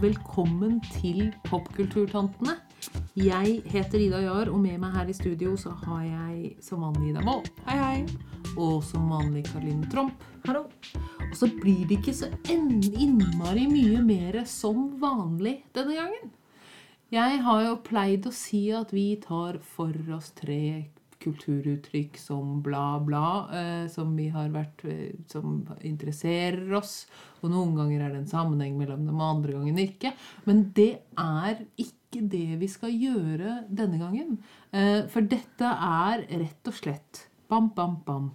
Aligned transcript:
velkommen 0.00 0.78
til 0.94 1.26
Popkulturtantene. 1.44 2.54
Jeg 3.18 3.58
heter 3.68 4.00
Ida 4.00 4.22
Jahr, 4.24 4.48
og 4.48 4.62
med 4.62 4.78
meg 4.80 4.94
her 4.94 5.10
i 5.12 5.16
studio 5.16 5.52
så 5.60 5.74
har 5.82 6.06
jeg 6.06 6.54
som 6.64 6.86
vanlig 6.86 7.10
Ida 7.10 7.24
Moll. 7.26 7.42
Hei, 7.66 7.76
hei. 7.76 8.54
Og 8.54 8.78
som 8.86 9.10
vanlig 9.12 9.42
Karoline 9.50 9.88
Tromp. 9.92 10.24
Hallo. 10.46 10.62
Og 11.26 11.34
så 11.36 11.50
blir 11.52 11.84
det 11.90 11.98
ikke 11.98 12.16
så 12.16 12.30
innmari 12.48 13.66
mye 13.68 14.00
mer 14.06 14.40
som 14.48 14.86
vanlig 15.02 15.58
denne 15.76 15.98
gangen. 15.98 16.32
Jeg 17.12 17.42
har 17.44 17.66
jo 17.66 17.76
pleid 17.84 18.30
å 18.30 18.32
si 18.32 18.70
at 18.72 18.94
vi 18.96 19.10
tar 19.20 19.60
for 19.74 19.92
oss 20.16 20.32
tre 20.38 20.62
kulturuttrykk 21.20 22.18
som 22.20 22.60
bla, 22.64 22.98
bla, 23.04 23.24
eh, 23.54 23.86
som 23.92 24.14
vi 24.16 24.28
har 24.32 24.50
vært 24.54 24.84
eh, 24.88 25.16
Som 25.30 25.62
interesserer 25.86 26.72
oss. 26.78 27.06
Og 27.40 27.52
noen 27.52 27.76
ganger 27.78 28.04
er 28.04 28.14
det 28.14 28.22
en 28.22 28.30
sammenheng 28.30 28.76
mellom 28.80 29.06
dem, 29.06 29.20
og 29.20 29.36
andre 29.36 29.56
ganger 29.56 29.82
ikke. 29.84 30.14
Men 30.48 30.64
det 30.76 30.92
er 31.18 31.64
ikke 31.80 32.24
det 32.32 32.58
vi 32.60 32.68
skal 32.70 32.94
gjøre 32.94 33.60
denne 33.68 34.00
gangen. 34.00 34.38
Eh, 34.72 35.06
for 35.12 35.26
dette 35.26 35.74
er 35.90 36.26
rett 36.30 36.72
og 36.72 36.76
slett 36.76 37.26
bam, 37.50 37.70
bam, 37.76 38.00
bam. 38.06 38.32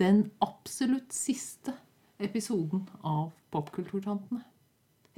Den 0.00 0.24
absolutt 0.42 1.12
siste 1.14 1.74
episoden 2.22 2.86
av 3.02 3.30
Popkulturtantene. 3.52 4.44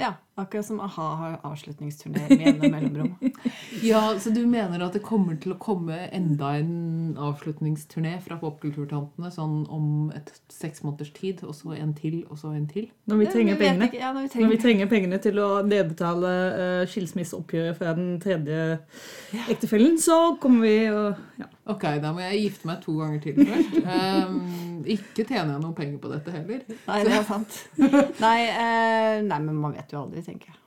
Ja, 0.00 0.16
akkurat 0.34 0.66
som 0.66 0.80
a-ha 0.80 1.08
har 1.14 1.34
avslutningsturné 1.42 2.28
med 2.28 2.40
jevne 2.46 2.70
mellomrom. 2.70 3.14
Ja, 3.82 4.18
Så 4.18 4.30
du 4.30 4.46
mener 4.46 4.82
at 4.86 4.94
det 4.96 5.02
kommer 5.02 5.36
til 5.40 5.54
å 5.54 5.58
komme 5.60 5.96
enda 6.14 6.54
en 6.58 7.14
avslutningsturné 7.20 8.16
fra 8.24 8.38
Popkulturtantene 8.40 9.30
sånn 9.34 9.64
om 9.72 10.10
et 10.14 10.32
seks 10.52 10.82
måneders 10.82 11.12
tid, 11.14 11.42
og 11.46 11.54
så 11.54 11.74
en 11.78 11.94
til, 11.94 12.22
og 12.30 12.38
så 12.41 12.54
en 12.54 12.66
til? 12.70 12.88
Når 13.10 13.20
vi 13.22 13.30
trenger 13.30 13.60
pengene. 13.60 13.91
Ja, 13.94 14.12
når 14.14 14.28
vi 14.28 14.42
Når 14.42 14.54
vi 14.54 14.60
trenger 14.62 14.91
pengene 14.91 15.18
til 15.22 15.38
å 15.42 15.48
nedbetale 15.66 16.32
uh, 16.54 16.84
skilsmisseoppgjøret 16.91 17.78
fra 17.78 17.94
den 17.98 18.16
tredje 18.22 18.78
ektefellen, 19.48 19.98
så 20.00 20.36
kommer 20.41 20.66
vi 20.66 20.76
og 20.91 21.14
ja. 21.41 21.50
Ok, 21.64 21.84
da 22.02 22.10
må 22.12 22.20
jeg 22.20 22.42
gifte 22.42 22.69
meg 22.69 22.80
to 22.84 22.92
ganger 22.98 23.20
til 23.24 23.38
først. 23.41 23.76
Um, 23.88 24.82
ikke 24.84 25.24
tjener 25.24 25.54
jeg 25.54 25.62
noen 25.62 25.76
penger 25.76 26.00
på 26.02 26.10
dette 26.12 26.34
heller. 26.34 26.60
Nei, 26.69 26.98
det 27.06 27.14
er 27.16 27.24
sant. 27.24 27.56
Nei, 27.78 28.38
uh, 28.52 29.22
nei, 29.24 29.38
men 29.46 29.56
man 29.62 29.72
vet 29.72 29.94
jo 29.94 30.02
aldri, 30.02 30.23
tenker 30.27 30.53
jeg. 30.53 30.61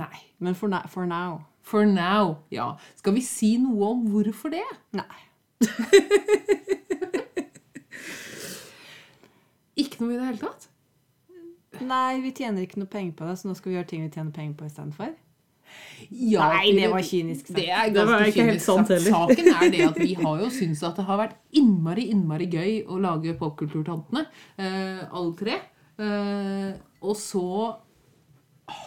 Nei. 0.00 0.20
Men 0.38 0.54
for, 0.54 0.68
na- 0.70 0.86
for 0.86 1.06
now 1.06 1.40
For 1.66 1.84
now. 1.84 2.36
Ja. 2.54 2.76
Skal 2.96 3.12
vi 3.16 3.20
si 3.26 3.56
noe 3.60 3.88
om 3.90 4.04
hvorfor 4.12 4.50
det? 4.54 4.62
Nei. 4.96 5.20
Ikke 9.80 10.02
noe 10.02 10.14
i 10.14 10.18
det 10.18 10.26
hele 10.28 10.40
tatt? 10.42 10.68
Nei, 11.80 12.20
vi 12.20 12.32
tjener 12.36 12.64
ikke 12.66 12.80
noe 12.82 12.90
penger 12.90 13.14
på 13.16 13.26
det, 13.28 13.36
så 13.40 13.48
nå 13.48 13.54
skal 13.56 13.70
vi 13.72 13.76
gjøre 13.78 13.88
ting 13.88 14.02
vi 14.04 14.10
tjener 14.12 14.32
penger 14.36 14.56
på 14.58 14.66
istedenfor. 14.68 15.12
Ja, 16.10 16.48
Nei, 16.50 16.72
det 16.74 16.88
var 16.90 17.04
kynisk 17.06 17.46
sagt. 17.46 17.56
Det 17.60 17.68
er 17.70 17.92
Det 17.94 18.02
var 18.08 18.24
ganske 18.24 18.32
ikke 18.32 18.46
helt 18.48 18.58
kynisk 18.58 18.66
sant 18.66 18.88
heller. 18.90 19.12
Saken 19.14 19.50
er 19.54 19.70
det 19.72 19.82
at 19.86 20.00
vi 20.02 20.14
har 20.18 20.40
jo 20.42 20.48
syntes 20.52 20.82
at 20.88 20.98
det 20.98 21.04
har 21.06 21.20
vært 21.22 21.36
innmari, 21.60 22.08
innmari 22.12 22.48
gøy 22.50 22.72
å 22.90 22.98
lage 23.00 23.36
Popkulturtantene, 23.38 24.24
eh, 24.58 25.04
alle 25.06 25.32
tre. 25.38 25.60
Eh, 26.00 26.72
og 27.06 27.14
så 27.20 27.44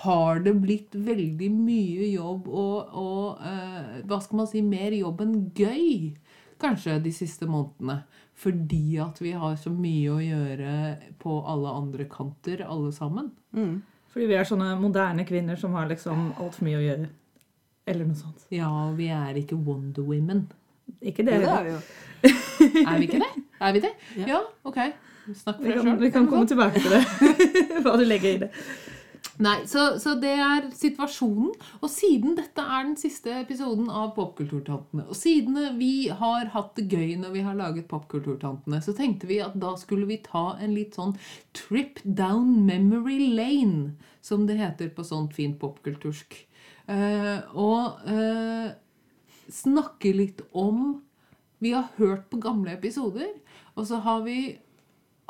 har 0.03 0.41
det 0.43 0.53
blitt 0.61 0.95
veldig 0.95 1.49
mye 1.53 2.09
jobb 2.13 2.47
og, 2.49 2.93
og 2.99 3.45
eh, 3.47 4.01
hva 4.09 4.19
skal 4.23 4.41
man 4.41 4.49
si, 4.49 4.61
mer 4.65 4.95
jobb 4.95 5.23
enn 5.25 5.37
gøy, 5.55 6.13
kanskje, 6.61 6.99
de 7.03 7.13
siste 7.15 7.47
månedene. 7.49 8.01
Fordi 8.43 8.97
at 9.03 9.19
vi 9.21 9.31
har 9.37 9.55
så 9.61 9.71
mye 9.71 10.11
å 10.11 10.19
gjøre 10.23 10.73
på 11.21 11.37
alle 11.47 11.73
andre 11.83 12.07
kanter, 12.11 12.65
alle 12.65 12.91
sammen. 12.95 13.29
Mm. 13.55 13.75
Fordi 14.13 14.29
vi 14.29 14.37
er 14.37 14.47
sånne 14.47 14.73
moderne 14.81 15.25
kvinner 15.25 15.58
som 15.59 15.75
har 15.77 15.87
liksom 15.89 16.31
altfor 16.42 16.67
mye 16.67 16.80
å 16.80 16.83
gjøre. 16.83 17.08
Eller 17.89 18.08
noe 18.08 18.17
sånt. 18.17 18.45
Ja, 18.53 18.71
vi 18.95 19.09
er 19.13 19.39
ikke 19.39 19.58
Wonder 19.59 20.05
Women. 20.08 20.45
Ikke 21.03 21.23
Jo, 21.23 21.31
det. 21.31 21.39
det 21.43 21.53
er 21.53 21.63
vi 21.63 21.73
jo. 21.73 21.81
Er 22.87 22.99
vi 22.99 23.08
ikke 23.09 23.19
det? 23.19 23.31
Er 23.59 23.73
vi 23.75 23.81
det? 23.83 23.89
Ja. 24.19 24.27
Ja, 24.36 24.39
ok. 24.67 24.77
Snakk 25.31 25.59
for 25.59 25.67
deg 25.67 25.80
sjøl. 25.80 25.97
vi 25.99 26.09
kan 26.11 26.25
komme 26.27 26.47
tilbake 26.47 26.80
til 26.83 26.93
det. 26.93 27.02
Hva 27.83 27.95
du 27.99 28.03
legger 28.08 28.30
i 28.30 28.39
det. 28.43 28.49
Nei, 29.42 29.64
så, 29.66 29.95
så 29.98 30.14
det 30.22 30.34
er 30.38 30.67
situasjonen. 30.78 31.54
Og 31.82 31.89
siden 31.89 32.36
dette 32.38 32.61
er 32.61 32.86
den 32.86 32.98
siste 33.00 33.34
episoden 33.39 33.89
av 33.89 34.11
Popkulturtantene, 34.17 35.08
og 35.10 35.17
siden 35.17 35.58
vi 35.80 36.10
har 36.14 36.52
hatt 36.54 36.76
det 36.78 36.86
gøy 36.92 37.16
når 37.22 37.34
vi 37.34 37.45
har 37.45 37.58
laget 37.58 37.89
Popkulturtantene, 37.89 38.82
så 38.84 38.94
tenkte 38.98 39.30
vi 39.30 39.39
at 39.44 39.56
da 39.60 39.73
skulle 39.80 40.08
vi 40.10 40.20
ta 40.22 40.54
en 40.61 40.76
litt 40.78 41.00
sånn 41.00 41.16
trip 41.58 42.02
down 42.04 42.61
memory 42.67 43.32
lane, 43.34 43.95
som 44.22 44.45
det 44.48 44.60
heter 44.61 44.94
på 44.94 45.06
sånt 45.08 45.34
fint 45.36 45.58
popkultursk. 45.61 46.38
Uh, 46.84 47.40
og 47.58 48.04
uh, 48.11 48.70
snakke 49.48 50.11
litt 50.11 50.42
om 50.52 51.00
Vi 51.64 51.70
har 51.72 51.94
hørt 51.95 52.26
på 52.28 52.42
gamle 52.44 52.73
episoder, 52.76 53.30
og 53.80 53.86
så 53.88 54.02
har 54.04 54.26
vi 54.26 54.58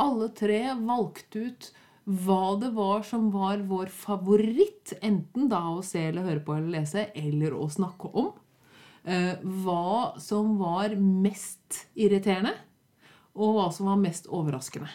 alle 0.02 0.32
tre 0.34 0.72
valgt 0.80 1.36
ut 1.38 1.68
hva 2.04 2.56
det 2.60 2.74
var 2.76 3.04
som 3.08 3.30
var 3.32 3.64
vår 3.68 3.92
favoritt, 3.94 4.94
enten 5.02 5.48
da 5.52 5.62
å 5.72 5.84
se 5.86 6.10
eller 6.10 6.28
høre 6.28 6.44
på 6.44 6.58
eller 6.58 6.80
lese, 6.80 7.08
eller 7.16 7.56
å 7.56 7.70
snakke 7.72 8.12
om. 8.12 8.34
Eh, 9.04 9.40
hva 9.64 10.20
som 10.24 10.58
var 10.60 10.96
mest 11.00 11.86
irriterende, 11.96 12.54
og 13.34 13.56
hva 13.56 13.70
som 13.74 13.88
var 13.92 14.02
mest 14.04 14.28
overraskende. 14.32 14.92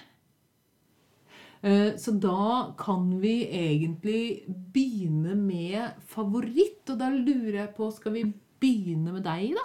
Eh, 1.61 1.97
så 1.99 2.13
da 2.15 2.75
kan 2.79 3.09
vi 3.21 3.41
egentlig 3.51 4.45
begynne 4.47 5.35
med 5.35 6.05
favoritt, 6.13 6.85
og 6.93 7.01
da 7.01 7.09
lurer 7.11 7.65
jeg 7.65 7.75
på 7.75 7.89
Skal 7.91 8.15
vi 8.15 8.29
begynne 8.63 9.17
med 9.17 9.25
deg, 9.27 9.57
da? 9.59 9.65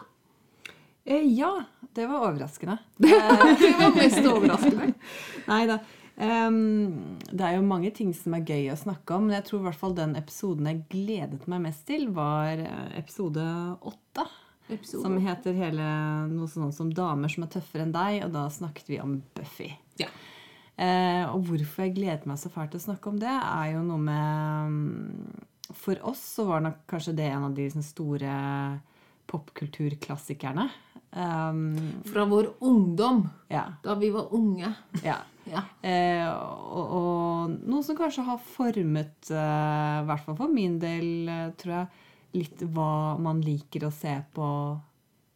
Eh, 1.05 1.27
ja, 1.35 1.51
det 1.93 2.07
var 2.07 2.29
overraskende. 2.29 2.77
Det 2.97 3.73
var 3.77 3.95
mest 3.95 4.23
overraskende. 4.25 4.93
Nei 5.47 5.65
da. 5.69 5.77
Ehm, 6.23 7.17
det 7.27 7.43
er 7.43 7.57
jo 7.57 7.65
mange 7.67 7.91
ting 7.95 8.13
som 8.15 8.35
er 8.37 8.45
gøy 8.47 8.69
å 8.71 8.79
snakke 8.79 9.17
om, 9.17 9.27
men 9.27 9.37
jeg 9.37 9.47
tror 9.49 9.63
i 9.63 9.67
hvert 9.67 9.81
fall 9.81 9.95
den 9.97 10.15
episoden 10.19 10.69
jeg 10.69 10.85
gledet 10.91 11.47
meg 11.51 11.65
mest 11.65 11.83
til, 11.89 12.07
var 12.15 12.61
eh, 12.63 12.93
episode 13.01 13.43
åtte. 13.83 14.27
Som 14.87 15.17
heter 15.21 15.57
hele 15.57 15.85
noe 16.31 16.47
sånt 16.47 16.73
som 16.73 16.87
'Damer 16.89 17.29
som 17.29 17.43
er 17.43 17.51
tøffere 17.51 17.83
enn 17.83 17.91
deg', 17.93 18.23
og 18.25 18.31
da 18.31 18.45
snakket 18.49 18.87
vi 18.89 18.99
om 19.03 19.17
Buffy. 19.35 19.73
Ja. 19.99 20.07
Uh, 20.73 21.35
og 21.35 21.43
hvorfor 21.45 21.83
jeg 21.83 21.93
gleder 21.99 22.25
meg 22.25 22.39
så 22.41 22.49
fælt 22.49 22.71
til 22.73 22.79
å 22.79 22.85
snakke 22.87 23.11
om 23.11 23.19
det, 23.21 23.29
er 23.29 23.75
jo 23.75 23.83
noe 23.85 24.01
med 24.01 24.71
mm, 24.73 25.43
For 25.77 25.99
oss 26.01 26.23
så 26.39 26.47
var 26.47 26.63
nok 26.65 26.79
kanskje 26.89 27.13
det 27.19 27.27
en 27.29 27.45
av 27.45 27.53
de 27.53 27.67
sånn, 27.69 27.85
store 27.85 28.31
popkulturklassikerne. 29.29 30.65
Um, 31.13 32.01
Fra 32.09 32.25
vår 32.25 32.55
ungdom, 32.65 33.27
ja. 33.53 33.67
da 33.83 33.95
vi 33.99 34.09
var 34.15 34.33
unge. 34.33 34.73
ja. 35.03 35.19
Ja. 35.53 35.63
Eh, 35.85 36.27
og, 36.27 36.95
og 36.97 37.57
noe 37.69 37.85
som 37.85 37.97
kanskje 37.97 38.25
har 38.27 38.41
formet, 38.53 39.29
eh, 39.29 39.99
i 40.01 40.07
hvert 40.09 40.25
fall 40.25 40.39
for 40.39 40.53
min 40.53 40.79
del, 40.81 41.29
eh, 41.29 41.51
tror 41.59 41.75
jeg, 41.77 42.07
litt 42.41 42.65
hva 42.73 43.19
man 43.21 43.43
liker 43.45 43.85
å 43.85 43.93
se 43.93 44.15
på 44.33 44.47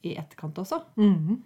i 0.08 0.18
etterkant 0.18 0.64
også. 0.64 0.82
Mhm. 0.98 1.38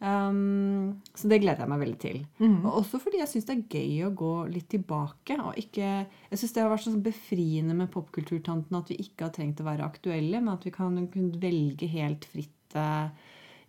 Um, 0.00 0.94
så 1.12 1.28
det 1.28 1.42
gleder 1.42 1.60
jeg 1.60 1.68
meg 1.68 1.80
veldig 1.82 1.98
til. 2.00 2.22
Mhm. 2.40 2.62
Og 2.64 2.78
også 2.78 2.96
fordi 3.02 3.18
jeg 3.20 3.28
syns 3.28 3.44
det 3.50 3.56
er 3.58 3.74
gøy 3.76 4.06
å 4.06 4.14
gå 4.16 4.32
litt 4.48 4.70
tilbake. 4.72 5.36
og 5.36 5.58
ikke, 5.60 6.06
Jeg 6.30 6.38
syns 6.40 6.54
det 6.54 6.62
har 6.62 6.70
vært 6.70 6.86
sånn 6.86 7.02
befriende 7.04 7.76
med 7.76 7.90
popkulturtanten 7.92 8.78
at 8.78 8.88
vi 8.88 8.96
ikke 8.96 9.26
har 9.28 9.34
trengt 9.36 9.60
å 9.60 9.68
være 9.68 9.84
aktuelle, 9.84 10.40
men 10.40 10.54
at 10.54 10.64
vi 10.64 10.70
kan 10.70 10.96
kunne 11.12 11.38
velge 11.38 11.86
helt 11.86 12.24
fritt 12.24 12.74
eh, 12.74 13.10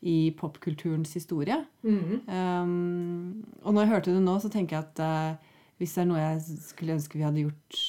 i 0.01 0.31
popkulturens 0.37 1.13
historie. 1.13 1.59
Mm. 1.85 2.21
Um, 2.25 3.43
og 3.61 3.75
når 3.75 3.83
jeg 3.83 3.91
hørte 3.91 4.15
det 4.15 4.23
nå, 4.25 4.37
så 4.41 4.49
tenker 4.53 4.77
jeg 4.77 4.87
at 4.87 5.01
uh, 5.05 5.51
hvis 5.81 5.93
det 5.95 6.03
er 6.03 6.09
noe 6.09 6.23
jeg 6.23 6.61
skulle 6.65 6.95
ønske 6.97 7.19
vi 7.19 7.25
hadde 7.27 7.45
gjort 7.45 7.81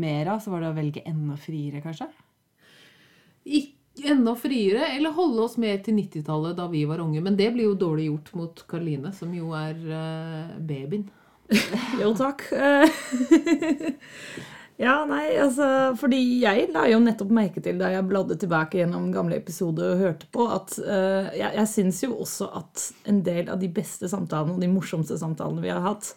mer 0.00 0.34
av, 0.34 0.42
så 0.42 0.52
var 0.52 0.64
det 0.64 0.72
å 0.72 0.76
velge 0.76 1.04
enda 1.08 1.38
friere, 1.40 1.80
kanskje. 1.84 2.08
Ikke 3.44 4.10
enda 4.12 4.34
friere, 4.36 4.90
eller 4.96 5.14
holde 5.16 5.44
oss 5.44 5.56
mer 5.60 5.78
til 5.84 5.96
90-tallet 6.00 6.56
da 6.58 6.66
vi 6.72 6.82
var 6.88 7.02
unge. 7.04 7.22
Men 7.24 7.38
det 7.38 7.50
blir 7.54 7.70
jo 7.70 7.78
dårlig 7.78 8.08
gjort 8.10 8.32
mot 8.40 8.64
Karoline, 8.68 9.12
som 9.16 9.32
jo 9.36 9.52
er 9.56 9.78
uh, 9.88 10.56
babyen. 10.60 11.08
Jo, 12.00 12.14
takk. 12.16 12.46
Ja, 14.80 15.04
nei, 15.06 15.36
altså 15.38 15.66
Fordi 15.98 16.18
jeg 16.42 16.68
la 16.74 16.88
jo 16.90 16.98
nettopp 17.02 17.30
merke 17.34 17.62
til 17.62 17.78
da 17.78 17.92
jeg 17.92 18.06
bladde 18.10 18.36
tilbake 18.40 18.80
gjennom 18.80 19.12
gamle 19.14 19.38
episoder 19.38 19.92
og 19.92 20.02
hørte 20.02 20.28
på, 20.34 20.48
at 20.50 20.74
uh, 20.82 21.30
jeg, 21.30 21.50
jeg 21.60 21.70
syns 21.70 22.02
jo 22.02 22.16
også 22.24 22.50
at 22.58 22.86
en 23.10 23.20
del 23.26 23.50
av 23.52 23.62
de 23.62 23.70
beste 23.70 24.10
samtalene 24.10 24.56
og 24.56 24.64
de 24.64 24.70
morsomste 24.72 25.18
samtalene 25.20 25.62
vi 25.62 25.70
har 25.70 25.84
hatt, 25.84 26.14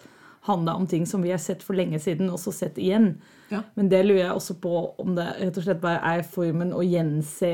handla 0.47 0.77
om 0.79 0.87
ting 0.89 1.05
som 1.05 1.21
vi 1.21 1.33
har 1.33 1.41
sett 1.43 1.61
for 1.65 1.77
lenge 1.77 1.99
siden, 2.01 2.31
og 2.31 2.39
så 2.41 2.53
sett 2.55 2.79
igjen. 2.81 3.17
Ja. 3.51 3.61
Men 3.75 3.91
det 3.91 4.05
lurer 4.05 4.23
jeg 4.23 4.37
også 4.39 4.57
på 4.63 4.73
om 5.03 5.13
det 5.17 5.27
rett 5.41 5.59
og 5.59 5.67
slett 5.67 5.83
bare 5.83 6.15
er 6.15 6.25
formen 6.25 6.73
å 6.73 6.85
gjense 6.85 7.51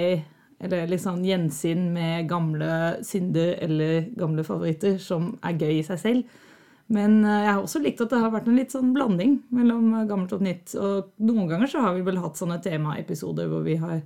eller 0.64 0.88
liksom 0.88 1.26
gjensyn 1.28 1.90
med 1.92 2.30
gamle 2.30 3.04
synder 3.04 3.58
eller 3.66 4.06
gamle 4.16 4.46
favoritter 4.48 4.96
som 5.02 5.34
er 5.44 5.58
gøy 5.60 5.82
i 5.82 5.86
seg 5.86 6.00
selv. 6.00 6.38
Men 6.94 7.22
eh, 7.26 7.44
jeg 7.46 7.52
har 7.52 7.62
også 7.62 7.82
likt 7.84 8.02
at 8.04 8.14
det 8.14 8.22
har 8.22 8.34
vært 8.34 8.50
en 8.50 8.58
litt 8.60 8.74
sånn 8.74 8.94
blanding 8.96 9.38
mellom 9.56 9.90
eh, 9.98 10.08
gammelt 10.10 10.36
og 10.36 10.44
nytt. 10.46 10.76
Og 10.80 11.14
noen 11.26 11.50
ganger 11.52 11.72
så 11.72 11.86
har 11.86 11.98
vi 11.98 12.06
vel 12.06 12.22
hatt 12.22 12.40
sånne 12.40 12.60
temaepisoder 12.64 13.50
hvor 13.52 13.66
vi 13.66 13.78
har 13.82 14.02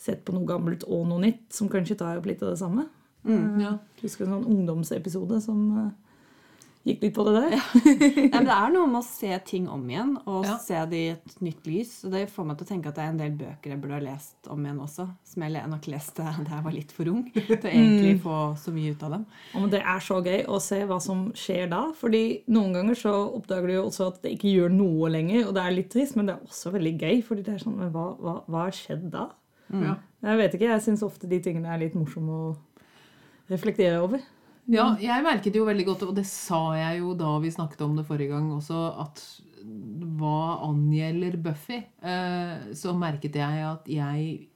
sett 0.00 0.24
på 0.26 0.34
noe 0.34 0.48
gammelt 0.48 0.86
og 0.88 1.06
noe 1.08 1.22
nytt, 1.22 1.46
som 1.54 1.70
kanskje 1.70 1.98
tar 2.00 2.18
opp 2.18 2.28
litt 2.28 2.42
av 2.42 2.54
det 2.54 2.60
samme. 2.62 2.88
Ja. 3.24 3.76
Jeg 3.96 4.08
husker 4.08 4.26
en 4.26 4.34
sånn 4.36 4.50
ungdomsepisode 4.52 5.40
som 5.44 5.60
eh, 5.80 5.92
gikk 6.84 7.00
litt 7.06 7.14
på 7.16 7.24
det 7.24 7.32
der. 7.38 7.54
Nei, 7.54 8.28
men 8.34 8.44
det 8.48 8.54
er 8.54 8.72
noe 8.74 8.88
med 8.92 8.98
å 9.00 9.04
se 9.06 9.30
ting 9.48 9.68
om 9.72 9.84
igjen 9.88 10.10
og 10.28 10.44
Ja. 10.44 10.56
se 10.60 10.80
det 10.90 10.98
i 11.00 11.06
et 11.14 11.36
nytt 11.40 11.64
lys. 11.70 11.92
Og 12.04 12.12
det 12.12 12.26
får 12.32 12.44
meg 12.50 12.58
til 12.60 12.66
å 12.66 12.70
tenke 12.70 12.90
at 12.90 12.98
det 12.98 13.04
er 13.06 13.12
en 13.14 13.20
del 13.22 13.32
bøker 13.40 13.72
jeg 13.72 13.80
burde 13.80 13.96
ha 13.96 14.02
lest 14.04 14.50
om 14.52 14.66
igjen 14.66 14.82
også. 14.84 15.06
Som 15.24 15.46
jeg 15.46 15.64
nok 15.72 15.88
leste 15.88 16.26
da 16.44 16.58
jeg 16.58 16.66
var 16.66 16.76
litt 16.76 16.92
for 16.92 17.08
ung 17.12 17.22
til 17.32 17.54
å 17.56 17.60
egentlig 17.72 18.18
få 18.24 18.38
så 18.60 18.74
mye 18.76 18.92
ut 18.92 19.06
av 19.08 19.14
dem. 19.16 19.24
Og 19.62 19.70
det 19.72 19.80
er 19.80 20.04
så 20.04 20.20
gøy 20.24 20.44
å 20.52 20.60
se 20.60 20.82
hva 20.90 21.00
som 21.00 21.24
skjer 21.32 21.70
da. 21.72 21.82
fordi 21.96 22.22
noen 22.52 22.76
ganger 22.76 23.00
så 23.00 23.14
oppdager 23.38 23.72
du 23.72 23.76
jo 23.78 23.86
også 23.88 24.10
at 24.12 24.20
det 24.26 24.34
ikke 24.36 24.52
gjør 24.52 24.76
noe 24.76 25.08
lenger, 25.14 25.48
og 25.48 25.54
det 25.56 25.64
er 25.64 25.78
litt 25.78 25.90
trist, 25.94 26.16
men 26.20 26.28
det 26.28 26.36
er 26.36 26.44
også 26.50 26.74
veldig 26.76 26.94
gøy. 27.00 27.22
fordi 27.24 27.42
det 27.48 27.54
er 27.56 27.64
sånn, 27.64 27.78
men 27.80 27.90
hva, 27.96 28.10
hva, 28.20 28.36
hva 28.46 28.66
har 28.68 28.76
skjedd 28.76 29.08
da? 29.14 29.30
Ja. 29.72 29.96
Jeg 30.24 30.38
vet 30.38 30.54
ikke, 30.56 30.68
jeg 30.70 30.82
syns 30.84 31.02
ofte 31.04 31.28
de 31.28 31.40
tingene 31.42 31.72
er 31.72 31.80
litt 31.80 31.96
morsomme 31.96 32.32
å 32.32 32.54
reflektere 33.50 33.98
over. 34.04 34.20
Ja, 34.72 34.94
jeg 34.96 35.24
merket 35.26 35.56
jo 35.58 35.66
veldig 35.68 35.84
godt, 35.90 36.06
og 36.08 36.14
det 36.16 36.24
sa 36.28 36.60
jeg 36.78 37.02
jo 37.02 37.12
da 37.18 37.34
vi 37.42 37.52
snakket 37.52 37.82
om 37.84 37.98
det 37.98 38.06
forrige 38.08 38.32
gang 38.32 38.48
også, 38.54 38.78
at 39.02 39.20
hva 40.18 40.60
angjelder 40.66 41.36
Buffy, 41.40 41.82
eh, 42.04 42.72
så 42.76 42.94
merket 42.96 43.36
jeg 43.40 43.64
at 43.64 43.88
jeg 43.88 44.48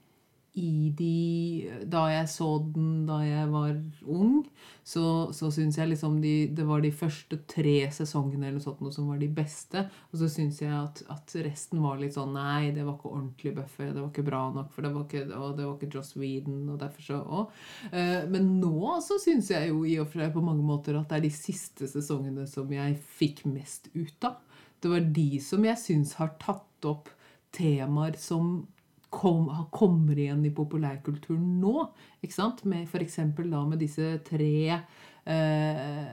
i 0.58 0.90
de 0.96 1.87
Da 1.90 2.05
jeg 2.10 2.28
så 2.32 2.49
den 2.75 3.06
da 3.08 3.19
jeg 3.22 3.49
var 3.52 3.76
ung, 4.08 4.43
så, 4.84 5.31
så 5.37 5.50
syns 5.52 5.78
jeg 5.78 5.90
liksom 5.93 6.19
de, 6.22 6.49
det 6.55 6.64
var 6.66 6.82
de 6.82 6.90
første 6.94 7.38
tre 7.49 7.76
sesongene 7.94 8.49
eller 8.49 8.62
sånt 8.62 8.81
noe 8.82 8.94
som 8.94 9.08
var 9.10 9.20
de 9.20 9.28
beste. 9.32 9.84
Og 10.10 10.20
så 10.20 10.31
syns 10.32 10.60
jeg 10.62 10.72
at, 10.72 11.02
at 11.12 11.34
resten 11.44 11.82
var 11.84 12.00
litt 12.00 12.16
sånn 12.16 12.34
Nei, 12.37 12.70
det 12.75 12.84
var 12.87 12.96
ikke 12.96 13.12
ordentlig 13.12 13.55
buffer. 13.56 13.93
Det 13.93 14.00
var 14.00 14.10
ikke 14.10 14.26
bra 14.26 14.43
nok, 14.55 14.72
for 14.75 14.87
det 14.87 14.93
var 14.94 15.06
ikke, 15.06 15.25
og 15.38 15.58
det 15.58 15.66
var 15.66 15.76
ikke 15.76 15.93
Joss 15.94 16.14
Whedon, 16.19 16.62
og 16.72 16.81
derfor 16.82 17.06
så 17.06 17.20
og, 17.22 17.55
eh, 17.90 18.25
Men 18.31 18.55
nå 18.62 18.96
så 19.05 19.20
syns 19.22 19.52
jeg 19.55 19.70
jo 19.72 19.84
i 19.88 19.99
og 20.02 20.08
for 20.10 20.25
seg 20.25 20.34
på 20.34 20.44
mange 20.44 20.64
måter 20.66 20.99
at 20.99 21.10
det 21.10 21.20
er 21.20 21.28
de 21.28 21.34
siste 21.34 21.88
sesongene 21.90 22.49
som 22.50 22.72
jeg 22.72 22.99
fikk 23.20 23.44
mest 23.49 23.90
ut 23.94 24.28
av. 24.28 24.40
Det 24.78 24.90
var 24.93 25.06
de 25.14 25.31
som 25.43 25.64
jeg 25.66 25.81
syns 25.81 26.16
har 26.20 26.34
tatt 26.40 26.88
opp 26.88 27.10
temaer 27.55 28.19
som 28.20 28.66
kom, 29.10 29.49
kommer 29.75 30.19
igjen 30.19 30.44
i 30.46 30.55
populærkulturen 30.55 31.58
nå. 31.62 31.87
Ikke 32.22 32.37
sant? 32.37 32.64
Med 32.69 32.88
F.eks. 32.88 33.20
da 33.38 33.62
med 33.69 33.81
disse 33.82 34.16
tre 34.26 34.50
eh, 34.75 36.10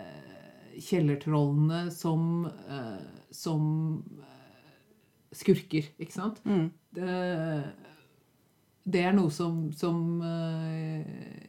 kjellertrollene 0.86 1.90
som, 1.96 2.46
eh, 2.46 3.26
som 3.32 3.66
eh, 4.20 4.78
skurker. 5.36 5.92
Ikke 6.00 6.16
sant? 6.16 6.42
Det, 6.96 7.12
det 8.86 9.02
er 9.02 9.16
noe 9.18 9.32
som, 9.34 9.64
som 9.74 10.22
eh, 10.22 11.06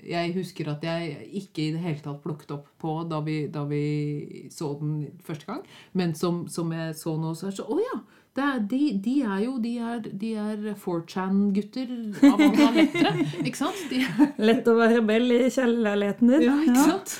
jeg 0.09 0.35
husker 0.39 0.71
at 0.73 0.85
jeg 0.87 1.27
ikke 1.43 1.67
i 1.67 1.73
det 1.75 1.83
hele 1.85 2.01
tatt 2.01 2.23
plukket 2.25 2.55
opp 2.57 2.71
på 2.81 2.99
da 3.11 3.21
vi, 3.27 3.43
da 3.53 3.67
vi 3.69 4.49
så 4.53 4.73
den 4.81 5.03
første 5.27 5.51
gang. 5.51 5.67
Men 5.93 6.15
som, 6.17 6.47
som 6.49 6.73
jeg 6.73 6.97
så 6.97 7.17
nå, 7.21 7.35
så 7.37 7.49
er 7.49 7.53
det 7.55 7.61
sånn 7.61 7.75
Å 7.77 7.85
ja! 7.85 7.99
Er, 8.37 8.59
de, 8.69 8.81
de 9.03 9.15
er 9.25 9.39
jo 9.45 9.55
De 9.63 9.73
er, 9.79 10.01
de 10.21 10.33
er 10.37 10.75
4chan-gutter 10.83 11.95
av 12.29 12.43
alle 12.43 12.73
lettere. 12.77 13.15
Ikke 13.43 13.57
sant? 13.63 13.79
De, 13.91 14.03
Lett 14.45 14.69
å 14.69 14.75
være 14.79 14.99
rebell 15.01 15.33
i 15.39 15.41
kjellerleiligheten 15.51 16.33
din. 16.35 16.45
ja, 16.49 16.57
ikke 16.67 16.85
sant? 16.91 17.17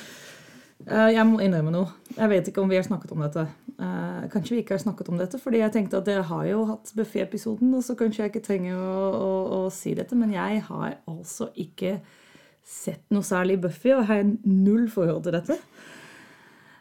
Ja. 0.87 1.07
Jeg 1.11 1.25
må 1.27 1.39
innrømme 1.43 1.71
noe. 1.73 1.89
Jeg 2.15 2.29
vet 2.31 2.47
ikke 2.51 2.61
om 2.63 2.69
vi 2.71 2.77
har 2.79 2.85
snakket 2.85 3.11
om 3.11 3.23
dette. 3.25 3.43
Eh, 3.75 4.27
Kanskje 4.31 4.53
vi 4.55 4.61
ikke 4.61 4.77
har 4.77 4.83
snakket 4.85 5.09
om 5.11 5.17
dette, 5.19 5.39
fordi 5.41 5.59
jeg 5.59 5.73
tenkte 5.73 5.99
at 5.99 6.05
dere 6.07 6.23
har 6.29 6.45
jo 6.47 6.61
hatt 6.69 6.93
Buffy-episoden, 6.95 7.73
og 7.75 7.83
så 7.83 7.95
kanskje 7.99 8.23
jeg 8.23 8.31
ikke 8.31 8.45
trenger 8.45 8.77
å, 8.79 9.09
å, 9.17 9.31
å 9.57 9.59
si 9.73 9.91
dette, 9.97 10.15
men 10.15 10.31
jeg 10.37 10.61
har 10.69 10.95
altså 11.09 11.49
ikke 11.59 11.97
sett 12.67 13.03
noe 13.15 13.23
særlig 13.25 13.57
Buffy, 13.65 13.91
og 13.97 14.05
har 14.07 14.23
null 14.45 14.87
forhold 14.91 15.25
til 15.27 15.35
dette. 15.35 15.57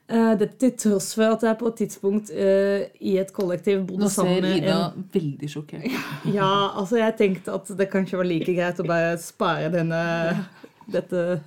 Eh, 0.06 0.32
Dette 0.38 0.54
til 0.62 0.74
tross 0.78 1.08
for 1.18 1.34
at 1.34 1.42
jeg 1.42 1.58
på 1.58 1.70
et 1.72 1.80
tidspunkt 1.80 2.30
uh, 2.30 2.84
i 3.02 3.16
et 3.18 3.32
kollektiv 3.34 3.80
bodde 3.88 4.04
Nå 4.04 4.10
ser 4.12 4.44
Ida 4.52 4.76
en 4.92 5.08
veldig 5.12 5.50
sjokkert. 5.50 5.88
Ja, 6.36 6.50
altså 6.78 7.00
jeg 7.00 7.16
tenkte 7.18 7.56
at 7.58 7.72
det 7.78 7.88
kanskje 7.90 8.20
var 8.20 8.28
like 8.28 8.54
greit 8.54 8.78
å 8.82 8.86
bare 8.86 9.16
spare 9.18 9.72
denne, 9.74 9.98
dette 10.94 11.40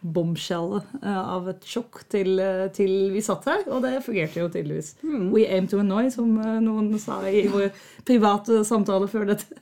bombshellet 0.00 0.96
uh, 1.02 1.20
av 1.36 1.50
et 1.52 1.68
sjokk 1.68 2.06
til, 2.12 2.40
uh, 2.40 2.64
til 2.72 3.12
vi 3.12 3.24
satt 3.24 3.44
her, 3.50 3.66
og 3.68 3.84
det 3.84 3.98
fungerte 4.06 4.40
jo 4.40 4.48
tydeligvis. 4.48 4.94
We 5.04 5.44
aim 5.50 5.68
to 5.68 5.82
annoy, 5.84 6.08
som 6.14 6.32
noen 6.40 6.94
sa 7.02 7.20
i 7.28 7.44
vår 7.52 7.68
private 8.08 8.62
samtale 8.64 9.12
før 9.12 9.34
dette. 9.34 9.60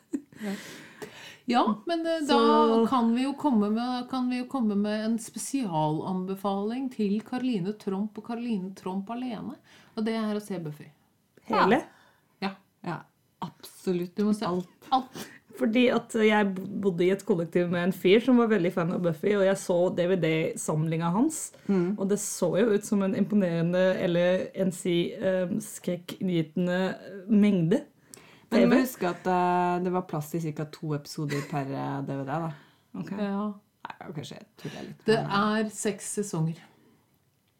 Ja, 1.46 1.62
men 1.86 2.00
eh, 2.06 2.20
da 2.24 2.34
Så- 2.38 2.86
kan 2.88 3.10
vi, 3.14 3.24
jo 3.26 3.34
komme 3.36 3.70
med, 3.70 4.08
kan 4.10 4.30
vi 4.30 4.38
jo 4.38 4.46
komme 4.48 4.76
med 4.80 5.04
en 5.04 5.18
spesialanbefaling 5.18 6.90
til 6.94 7.20
Karoline 7.26 7.74
Tromp 7.78 8.16
og 8.18 8.24
Karoline 8.30 8.72
Tromp 8.74 9.10
alene. 9.10 9.56
Og 9.96 10.04
det 10.06 10.14
er 10.16 10.34
å 10.34 10.42
se 10.42 10.58
Buffy. 10.58 10.86
Hele. 11.50 11.82
Ja. 12.40 12.54
Ja, 12.84 12.98
absolutt. 13.44 14.14
Du 14.16 14.24
må 14.24 14.34
se 14.36 14.46
alt. 14.48 14.68
alt. 14.92 15.26
Fordi 15.54 15.84
at 15.94 16.10
jeg 16.18 16.48
bodde 16.82 17.04
i 17.06 17.10
et 17.14 17.22
kollektiv 17.24 17.68
med 17.70 17.84
en 17.84 17.92
fyr 17.94 18.18
som 18.24 18.40
var 18.40 18.48
veldig 18.50 18.72
fan 18.74 18.90
av 18.96 19.04
Buffy, 19.04 19.36
og 19.38 19.44
jeg 19.46 19.54
så 19.60 19.76
DVD-samlinga 19.94 21.12
hans, 21.14 21.52
og 21.70 22.08
det 22.10 22.18
så 22.18 22.48
jo 22.58 22.72
ut 22.74 22.84
som 22.84 23.04
en 23.06 23.14
imponerende, 23.14 23.84
eller 24.02 24.48
en 24.58 24.72
si 24.74 25.12
um, 25.14 25.60
skrekkinngytende 25.62 26.80
mengde. 27.30 27.84
Men 28.54 28.64
du 28.64 28.72
må 28.72 28.80
huske 28.80 29.10
at 29.10 29.26
uh, 29.28 29.82
det 29.84 29.92
var 29.94 30.06
plass 30.10 30.30
til 30.32 30.46
ca. 30.54 30.66
to 30.72 30.94
episoder 30.96 31.44
per 31.50 31.68
eh, 31.68 32.00
DVD. 32.06 32.32
da. 32.46 32.50
Okay. 33.02 33.20
Ja. 33.20 33.46
Nei, 33.84 33.94
kanskje 34.16 34.38
jeg 34.38 34.48
tuller 34.62 34.88
litt. 34.88 35.06
Det 35.06 35.18
eh, 35.20 35.38
er 35.38 35.70
seks 35.74 36.10
sesonger. 36.20 36.60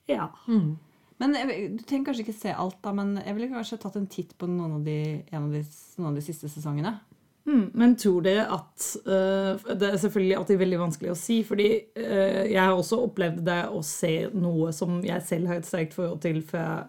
Ja. 0.08 0.28
Men 0.46 1.34
Du 1.34 1.82
trenger 1.84 2.10
kanskje 2.10 2.24
ikke 2.26 2.36
se 2.36 2.52
alt, 2.52 2.78
da, 2.84 2.92
men 2.96 3.16
jeg 3.20 3.36
ville 3.36 3.50
kanskje 3.52 3.80
tatt 3.82 3.98
en 4.00 4.10
titt 4.10 4.36
på 4.38 4.48
noen 4.50 4.78
av 4.78 4.86
de, 4.86 4.98
en 5.32 5.48
av 5.48 5.52
de, 5.54 5.64
noen 5.98 6.12
av 6.12 6.18
de 6.20 6.24
siste 6.24 6.50
sesongene. 6.52 6.96
Mm, 7.44 7.64
men 7.76 7.92
tror 8.00 8.22
dere 8.24 8.46
at 8.54 8.84
uh, 9.04 9.74
Det 9.76 9.88
er 9.90 9.98
selvfølgelig 10.00 10.36
alltid 10.38 10.60
veldig 10.62 10.78
vanskelig 10.80 11.10
å 11.12 11.18
si, 11.18 11.42
fordi 11.44 11.66
uh, 11.98 12.44
jeg 12.48 12.60
har 12.60 12.72
også 12.72 13.02
opplevd 13.04 13.42
det 13.44 13.58
å 13.68 13.82
se 13.84 14.14
noe 14.32 14.72
som 14.72 15.02
jeg 15.04 15.20
selv 15.28 15.52
har 15.52 15.60
et 15.60 15.68
sterkt 15.68 15.96
forhold 15.96 16.22
til 16.24 16.40
fra 16.46 16.86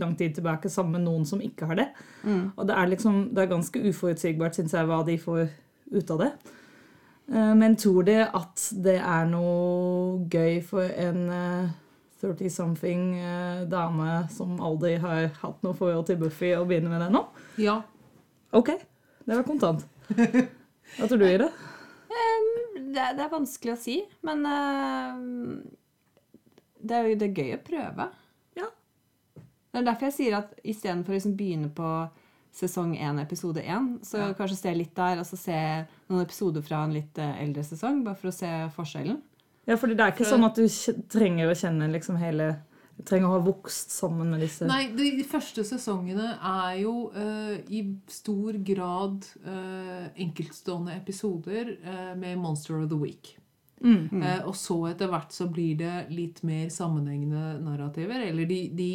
lang 0.00 0.16
tid 0.18 0.34
tilbake, 0.38 0.70
sammen 0.72 0.98
med 0.98 1.04
noen 1.08 1.24
som 1.28 1.40
ikke 1.44 1.66
har 1.70 1.78
det. 1.80 1.88
Og 2.56 2.66
det 2.68 2.74
er 2.76 2.90
liksom, 2.92 3.22
det 3.34 3.44
er 3.44 3.52
ganske 3.54 3.82
uforutsigbart, 3.90 4.54
syns 4.58 4.72
jeg, 4.76 4.86
hva 4.90 5.02
de 5.06 5.16
får 5.20 5.46
ut 5.94 6.10
av 6.14 6.18
det. 6.24 6.30
Eh, 7.32 7.54
men 7.56 7.76
tror 7.80 8.04
de 8.08 8.18
at 8.26 8.66
det 8.84 8.98
er 9.00 9.26
noe 9.30 10.24
gøy 10.32 10.58
for 10.66 10.84
en 10.84 11.22
øh, 11.32 11.68
30-something 12.24 13.04
øh, 13.20 13.62
dame 13.68 14.10
som 14.32 14.58
aldri 14.64 14.94
har 15.02 15.30
hatt 15.42 15.62
noe 15.64 15.76
forhold 15.76 16.06
til 16.08 16.16
Buffy, 16.20 16.54
å 16.56 16.64
begynne 16.68 16.88
med 16.92 17.00
det 17.04 17.10
nå? 17.14 17.24
Ja. 17.60 17.78
Ok, 18.54 18.70
det 19.24 19.36
var 19.38 19.46
kontant. 19.48 19.86
Hva 20.98 21.08
tror 21.08 21.18
du, 21.20 21.26
Ida? 21.28 21.48
Det, 22.94 23.00
er- 23.02 23.16
det 23.18 23.30
vanskelig 23.32 23.72
å 23.74 23.80
si, 23.80 23.96
men 24.22 24.44
eh, 24.46 25.16
det 26.84 26.94
er 26.98 27.08
jo 27.08 27.16
det 27.18 27.28
er 27.30 27.38
gøy 27.40 27.54
å 27.56 27.62
prøve. 27.66 28.06
Ja. 29.74 29.80
Det 29.80 29.82
er 29.82 29.88
derfor 29.90 30.08
jeg 30.08 30.16
sier 30.18 30.36
at 30.38 30.52
istedenfor 30.62 31.10
å 31.14 31.18
liksom 31.18 31.34
begynne 31.38 31.70
på 31.74 31.90
sesong 32.54 32.94
1, 32.94 33.18
episode 33.18 33.62
1, 33.66 33.88
så 34.06 34.28
kanskje 34.38 34.60
se 34.60 34.74
litt 34.78 34.94
der, 34.94 35.18
og 35.18 35.26
så 35.26 35.38
se 35.38 35.56
noen 36.06 36.22
episoder 36.22 36.62
fra 36.62 36.84
en 36.86 36.94
litt 36.94 37.18
eh, 37.18 37.40
eldre 37.42 37.64
sesong, 37.66 38.04
bare 38.06 38.18
for 38.20 38.30
å 38.30 38.36
se 38.36 38.50
forskjellen. 38.76 39.18
Ja, 39.66 39.74
for 39.80 39.90
det 39.90 39.98
er 39.98 40.14
ikke 40.14 40.28
sånn 40.28 40.46
at 40.46 40.60
du 40.60 40.68
trenger 41.10 41.50
å 41.50 41.58
kjenne 41.58 41.88
liksom 41.90 42.20
hele 42.20 42.52
Du 42.94 43.02
trenger 43.08 43.26
å 43.26 43.38
ha 43.38 43.42
vokst 43.42 43.90
sammen 43.90 44.28
med 44.30 44.42
disse 44.44 44.68
Nei, 44.68 44.90
de 44.94 45.24
første 45.26 45.64
sesongene 45.66 46.34
er 46.36 46.74
jo 46.82 47.08
uh, 47.16 47.56
i 47.66 47.80
stor 48.12 48.60
grad 48.60 49.24
uh, 49.42 50.04
enkeltstående 50.20 50.94
episoder 51.00 51.72
uh, 51.80 52.12
med 52.14 52.36
Monster 52.38 52.76
of 52.82 52.92
the 52.92 53.00
Week. 53.00 53.32
Mm. 53.84 54.22
Eh, 54.22 54.40
og 54.48 54.54
så 54.56 54.78
etter 54.88 55.10
hvert 55.12 55.34
så 55.34 55.46
blir 55.52 55.76
det 55.80 56.06
litt 56.14 56.40
mer 56.46 56.70
sammenhengende 56.72 57.58
narrativer. 57.64 58.22
Eller 58.30 58.48
de, 58.48 58.60
de 58.72 58.90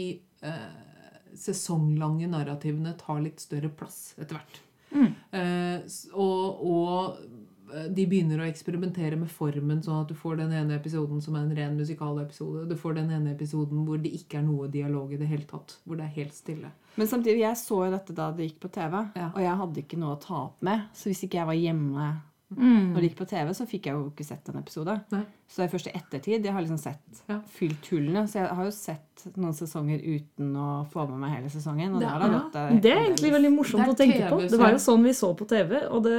sesonglange 1.36 2.28
narrativene 2.32 2.94
tar 3.00 3.22
litt 3.22 3.40
større 3.44 3.70
plass 3.70 4.16
etter 4.18 4.40
hvert. 4.40 4.62
Eh, 4.90 5.84
og, 6.18 6.62
og 6.66 7.20
eh, 7.76 7.86
de 7.94 8.06
begynner 8.10 8.42
å 8.42 8.48
eksperimentere 8.50 9.20
med 9.20 9.30
formen, 9.30 9.84
sånn 9.86 10.02
at 10.02 10.10
du 10.10 10.16
får 10.18 10.40
den 10.42 10.56
ene 10.58 10.80
episoden 10.80 11.22
som 11.22 11.38
er 11.38 11.46
en 11.46 11.54
ren 11.60 11.76
musikalepisode. 11.78 12.64
Du 12.72 12.74
får 12.80 12.98
den 12.98 13.12
ene 13.14 13.36
episoden 13.36 13.84
hvor 13.86 14.02
det 14.02 14.12
ikke 14.18 14.40
er 14.42 14.48
noe 14.48 14.70
dialog 14.74 15.14
i 15.14 15.20
det 15.22 15.30
hele 15.30 15.46
tatt. 15.50 15.78
Hvor 15.86 16.00
det 16.00 16.08
er 16.08 16.16
helt 16.18 16.34
stille. 16.34 16.72
Men 16.98 17.08
samtidig, 17.12 17.44
jeg 17.46 17.62
så 17.62 17.84
jo 17.86 17.92
dette 17.94 18.16
da 18.18 18.32
det 18.36 18.50
gikk 18.50 18.64
på 18.66 18.74
TV, 18.80 18.98
Ja. 19.16 19.30
og 19.36 19.40
jeg 19.46 19.60
hadde 19.62 19.84
ikke 19.86 20.02
noe 20.02 20.18
å 20.18 20.22
ta 20.24 20.42
opp 20.48 20.66
med. 20.66 20.90
Så 20.98 21.12
hvis 21.12 21.22
ikke 21.28 21.40
jeg 21.44 21.52
var 21.54 21.60
hjemme 21.62 22.10
Når 22.56 22.96
det 22.96 23.10
gikk 23.12 23.18
på 23.20 23.28
TV, 23.30 23.50
så 23.54 23.66
fikk 23.70 23.86
jeg 23.86 23.94
jo 23.94 24.08
ikke 24.10 24.26
sett 24.26 24.50
en 24.50 24.58
episode. 24.58 24.96
Nei. 25.12 25.22
Så 25.48 25.62
det 25.62 25.66
er 25.68 25.74
først 25.78 25.88
i 25.88 25.94
ettertid 26.00 26.44
jeg 26.48 26.54
har 26.54 26.62
liksom 26.66 26.80
sett 26.82 27.22
Ja. 27.30 27.40
fylt 27.46 27.86
hullene. 27.92 28.24
Så 28.28 28.40
jeg 28.42 28.48
har 28.58 28.64
jo 28.66 28.72
sett 28.72 29.26
noen 29.38 29.54
sesonger 29.54 30.02
uten 30.02 30.56
å 30.58 30.88
få 30.90 31.06
med 31.12 31.20
meg 31.20 31.36
hele 31.38 31.50
sesongen. 31.54 31.94
Og 31.94 32.00
Det 32.02 32.08
det, 32.08 32.10
har 32.10 32.22
er- 32.26 32.34
gått 32.40 32.56
eh, 32.56 32.80
Det 32.82 32.92
er 32.92 33.04
egentlig 33.06 33.32
veldig 33.38 33.54
morsomt 33.54 33.86
er 33.86 33.94
å 33.94 33.96
tenke 33.98 34.30
på. 34.30 34.42
Det 34.50 34.60
var 34.60 34.72
jo 34.72 34.78
sånn 34.82 35.04
vi 35.04 35.10
så 35.14 35.34
på 35.38 35.48
TV. 35.48 35.88
Og 35.92 36.04
det, 36.04 36.18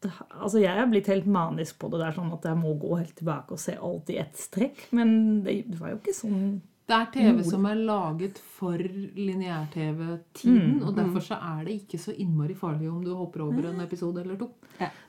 det 0.00 0.12
Altså, 0.40 0.60
jeg 0.62 0.78
er 0.78 0.86
blitt 0.86 1.08
helt 1.10 1.26
manisk 1.26 1.76
på 1.80 1.90
det 1.90 1.98
der, 1.98 2.12
sånn 2.12 2.32
at 2.32 2.42
jeg 2.44 2.54
må 2.56 2.78
gå 2.78 2.96
helt 2.98 3.16
tilbake 3.16 3.50
og 3.50 3.58
se 3.58 3.74
alt 3.74 4.08
i 4.10 4.18
ett 4.18 4.36
strekk. 4.38 4.92
Men 4.92 5.42
det, 5.42 5.64
det 5.68 5.80
var 5.80 5.90
jo 5.90 5.96
ikke 5.98 6.14
sånn 6.14 6.60
Det 6.88 6.96
er 6.96 7.08
TV 7.12 7.42
som 7.44 7.66
er 7.68 7.74
laget 7.84 8.38
for 8.38 8.80
lineær-TV-tiden, 8.80 10.78
Mm, 10.78 10.86
og 10.88 10.94
derfor 10.96 11.20
så 11.20 11.36
er 11.36 11.64
det 11.66 11.74
ikke 11.82 11.98
så 12.00 12.14
innmari 12.16 12.54
farlig 12.56 12.88
om 12.88 13.02
du 13.04 13.14
hopper 13.14 13.42
over 13.44 13.68
en 13.68 13.80
episode 13.84 14.20
eller 14.22 14.36
to. 14.40 14.48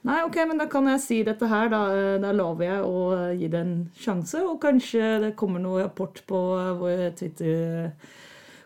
Nei, 0.04 0.18
ok, 0.26 0.36
men 0.50 0.58
da 0.60 0.66
kan 0.68 0.88
jeg 0.92 1.00
si 1.00 1.24
dette 1.24 1.48
her. 1.48 1.70
Da, 1.70 1.80
da 2.20 2.32
lover 2.36 2.66
jeg 2.66 2.84
å 2.84 3.34
gi 3.40 3.48
det 3.48 3.62
en 3.62 3.90
sjanse. 3.96 4.42
Og 4.44 4.60
kanskje 4.62 5.20
det 5.24 5.36
kommer 5.40 5.60
noe 5.64 5.84
rapport 5.86 6.20
på 6.28 6.42
vår 6.82 7.06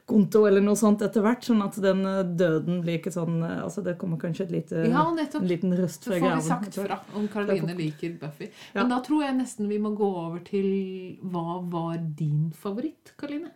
Twitter-konto 0.07 0.45
eller 0.47 0.61
noe 0.61 0.75
sånt 0.75 1.01
etter 1.01 1.21
hvert. 1.23 1.43
Sånn 1.43 1.63
at 1.63 1.75
den 1.81 2.05
eh, 2.05 2.23
døden 2.23 2.81
blir 2.83 2.99
ikke 2.99 3.11
sånn 3.13 3.41
eh, 3.43 3.63
Altså 3.63 3.83
det 3.83 3.97
kommer 3.97 4.17
kanskje 4.17 4.45
et 4.45 4.51
lite, 4.51 4.85
Ja, 4.89 5.05
en 5.09 5.47
liten 5.47 5.73
røst 5.75 6.03
fra 6.05 6.15
Så 6.15 6.19
fra 6.19 6.29
får 6.29 6.41
vi 6.41 6.47
sagt 6.49 6.75
fra 6.75 6.99
om 7.15 7.27
Karoline 7.27 7.75
liker 7.77 8.17
Buffy. 8.19 8.49
Men 8.73 8.89
Ja. 8.89 8.97
da 8.97 9.01
tror 9.01 9.23
jeg 9.23 9.37
nesten 9.37 9.67
vi 9.69 9.77
må 9.79 9.95
gå 9.95 10.05
over 10.07 10.39
til 10.43 11.17
hva 11.23 11.61
var 11.69 11.97
din 11.97 12.51
favoritt, 12.51 13.13
Karoline? 13.17 13.51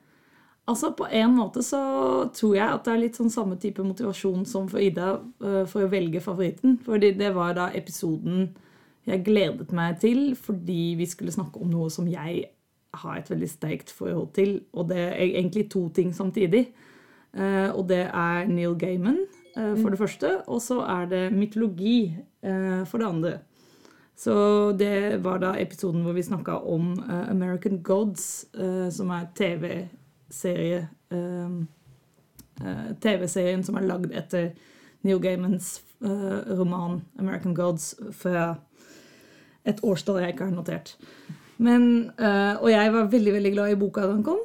Altså 0.67 0.91
På 0.95 1.07
en 1.09 1.35
måte 1.35 1.63
så 1.63 2.29
tror 2.33 2.55
jeg 2.55 2.67
at 2.67 2.83
det 2.83 2.93
er 2.93 2.99
litt 2.99 3.15
sånn 3.15 3.31
samme 3.31 3.57
type 3.57 3.79
motivasjon 3.79 4.45
som 4.45 4.67
for 4.67 4.79
Ida 4.79 5.21
øh, 5.41 5.65
for 5.65 5.85
å 5.85 5.89
velge 5.89 6.19
favoritten. 6.21 6.77
Fordi 6.83 7.13
det 7.17 7.33
var 7.35 7.53
da 7.53 7.69
episoden 7.71 8.49
jeg 9.07 9.23
gledet 9.23 9.71
meg 9.71 9.99
til 10.01 10.35
fordi 10.35 10.95
vi 10.99 11.05
skulle 11.05 11.31
snakke 11.31 11.61
om 11.61 11.69
noe 11.71 11.87
som 11.89 12.05
jeg 12.11 12.49
har 13.03 13.17
et 13.17 13.29
veldig 13.31 13.49
sterkt 13.49 13.93
forhold 13.93 14.33
til. 14.37 14.59
Og 14.73 14.89
det 14.89 14.99
er 14.99 15.25
egentlig 15.27 15.69
to 15.71 15.87
ting 15.95 16.13
samtidig. 16.15 16.67
Eh, 17.37 17.69
og 17.75 17.85
det 17.89 18.05
er 18.07 18.47
Neil 18.49 18.75
Gaiman 18.79 19.19
eh, 19.57 19.75
for 19.77 19.89
det 19.89 19.99
første, 19.99 20.41
og 20.47 20.61
så 20.61 20.79
er 20.81 21.05
det 21.11 21.33
mytologi 21.33 22.15
eh, 22.41 22.85
for 22.85 22.97
det 22.97 23.07
andre. 23.07 23.33
Så 24.17 24.33
det 24.79 25.23
var 25.23 25.37
da 25.37 25.53
episoden 25.61 26.01
hvor 26.01 26.15
vi 26.17 26.23
snakka 26.25 26.51
om 26.65 26.95
American 27.29 27.83
Gods, 27.83 28.45
som 28.89 29.09
er 29.13 29.27
TV-serie 29.37 30.87
TV-serien 32.97 33.61
som 33.63 33.77
er 33.77 33.85
lagd 33.85 34.15
etter 34.17 34.55
Neil 35.05 35.21
Gaimans 35.21 35.83
roman 36.01 37.03
American 37.19 37.53
Gods 37.53 37.93
fra 38.11 38.55
et 39.69 39.83
årstall 39.85 40.23
jeg 40.23 40.33
ikke 40.33 40.49
har 40.49 40.57
notert. 40.57 40.97
Men, 41.57 42.11
eh, 42.17 42.55
og 42.61 42.69
jeg 42.69 42.93
var 42.93 43.11
veldig 43.11 43.33
veldig 43.33 43.51
glad 43.55 43.73
i 43.73 43.77
boka 43.79 44.03
da 44.05 44.13
den 44.13 44.25
kom, 44.25 44.41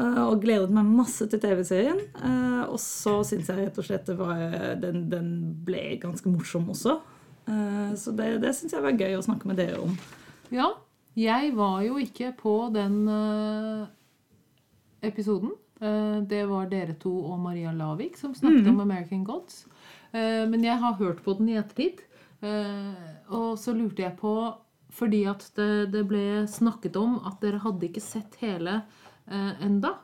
eh, 0.00 0.22
og 0.24 0.40
gledet 0.42 0.72
meg 0.74 0.88
masse 0.98 1.26
til 1.30 1.42
TV-serien. 1.42 2.00
eh, 2.18 2.62
og 2.66 2.80
så 2.82 3.20
syns 3.24 3.48
jeg 3.48 3.60
rett 3.60 3.78
og 3.78 3.86
slett 3.86 4.08
det 4.08 4.16
var, 4.18 4.40
den, 4.82 5.08
den 5.10 5.28
ble 5.64 6.00
ganske 6.02 6.28
morsom 6.28 6.70
også. 6.74 6.98
Så 7.46 8.10
det, 8.18 8.40
det 8.42 8.50
syns 8.58 8.72
jeg 8.74 8.82
var 8.82 8.96
gøy 8.98 9.12
å 9.14 9.22
snakke 9.22 9.46
med 9.46 9.60
dere 9.60 9.78
om. 9.78 9.92
Ja, 10.50 10.72
jeg 11.14 11.52
var 11.54 11.84
jo 11.84 11.94
ikke 12.02 12.32
på 12.34 12.54
den 12.74 13.06
episoden. 15.06 15.52
Det 15.78 16.42
var 16.50 16.66
dere 16.66 16.96
to 16.98 17.12
og 17.30 17.38
Maria 17.44 17.70
Lavik 17.70 18.18
som 18.18 18.34
snakket 18.34 18.66
om 18.66 18.82
American 18.82 19.22
Gods. 19.22 19.62
Men 20.10 20.64
jeg 20.66 20.74
har 20.82 20.98
hørt 20.98 21.22
på 21.22 21.36
den 21.38 21.52
i 21.52 21.58
ettertid. 21.60 22.02
Og 23.30 23.54
så 23.62 23.76
lurte 23.78 24.02
jeg 24.02 24.18
på 24.18 24.34
Fordi 24.96 25.22
at 25.28 25.44
det, 25.58 25.70
det 25.92 26.04
ble 26.08 26.46
snakket 26.48 26.96
om 26.96 27.18
at 27.28 27.40
dere 27.44 27.60
hadde 27.64 27.88
ikke 27.88 28.04
sett 28.04 28.38
hele 28.40 28.78
eh, 29.28 29.52
enda. 29.64 29.96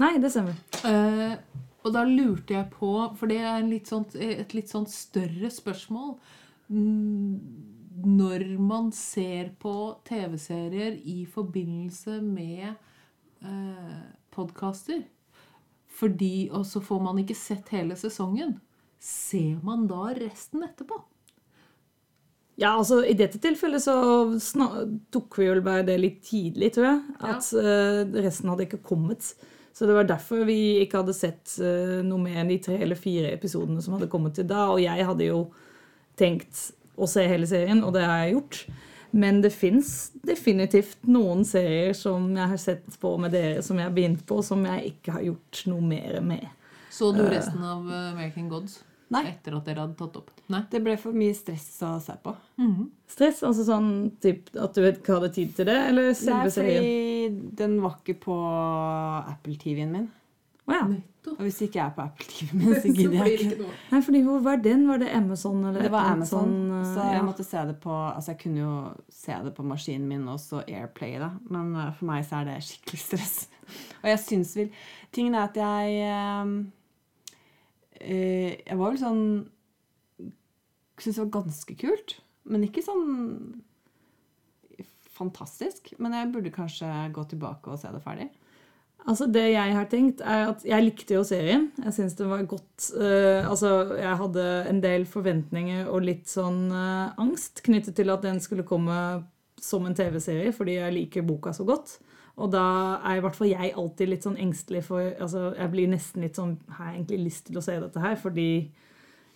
Nei, 0.00 0.16
det 0.22 0.32
stemmer. 0.32 0.56
Eh, 0.88 1.36
og 1.80 1.94
da 1.94 2.04
lurte 2.06 2.56
jeg 2.56 2.68
på, 2.74 2.92
for 3.16 3.30
det 3.30 3.40
er 3.46 3.64
litt 3.64 3.90
sånt, 3.90 4.16
et 4.16 4.54
litt 4.56 4.68
sånn 4.68 4.86
større 4.90 5.48
spørsmål 5.52 6.10
Når 8.20 8.44
man 8.60 8.90
ser 8.96 9.52
på 9.60 9.74
TV-serier 10.08 10.98
i 11.08 11.22
forbindelse 11.30 12.18
med 12.24 12.68
eh, 12.68 14.02
podkaster 14.34 15.06
fordi, 16.00 16.50
Og 16.52 16.64
så 16.68 16.80
får 16.80 17.00
man 17.04 17.18
ikke 17.20 17.36
sett 17.36 17.68
hele 17.74 17.96
sesongen. 17.98 18.54
Ser 19.00 19.58
man 19.64 19.86
da 19.90 20.14
resten 20.16 20.64
etterpå? 20.64 20.96
Ja, 22.60 22.74
altså 22.76 23.00
I 23.08 23.14
dette 23.16 23.40
tilfellet 23.40 23.80
så 23.80 23.94
tok 25.12 25.38
vi 25.40 25.46
vel 25.48 25.62
bare 25.64 25.86
det 25.88 25.96
litt 26.00 26.18
tidlig, 26.28 26.74
tror 26.74 26.90
jeg. 26.90 26.98
At 27.24 27.48
eh, 27.56 28.02
resten 28.20 28.52
hadde 28.52 28.66
ikke 28.66 28.82
kommet. 28.84 29.32
Så 29.72 29.88
det 29.88 29.96
var 29.96 30.04
derfor 30.04 30.44
vi 30.44 30.82
ikke 30.82 31.00
hadde 31.00 31.14
sett 31.16 31.54
uh, 31.62 32.00
noe 32.04 32.20
mer 32.20 32.42
enn 32.42 32.50
de 32.50 32.58
tre 32.60 32.74
eller 32.82 32.98
fire 32.98 33.30
episodene 33.32 33.80
som 33.80 33.94
hadde 33.96 34.10
kommet 34.12 34.34
til 34.36 34.48
da. 34.50 34.66
Og 34.74 34.82
jeg 34.82 35.06
hadde 35.08 35.28
jo 35.30 35.44
tenkt 36.20 36.66
å 37.00 37.08
se 37.08 37.24
hele 37.24 37.48
serien, 37.48 37.80
og 37.86 37.94
det 37.96 38.02
har 38.04 38.26
jeg 38.26 38.34
gjort. 38.34 38.58
Men 39.22 39.40
det 39.40 39.54
fins 39.54 40.10
definitivt 40.26 41.08
noen 41.08 41.46
serier 41.48 41.94
som 41.96 42.28
jeg 42.36 42.52
har 42.52 42.60
sett 42.60 43.00
på 43.00 43.14
med 43.22 43.32
dere, 43.34 43.64
som 43.64 43.80
jeg 43.80 43.88
har 43.88 43.96
begynt 43.96 44.26
på, 44.28 44.42
som 44.44 44.62
jeg 44.68 44.92
ikke 44.92 45.16
har 45.16 45.24
gjort 45.30 45.64
noe 45.70 45.86
mer 45.94 46.20
med. 46.28 46.44
Så 46.92 47.08
du 47.16 47.24
resten 47.24 47.64
av 47.64 47.88
eh, 47.88 48.12
American 48.12 48.50
Gods 48.50 48.82
Nei. 49.10 49.24
etter 49.32 49.56
at 49.58 49.66
dere 49.66 49.82
hadde 49.84 49.96
tatt 49.98 50.16
opp? 50.20 50.30
Nei. 50.54 50.60
Det 50.70 50.80
ble 50.84 50.94
for 51.00 51.16
mye 51.16 51.34
stress 51.34 51.66
å 51.86 51.96
se 52.02 52.14
på. 52.22 52.34
Stress, 53.10 53.42
altså 53.46 53.64
sånn 53.66 53.90
typ, 54.22 54.52
at 54.54 54.76
du 54.76 54.84
ikke 54.86 55.16
hadde 55.18 55.32
tid 55.34 55.52
til 55.56 55.66
det, 55.66 55.76
eller 55.90 56.12
Nei, 56.12 56.16
selve 56.18 56.52
serien? 56.54 56.84
fordi 56.84 57.54
den 57.58 57.76
var 57.82 57.96
ikke 57.98 58.18
på 58.22 58.36
Apple 59.34 59.56
TV-en 59.58 59.94
min. 59.96 60.08
Å 60.70 60.76
ja. 60.76 60.84
Nettopp. 60.86 61.34
Og 61.34 61.42
hvis 61.44 61.58
ikke 61.66 61.80
jeg 61.80 61.84
er 61.88 61.94
på 61.96 62.04
Apple 62.06 62.28
TV-en 62.30 62.62
min, 62.62 62.74
så 62.78 62.92
gidder 63.00 63.26
jeg 63.26 63.36
ikke. 63.48 63.68
Nei, 63.90 64.00
fordi 64.06 64.22
hvor 64.28 64.40
var 64.46 64.62
den? 64.62 64.86
Var 64.88 65.02
det 65.02 65.10
Amazon? 65.18 65.60
Eller 65.66 65.88
Det 65.88 65.92
var 65.92 66.10
Amazon, 66.14 66.54
sånn, 66.54 66.74
eh, 66.78 66.88
så 66.94 67.02
ja. 67.02 67.12
jeg 67.18 67.26
måtte 67.26 67.46
se 67.50 67.64
det 67.72 67.76
på 67.82 67.94
Altså, 68.06 68.32
jeg 68.36 68.40
kunne 68.46 68.62
jo 68.62 68.74
se 69.20 69.38
det 69.48 69.54
på 69.56 69.66
maskinen 69.66 70.06
min 70.08 70.28
og 70.30 70.38
så 70.42 70.62
Airplay, 70.66 71.18
da. 71.22 71.32
Men 71.50 71.74
eh, 71.74 71.90
for 71.98 72.12
meg 72.12 72.22
så 72.28 72.40
er 72.44 72.52
det 72.52 72.60
skikkelig 72.68 73.02
stress. 73.08 73.38
Og 74.02 74.06
jeg 74.10 74.18
syns 74.22 74.56
vel 74.58 74.70
Tingen 75.14 75.36
er 75.38 75.44
at 75.46 75.58
jeg 75.60 76.06
eh, 78.00 78.60
Jeg 78.66 78.78
var 78.78 78.92
vel 78.92 79.00
sånn 79.00 79.24
Syns 81.00 81.16
det 81.16 81.22
var 81.22 81.36
ganske 81.40 81.74
kult. 81.80 82.18
Men 82.44 82.66
ikke 82.66 82.84
sånn 82.84 83.62
fantastisk. 85.16 85.94
Men 86.00 86.12
jeg 86.16 86.28
burde 86.34 86.52
kanskje 86.52 86.88
gå 87.14 87.24
tilbake 87.30 87.72
og 87.72 87.80
se 87.80 87.92
det 87.92 88.02
ferdig. 88.04 88.28
Altså 89.08 89.26
Det 89.32 89.46
jeg 89.54 89.72
har 89.72 89.86
tenkt, 89.88 90.20
er 90.20 90.50
at 90.50 90.64
jeg 90.66 90.84
likte 90.84 91.16
jo 91.16 91.24
serien. 91.24 91.70
Jeg 91.84 91.96
syns 91.96 92.16
det 92.18 92.28
var 92.28 92.44
godt 92.48 92.90
uh, 93.00 93.48
Altså, 93.48 93.96
jeg 93.96 94.20
hadde 94.22 94.46
en 94.70 94.82
del 94.84 95.06
forventninger 95.08 95.88
og 95.88 96.04
litt 96.04 96.28
sånn 96.28 96.66
uh, 96.68 97.16
angst 97.20 97.62
knyttet 97.64 97.96
til 97.96 98.12
at 98.12 98.24
den 98.26 98.42
skulle 98.44 98.66
komme 98.68 98.98
som 99.60 99.84
en 99.84 99.96
TV-serie, 99.96 100.52
fordi 100.56 100.78
jeg 100.78 100.96
liker 100.96 101.26
boka 101.26 101.52
så 101.56 101.66
godt. 101.68 101.98
Og 102.40 102.48
da 102.54 102.64
er 103.04 103.18
i 103.18 103.22
hvert 103.24 103.36
fall 103.36 103.50
jeg 103.50 103.74
alltid 103.76 104.08
litt 104.08 104.24
sånn 104.24 104.38
engstelig 104.40 104.84
for 104.86 105.04
altså 105.04 105.50
Jeg 105.58 105.72
blir 105.74 105.90
nesten 105.92 106.24
litt 106.24 106.38
sånn 106.40 106.54
Har 106.72 106.88
jeg 106.88 107.00
egentlig 107.00 107.18
lyst 107.26 107.46
til 107.48 107.60
å 107.60 107.64
se 107.64 107.76
dette 107.82 108.00
her? 108.00 108.16
Fordi 108.20 108.50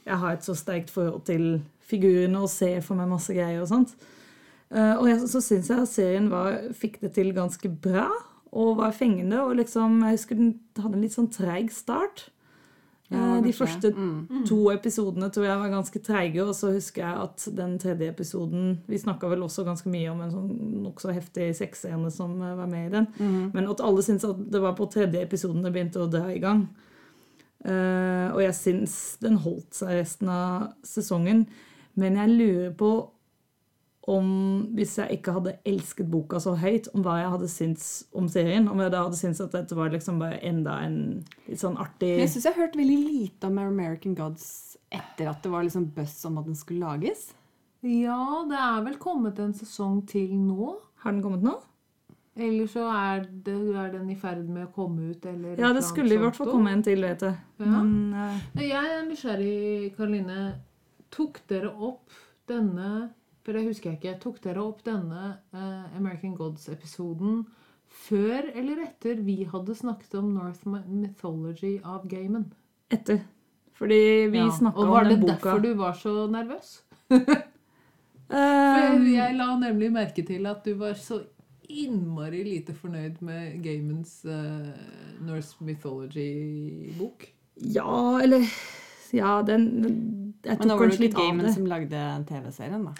jeg 0.04 0.20
har 0.20 0.37
et 0.37 0.44
så 0.44 0.56
sterkt 0.56 0.92
forhold 0.92 1.25
til 1.28 1.46
figurene 1.84 2.42
og 2.44 2.52
ser 2.52 2.80
for 2.84 2.96
meg 2.99 3.08
masse 3.08 3.32
greier 3.32 3.62
og 3.62 3.70
sånt. 3.70 3.94
Eh, 4.68 4.94
og 4.99 5.06
jeg, 5.08 5.23
så 5.32 5.40
syns 5.40 5.70
jeg 5.73 5.88
serien 5.88 6.26
var, 6.32 6.58
fikk 6.76 6.99
det 7.00 7.14
til 7.16 7.32
ganske 7.37 7.70
bra 7.87 8.11
og 8.52 8.78
var 8.82 8.92
fengende. 8.92 9.40
Og 9.44 9.56
liksom, 9.62 10.02
jeg 10.04 10.18
husker 10.18 10.40
den 10.40 10.52
hadde 10.76 10.99
en 10.99 11.06
litt 11.06 11.16
sånn 11.16 11.30
treig 11.32 11.73
start. 11.73 12.26
Ja, 13.11 13.37
Eh, 13.37 13.42
de 13.44 13.52
første 13.52 13.90
Mm. 13.94 14.46
to 14.46 14.70
episodene 14.70 15.30
tror 15.30 15.44
jeg 15.44 15.58
var 15.58 15.68
ganske 15.68 15.99
treige, 15.99 16.44
og 16.44 16.54
så 16.54 16.73
husker 16.73 17.02
jeg 17.02 17.23
at 17.23 17.49
den 17.56 17.78
tredje 17.78 18.08
episoden 18.08 18.80
Vi 18.88 18.99
snakka 18.99 19.28
vel 19.28 19.42
også 19.42 19.64
ganske 19.64 19.90
mye 19.90 20.11
om 20.11 20.20
en 20.20 20.30
sånn 20.30 20.82
nokså 20.82 21.12
heftig 21.12 21.54
sexscene 21.54 22.11
som 22.11 22.40
eh, 22.42 22.56
var 22.56 22.66
med 22.66 22.87
i 22.87 22.94
den. 22.96 23.06
Mm. 23.18 23.50
Men 23.54 23.68
at 23.68 23.80
alle 23.80 24.02
syntes 24.02 24.25
at 24.25 24.50
det 24.50 24.61
var 24.61 24.75
på 24.75 24.90
tredje 24.90 25.23
episoden 25.23 25.62
det 25.62 25.73
begynte 25.73 26.00
å 26.00 26.11
dra 26.11 26.32
i 26.32 26.38
gang. 26.38 26.68
Uh, 27.64 28.28
og 28.34 28.42
jeg 28.42 28.52
syns 28.54 29.16
den 29.20 29.38
holdt 29.40 29.73
seg 29.73 29.88
resten 29.88 30.28
av 30.28 30.75
sesongen. 30.84 31.46
Men 31.96 32.16
jeg 32.16 32.28
lurer 32.28 32.75
på 32.76 33.08
om 34.11 34.26
hvis 34.76 34.99
jeg 35.00 35.16
ikke 35.16 35.32
hadde 35.38 35.54
elsket 35.64 36.08
boka 36.12 36.40
så 36.42 36.52
høyt, 36.61 36.90
om 36.92 37.04
hva 37.04 37.16
jeg 37.23 37.30
hadde 37.34 37.49
syntes 37.49 37.87
om 38.16 38.26
serien. 38.28 38.68
Om 38.68 38.82
jeg 38.84 38.92
da 38.92 39.04
hadde 39.06 39.20
syntes 39.20 39.40
at 39.44 39.54
dette 39.56 39.78
var 39.78 39.92
liksom 39.94 40.18
bare 40.20 40.40
enda 40.44 40.76
en 40.84 40.99
litt 41.49 41.62
sånn 41.62 41.78
artig 41.80 42.11
Jeg 42.18 42.32
syns 42.32 42.49
jeg 42.49 42.56
har 42.56 42.66
hørt 42.66 42.76
veldig 42.78 42.99
lite 43.00 43.49
om 43.49 43.61
American 43.62 44.16
Gods 44.18 44.49
etter 44.92 45.30
at 45.30 45.40
det 45.42 45.52
var 45.52 45.64
liksom 45.66 45.88
buzz 45.96 46.18
om 46.28 46.37
at 46.40 46.50
den 46.50 46.58
skulle 46.58 46.84
lages. 46.84 47.30
Ja, 47.84 48.44
det 48.49 48.58
er 48.61 48.84
vel 48.87 48.99
kommet 49.00 49.40
en 49.42 49.56
sesong 49.56 50.02
til 50.08 50.37
nå. 50.37 50.75
Har 51.04 51.16
den 51.16 51.25
kommet 51.25 51.44
nå? 51.44 51.56
Eller 52.34 52.66
så 52.66 52.87
er, 52.90 53.26
det, 53.46 53.54
er 53.78 53.90
den 53.92 54.08
i 54.11 54.16
ferd 54.18 54.46
med 54.50 54.66
å 54.66 54.73
komme 54.75 55.12
ut. 55.12 55.26
Eller 55.30 55.61
Ja, 55.61 55.70
det 55.76 55.84
skulle 55.87 56.16
i 56.16 56.20
hvert 56.20 56.37
fall 56.37 56.50
komme 56.50 56.73
en 56.75 56.82
til, 56.84 57.04
vet 57.06 57.23
jeg. 57.23 57.37
Ja. 57.62 57.66
Men 57.70 58.14
uh... 58.16 58.40
Jeg 58.58 58.94
er 58.96 59.04
nysgjerrig, 59.06 59.92
Karoline. 59.96 60.38
Tok 61.14 61.44
dere 61.50 61.70
opp 61.73 62.16
denne 62.50 63.12
For 63.44 63.52
det 63.56 63.66
husker 63.66 63.90
jeg 63.92 64.00
ikke. 64.00 64.16
Tok 64.22 64.40
dere 64.44 64.64
opp 64.64 64.80
denne 64.86 65.24
eh, 65.52 65.96
American 65.98 66.34
Gods-episoden 66.38 67.44
før 67.94 68.48
eller 68.56 68.80
etter 68.86 69.20
vi 69.22 69.44
hadde 69.46 69.76
snakket 69.76 70.16
om 70.18 70.32
North 70.34 70.64
Mythology 70.66 71.76
av 71.84 72.06
Gaiman? 72.10 72.48
Etter. 72.92 73.20
Fordi 73.74 74.00
vi 74.32 74.38
Ja, 74.38 74.48
snakka 74.54 74.80
Og 74.80 74.88
var 74.88 75.04
det 75.10 75.20
derfor 75.26 75.58
du 75.62 75.74
var 75.74 75.92
så 75.98 76.26
nervøs? 76.30 76.78
For 78.24 78.34
Eh, 78.34 79.02
jeg 79.12 79.34
la 79.36 79.50
nemlig 79.60 79.90
merke 79.92 80.22
til 80.26 80.46
at 80.48 80.64
du 80.64 80.72
var 80.80 80.94
så 80.98 81.20
innmari 81.68 82.40
lite 82.46 82.72
fornøyd 82.74 83.20
med 83.24 83.58
Gaimans 83.62 84.24
uh, 84.24 84.72
Norse 85.20 85.60
Mythology-bok. 85.60 87.26
ja, 87.56 88.20
eller 88.22 88.46
Ja, 89.12 89.42
den 89.46 89.68
Jeg 90.44 90.58
Men 90.58 90.68
nå 90.68 90.74
tok 90.74 90.80
var 90.80 90.88
det 90.88 90.96
kanskje 90.96 91.04
ikke 91.04 91.04
litt 91.04 91.14
av 91.14 91.28
Gamen 91.28 91.52
som 91.54 91.66
lagde 91.66 92.00
TV-serien, 92.28 92.84
da. 92.84 92.92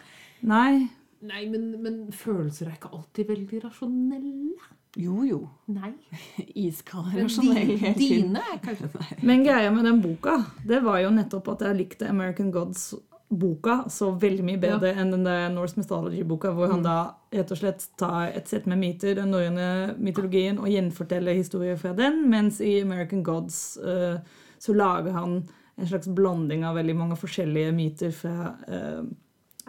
Nei. 0.43 0.89
Nei, 1.25 1.47
men, 1.49 1.71
men 1.83 2.01
følelser 2.13 2.69
er 2.69 2.77
ikke 2.77 2.91
alltid 2.93 3.31
veldig 3.31 3.63
rasjonelle. 3.65 4.59
Jo, 5.01 5.23
jo. 5.27 5.41
Nei. 5.75 5.93
Iskalde 6.67 7.15
Men 7.17 7.27
rasjonell 7.27 7.73
di- 7.81 7.95
dine 7.99 8.43
er 8.53 8.61
kanskje 8.63 8.91
Men 9.29 9.43
greia 9.47 9.73
med 9.75 9.89
den 9.89 10.03
boka, 10.05 10.37
det 10.67 10.83
var 10.85 11.01
jo 11.03 11.11
nettopp 11.17 11.49
at 11.55 11.65
jeg 11.67 11.79
likte 11.81 12.11
American 12.13 12.53
Gods-boka 12.55 13.81
så 13.91 14.13
veldig 14.21 14.45
mye 14.47 14.61
bedre 14.63 14.93
enn 15.01 15.11
den 15.17 15.25
der 15.27 15.49
Norse 15.51 15.81
Mythology-boka, 15.81 16.53
hvor 16.55 16.71
han 16.71 16.85
da 16.85 16.99
rett 17.35 17.51
og 17.51 17.59
slett 17.59 17.89
tar 17.99 18.29
et 18.37 18.53
sett 18.53 18.69
med 18.71 18.79
myter, 18.85 19.17
den 19.19 19.33
norrøne 19.35 19.97
mytologien, 19.99 20.61
og 20.63 20.71
gjenforteller 20.71 21.41
historier 21.41 21.81
fra 21.81 21.97
den, 21.99 22.21
mens 22.31 22.61
i 22.63 22.77
American 22.85 23.25
Gods 23.27 23.79
uh, 23.83 24.21
så 24.63 24.77
lager 24.77 25.17
han 25.17 25.41
en 25.75 25.89
slags 25.91 26.07
blanding 26.15 26.63
av 26.69 26.77
veldig 26.79 26.95
mange 27.01 27.17
forskjellige 27.19 27.73
myter 27.75 28.13
fra 28.15 28.53
eh, 28.71 29.01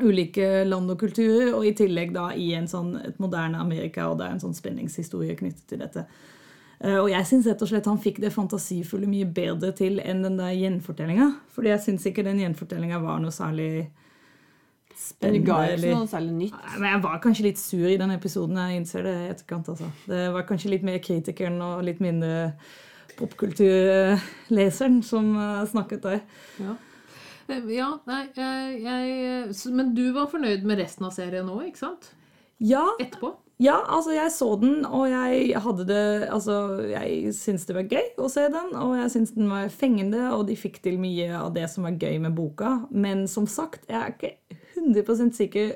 ulike 0.02 0.66
land 0.68 0.90
og 0.92 1.00
kulturer, 1.00 1.54
og 1.56 1.66
i 1.66 1.72
tillegg 1.74 2.12
da 2.14 2.30
i 2.36 2.50
en 2.58 2.68
sånn, 2.68 2.96
et 3.06 3.20
moderne 3.20 3.60
Amerika, 3.62 4.10
og 4.12 4.18
det 4.20 4.25
er 4.28 4.32
en 4.36 4.40
sånn 4.44 4.56
spenningshistorie 4.58 5.36
knyttet 5.40 5.68
til 5.68 5.80
dette. 5.80 6.06
Eh, 6.82 6.98
Og 7.00 7.10
jeg 7.10 7.24
syns 7.25 7.46
rett 7.48 7.62
og 7.64 7.70
slett 7.70 7.86
han 7.88 7.98
fikk 8.04 8.20
det 8.20 8.34
fantasifulle 8.36 9.08
mye 9.08 9.25
bedre 9.25 9.72
til 9.74 10.00
enn 10.04 10.22
den 10.24 10.36
der 10.38 10.52
gjenfortellinga. 10.52 11.30
Fordi 11.56 11.70
jeg 11.72 11.80
syns 11.86 12.06
ikke 12.12 12.24
den 12.28 12.40
gjenfortellinga 12.44 13.00
var 13.02 13.20
noe 13.24 13.32
særlig 13.32 13.88
Den 13.88 14.98
spennende. 15.00 15.46
ga 15.48 15.62
jo 15.70 15.78
ikke 15.78 15.96
noe 15.96 16.08
særlig 16.08 16.34
nytt. 16.34 16.60
Men 16.80 16.90
jeg 16.92 17.02
var 17.04 17.22
kanskje 17.24 17.44
litt 17.48 17.58
sur 17.60 17.88
i 17.88 17.98
den 17.98 18.12
episoden. 18.12 18.56
Jeg 18.58 18.82
innser 18.82 19.04
det 19.04 19.16
i 19.16 19.30
etterkant. 19.32 19.70
altså. 19.70 19.88
Det 20.08 20.34
var 20.34 20.44
kanskje 20.44 20.70
litt 20.72 20.84
mer 20.84 21.00
kritikeren 21.00 21.62
og 21.62 21.84
litt 21.84 22.00
mindre 22.04 22.54
popkulturleseren 23.18 25.02
som 25.04 25.36
eh, 25.40 25.66
snakket 25.72 26.02
der. 26.04 26.20
Ja. 26.60 26.75
Eh, 27.50 27.72
Ja, 27.75 27.90
nei, 28.10 28.25
jeg, 28.36 28.78
jeg 28.86 29.74
Men 29.74 29.94
du 29.98 30.08
var 30.16 30.30
fornøyd 30.32 30.66
med 30.68 30.82
resten 30.82 31.08
av 31.08 31.16
serien 31.16 31.48
nå, 31.50 31.60
ikke 31.68 31.84
sant? 31.86 32.14
Ja, 32.64 32.86
Etterpå? 33.02 33.36
Ja, 33.62 33.78
altså 33.88 34.12
jeg 34.12 34.32
så 34.36 34.50
den, 34.60 34.82
og 34.84 35.06
jeg 35.08 35.56
hadde 35.64 35.86
det 35.88 36.28
Altså, 36.28 36.56
jeg 36.92 37.32
syns 37.38 37.64
det 37.68 37.78
var 37.78 37.88
gøy 37.88 38.10
å 38.20 38.28
se 38.32 38.44
den, 38.52 38.74
og 38.75 38.98
jeg 39.00 39.14
syns 39.14 39.32
den 39.36 39.48
var 39.52 39.72
fengende, 39.72 40.25
og 40.36 40.48
de 40.50 40.58
fikk 40.60 40.82
til 40.84 41.00
mye 41.00 41.30
av 41.40 41.54
det 41.56 41.70
som 41.72 41.88
var 41.88 41.96
gøy 41.96 42.20
med 42.25 42.36
boka. 42.36 42.82
Men 42.92 43.24
som 43.32 43.48
sagt, 43.48 43.88
jeg 43.88 43.96
er 44.02 44.12
ikke 44.12 44.60
100% 44.75 45.38
sikker 45.40 45.72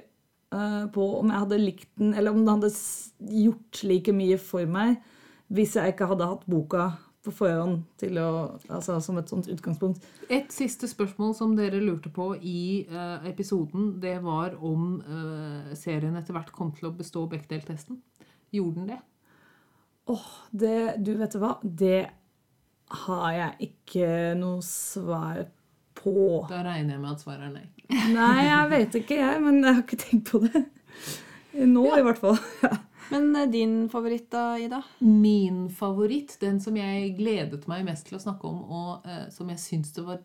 uh, 0.55 0.89
på 0.91 1.05
om 1.21 1.31
jeg 1.31 1.45
hadde 1.45 1.61
likt 1.61 1.87
den, 2.01 2.11
eller 2.13 2.35
om 2.35 2.43
den 2.43 2.51
hadde 2.57 2.73
gjort 3.45 3.83
like 3.87 4.15
mye 4.15 4.39
for 4.41 4.67
meg 4.67 4.99
hvis 5.49 5.77
jeg 5.79 5.95
ikke 5.95 6.09
hadde 6.11 6.27
hatt 6.29 6.43
boka 6.49 6.91
på 7.29 7.35
forhånd 7.43 7.83
til 8.01 8.17
å, 8.21 8.29
altså 8.67 8.97
som 9.03 9.19
et 9.21 9.31
sånt 9.31 9.49
utgangspunkt. 9.51 10.05
Et 10.33 10.49
siste 10.53 10.89
spørsmål 10.89 11.35
som 11.37 11.55
dere 11.57 11.81
lurte 11.81 12.11
på 12.13 12.31
i 12.35 12.85
uh, 12.91 13.23
episoden, 13.29 13.93
det 14.03 14.17
var 14.25 14.57
om 14.65 14.97
uh, 15.05 15.71
serien 15.77 16.17
etter 16.19 16.35
hvert 16.35 16.51
kom 16.55 16.73
til 16.75 16.89
å 16.89 16.95
bestå 16.97 17.25
Bechdel-testen. 17.31 18.01
Gjorde 18.55 18.81
den 18.81 18.91
det? 18.95 18.99
Åh, 20.09 20.27
det, 20.51 20.77
du 21.05 21.13
vet 21.19 21.37
hva, 21.37 21.53
det 21.61 22.09
har 23.05 23.31
jeg 23.35 23.69
ikke 23.69 24.11
noe 24.39 24.65
svar 24.65 25.45
på. 25.99 26.45
Da 26.49 26.63
regner 26.65 26.95
jeg 26.95 27.03
med 27.03 27.11
at 27.13 27.23
svaret 27.23 27.45
er 27.45 27.53
nei. 27.53 27.67
Nei, 28.13 28.45
jeg 28.47 28.69
vet 28.73 28.99
ikke, 29.03 29.17
jeg, 29.21 29.41
men 29.45 29.61
jeg 29.61 29.75
har 29.75 29.83
ikke 29.85 30.01
tenkt 30.01 30.31
på 30.31 30.41
det. 30.45 30.63
Nå, 31.69 31.85
i 31.97 32.05
hvert 32.05 32.21
fall. 32.21 32.37
Men 33.09 33.35
eh, 33.35 33.47
din 33.49 33.89
favoritt 33.89 34.31
da, 34.31 34.59
Ida? 34.59 34.81
Min 34.99 35.69
favoritt, 35.69 36.37
den 36.41 36.59
som 36.61 36.77
jeg 36.77 37.13
gledet 37.17 37.65
meg 37.69 37.85
mest 37.87 38.09
til 38.09 38.19
å 38.19 38.23
snakke 38.23 38.49
om, 38.49 38.59
og 38.69 39.07
eh, 39.09 39.27
som 39.33 39.49
jeg 39.49 39.61
syns 39.61 39.93
det 39.95 40.05
var 40.05 40.21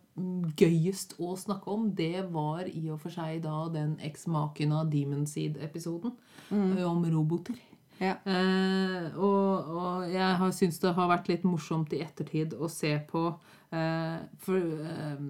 gøyest 0.60 1.16
å 1.22 1.34
snakke 1.38 1.70
om, 1.72 1.88
det 1.96 2.26
var 2.34 2.68
i 2.68 2.88
og 2.92 3.00
for 3.02 3.14
seg 3.14 3.42
da 3.44 3.64
den 3.72 3.96
Ex 4.04 4.28
Machina 4.30 4.84
Demon 4.88 5.24
Seed-episoden 5.28 6.14
mm. 6.50 6.76
om 6.86 7.06
roboter. 7.14 7.56
Ja. 8.00 8.16
Eh, 8.26 9.14
og, 9.14 9.70
og 9.70 10.10
jeg 10.10 10.36
har 10.40 10.54
syns 10.54 10.80
det 10.82 10.94
har 10.96 11.10
vært 11.10 11.30
litt 11.30 11.44
morsomt 11.46 11.92
i 11.94 12.02
ettertid 12.04 12.56
å 12.58 12.68
se 12.72 12.92
på 13.08 13.28
eh, 13.70 14.18
for, 14.44 14.60
eh, 14.90 15.24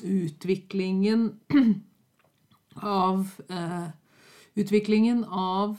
utviklingen 0.00 1.28
av 3.04 3.26
eh, 3.52 3.88
Utviklingen 4.58 5.22
av 5.24 5.76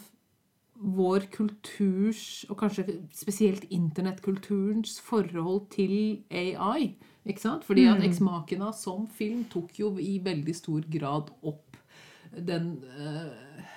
vår 0.82 1.28
kulturs, 1.34 2.44
og 2.50 2.58
kanskje 2.58 2.98
spesielt 3.14 3.68
internettkulturens, 3.70 4.98
forhold 5.06 5.68
til 5.74 6.24
AI. 6.30 6.96
Ikke 7.26 7.42
sant? 7.42 7.66
Fordi 7.66 7.86
at 7.86 8.02
Ex 8.04 8.20
Machina 8.20 8.72
som 8.74 9.06
film 9.08 9.44
tok 9.52 9.78
jo 9.80 9.94
i 10.02 10.18
veldig 10.24 10.56
stor 10.58 10.88
grad 10.90 11.30
opp 11.46 11.78
den 12.32 12.80
eh, 12.98 13.68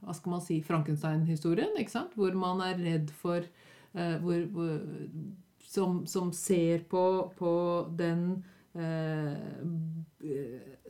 hva 0.00 0.14
skal 0.14 0.32
man 0.32 0.42
si, 0.42 0.60
Frankenstein-historien, 0.64 1.74
ikke 1.78 1.94
sant? 1.94 2.14
Hvor 2.18 2.34
man 2.38 2.62
er 2.64 2.78
redd 2.80 3.10
for 3.14 3.42
eh, 3.42 4.16
hvor, 4.22 4.44
hvor, 4.54 4.78
som, 5.68 6.04
som 6.06 6.32
ser 6.32 6.86
på, 6.90 7.04
på 7.38 7.52
den 7.98 8.44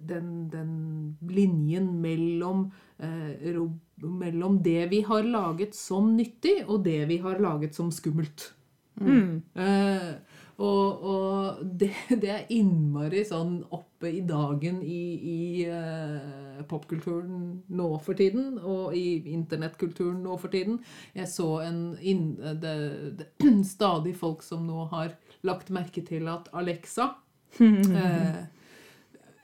den, 0.01 0.48
den 0.51 1.16
linjen 1.31 2.01
mellom, 2.01 2.70
eh, 2.98 3.55
mellom 3.96 4.62
det 4.62 4.87
vi 4.87 5.01
har 5.03 5.22
laget 5.22 5.74
som 5.74 6.16
nyttig, 6.16 6.64
og 6.66 6.85
det 6.85 7.05
vi 7.07 7.18
har 7.18 7.38
laget 7.38 7.74
som 7.74 7.90
skummelt. 7.92 8.53
Mm. 8.98 9.42
Eh, 9.55 10.14
og 10.59 11.05
og 11.07 11.61
det, 11.62 11.92
det 12.22 12.31
er 12.35 12.48
innmari 12.51 13.22
sånn 13.27 13.61
oppe 13.70 14.11
i 14.11 14.22
dagen 14.27 14.81
i, 14.83 15.03
i 15.18 15.38
eh, 15.70 16.64
popkulturen 16.70 17.62
nå 17.68 17.88
for 18.03 18.18
tiden, 18.18 18.59
og 18.59 18.96
i 18.98 19.20
internettkulturen 19.35 20.18
nå 20.24 20.38
for 20.38 20.55
tiden. 20.55 20.81
Jeg 21.14 21.31
så 21.31 21.48
en 21.66 21.81
inn, 22.01 22.33
det, 22.62 22.74
det, 23.20 23.31
stadig 23.77 24.16
folk 24.18 24.42
som 24.46 24.66
nå 24.66 24.88
har 24.94 25.14
lagt 25.46 25.70
merke 25.74 26.03
til 26.07 26.27
at 26.31 26.51
Alexa 26.59 27.12
eh, 27.61 28.40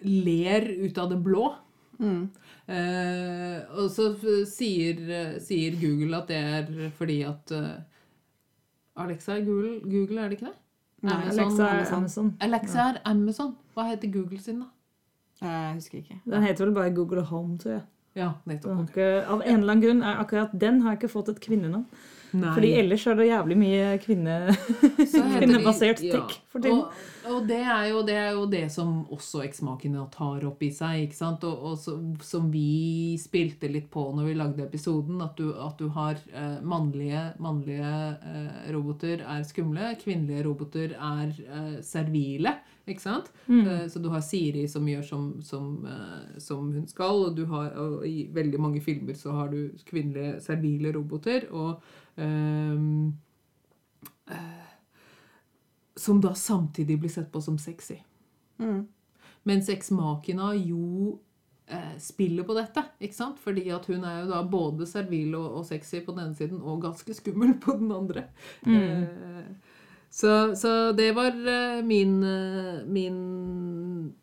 ler 0.05 0.69
ut 0.85 0.99
av 0.99 1.11
det 1.13 1.21
blå. 1.25 1.49
Mm. 1.99 2.29
Eh, 2.67 3.59
og 3.79 3.91
så 3.93 4.11
sier, 4.51 5.01
sier 5.43 5.79
Google 5.81 6.23
at 6.23 6.31
det 6.33 6.41
er 6.41 6.95
fordi 6.99 7.21
at 7.29 7.53
uh, 7.55 7.75
Alexa 9.05 9.39
er 9.39 9.45
Google, 9.47 9.81
Google, 9.85 10.21
er 10.21 10.31
det 10.31 10.39
ikke 10.39 10.51
det? 10.51 10.59
Nei, 11.05 11.19
Alexa 11.33 11.65
er 11.65 11.79
Amazon. 11.79 11.99
Amazon. 11.99 12.31
Alexa 12.41 12.87
er 12.89 13.01
Amazon. 13.05 13.57
Hva 13.75 13.89
heter 13.91 14.13
Google 14.13 14.41
sin, 14.41 14.63
da? 14.63 14.71
Jeg 15.45 15.75
husker 15.75 15.99
ikke. 15.99 16.21
Den 16.25 16.47
heter 16.47 16.65
vel 16.65 16.75
bare 16.75 16.95
Google 16.95 17.25
Home, 17.29 17.59
tror 17.59 17.71
jeg. 17.71 17.83
Ja, 18.15 18.33
nettopp. 18.47 18.77
har 18.79 18.89
ikke, 18.89 19.13
av 19.27 19.41
en 19.43 19.61
eller 19.61 19.73
annen 19.73 19.85
grunn 19.85 20.03
er 20.07 20.21
akkurat 20.23 20.53
den 20.55 20.83
har 20.85 20.95
jeg 20.95 21.03
ikke 21.03 21.15
fått 21.17 21.33
et 21.35 21.41
kvinnenavn. 21.43 21.87
Nei. 22.35 22.51
Fordi 22.51 22.71
ellers 22.81 23.05
er 23.07 23.19
det 23.19 23.27
jævlig 23.29 23.57
mye 23.61 23.91
kvinne... 24.03 24.37
kvinnebasert 24.59 25.37
kvinnebasert 25.37 26.01
tech 26.03 26.33
for 26.51 26.65
tiden. 26.65 26.81
Og, 26.81 27.31
og 27.31 27.47
det, 27.47 27.61
er 27.63 27.85
jo, 27.93 28.01
det 28.07 28.17
er 28.19 28.33
jo 28.35 28.47
det 28.51 28.65
som 28.75 29.05
også 29.15 29.45
eksmakene 29.45 30.03
tar 30.15 30.43
opp 30.49 30.65
i 30.67 30.73
seg. 30.75 31.05
ikke 31.05 31.19
sant? 31.19 31.47
Og, 31.47 31.69
og 31.71 31.79
så, 31.79 31.95
som 32.27 32.49
vi 32.51 33.15
spilte 33.23 33.71
litt 33.71 33.87
på 33.93 34.09
når 34.17 34.31
vi 34.31 34.37
lagde 34.41 34.67
episoden, 34.67 35.23
at 35.23 35.39
du, 35.39 35.53
at 35.55 35.79
du 35.79 35.87
har 35.95 36.19
eh, 36.35 36.59
mannlige, 36.67 37.23
mannlige 37.43 37.95
eh, 38.19 38.69
roboter 38.75 39.23
er 39.23 39.47
skumle, 39.47 39.95
kvinnelige 40.03 40.47
roboter 40.49 40.99
er 40.99 41.31
eh, 41.31 41.77
servile. 41.87 42.57
Ikke 42.85 43.01
sant? 43.01 43.31
Mm. 43.47 43.67
Eh, 43.67 43.85
så 43.89 44.01
du 44.03 44.11
har 44.13 44.25
Siri 44.25 44.67
som 44.69 44.89
gjør 44.89 45.05
som, 45.09 45.29
som, 45.43 45.69
eh, 45.89 46.39
som 46.43 46.73
hun 46.73 46.87
skal, 46.91 47.29
og, 47.29 47.37
du 47.37 47.47
har, 47.51 47.71
og 47.81 48.07
i 48.09 48.27
veldig 48.33 48.61
mange 48.61 48.83
filmer 48.85 49.17
så 49.17 49.33
har 49.39 49.53
du 49.53 49.71
kvinnelige 49.89 50.41
servile 50.45 50.93
roboter. 50.97 51.49
og 51.51 51.83
um, 52.17 53.15
som 55.97 56.21
da 56.21 56.35
samtidig 56.35 56.97
blir 56.99 57.11
sett 57.13 57.33
på 57.33 57.41
som 57.43 57.59
sexy. 57.59 57.99
Mm. 58.59 58.87
Mens 59.43 59.91
Machina 59.91 60.55
jo 60.55 61.19
eh, 61.67 61.99
spiller 61.99 62.45
på 62.45 62.55
dette. 62.55 62.83
ikke 62.99 63.15
sant? 63.15 63.39
Fordi 63.39 63.69
at 63.71 63.87
hun 63.87 64.05
er 64.05 64.23
jo 64.23 64.31
da 64.31 64.43
både 64.43 64.87
servil 64.89 65.35
og, 65.39 65.61
og 65.61 65.67
sexy 65.69 66.01
på 66.05 66.13
den 66.13 66.27
ene 66.27 66.39
siden, 66.39 66.63
og 66.63 66.83
ganske 66.83 67.15
skummel 67.15 67.55
på 67.61 67.77
den 67.79 67.93
andre. 67.93 68.27
Eh, 68.67 69.74
så, 70.15 70.57
så 70.57 70.93
det 70.93 71.09
var 71.13 71.35
eh, 71.49 71.81
min, 71.83 72.23
eh, 72.23 72.85
min 72.87 74.15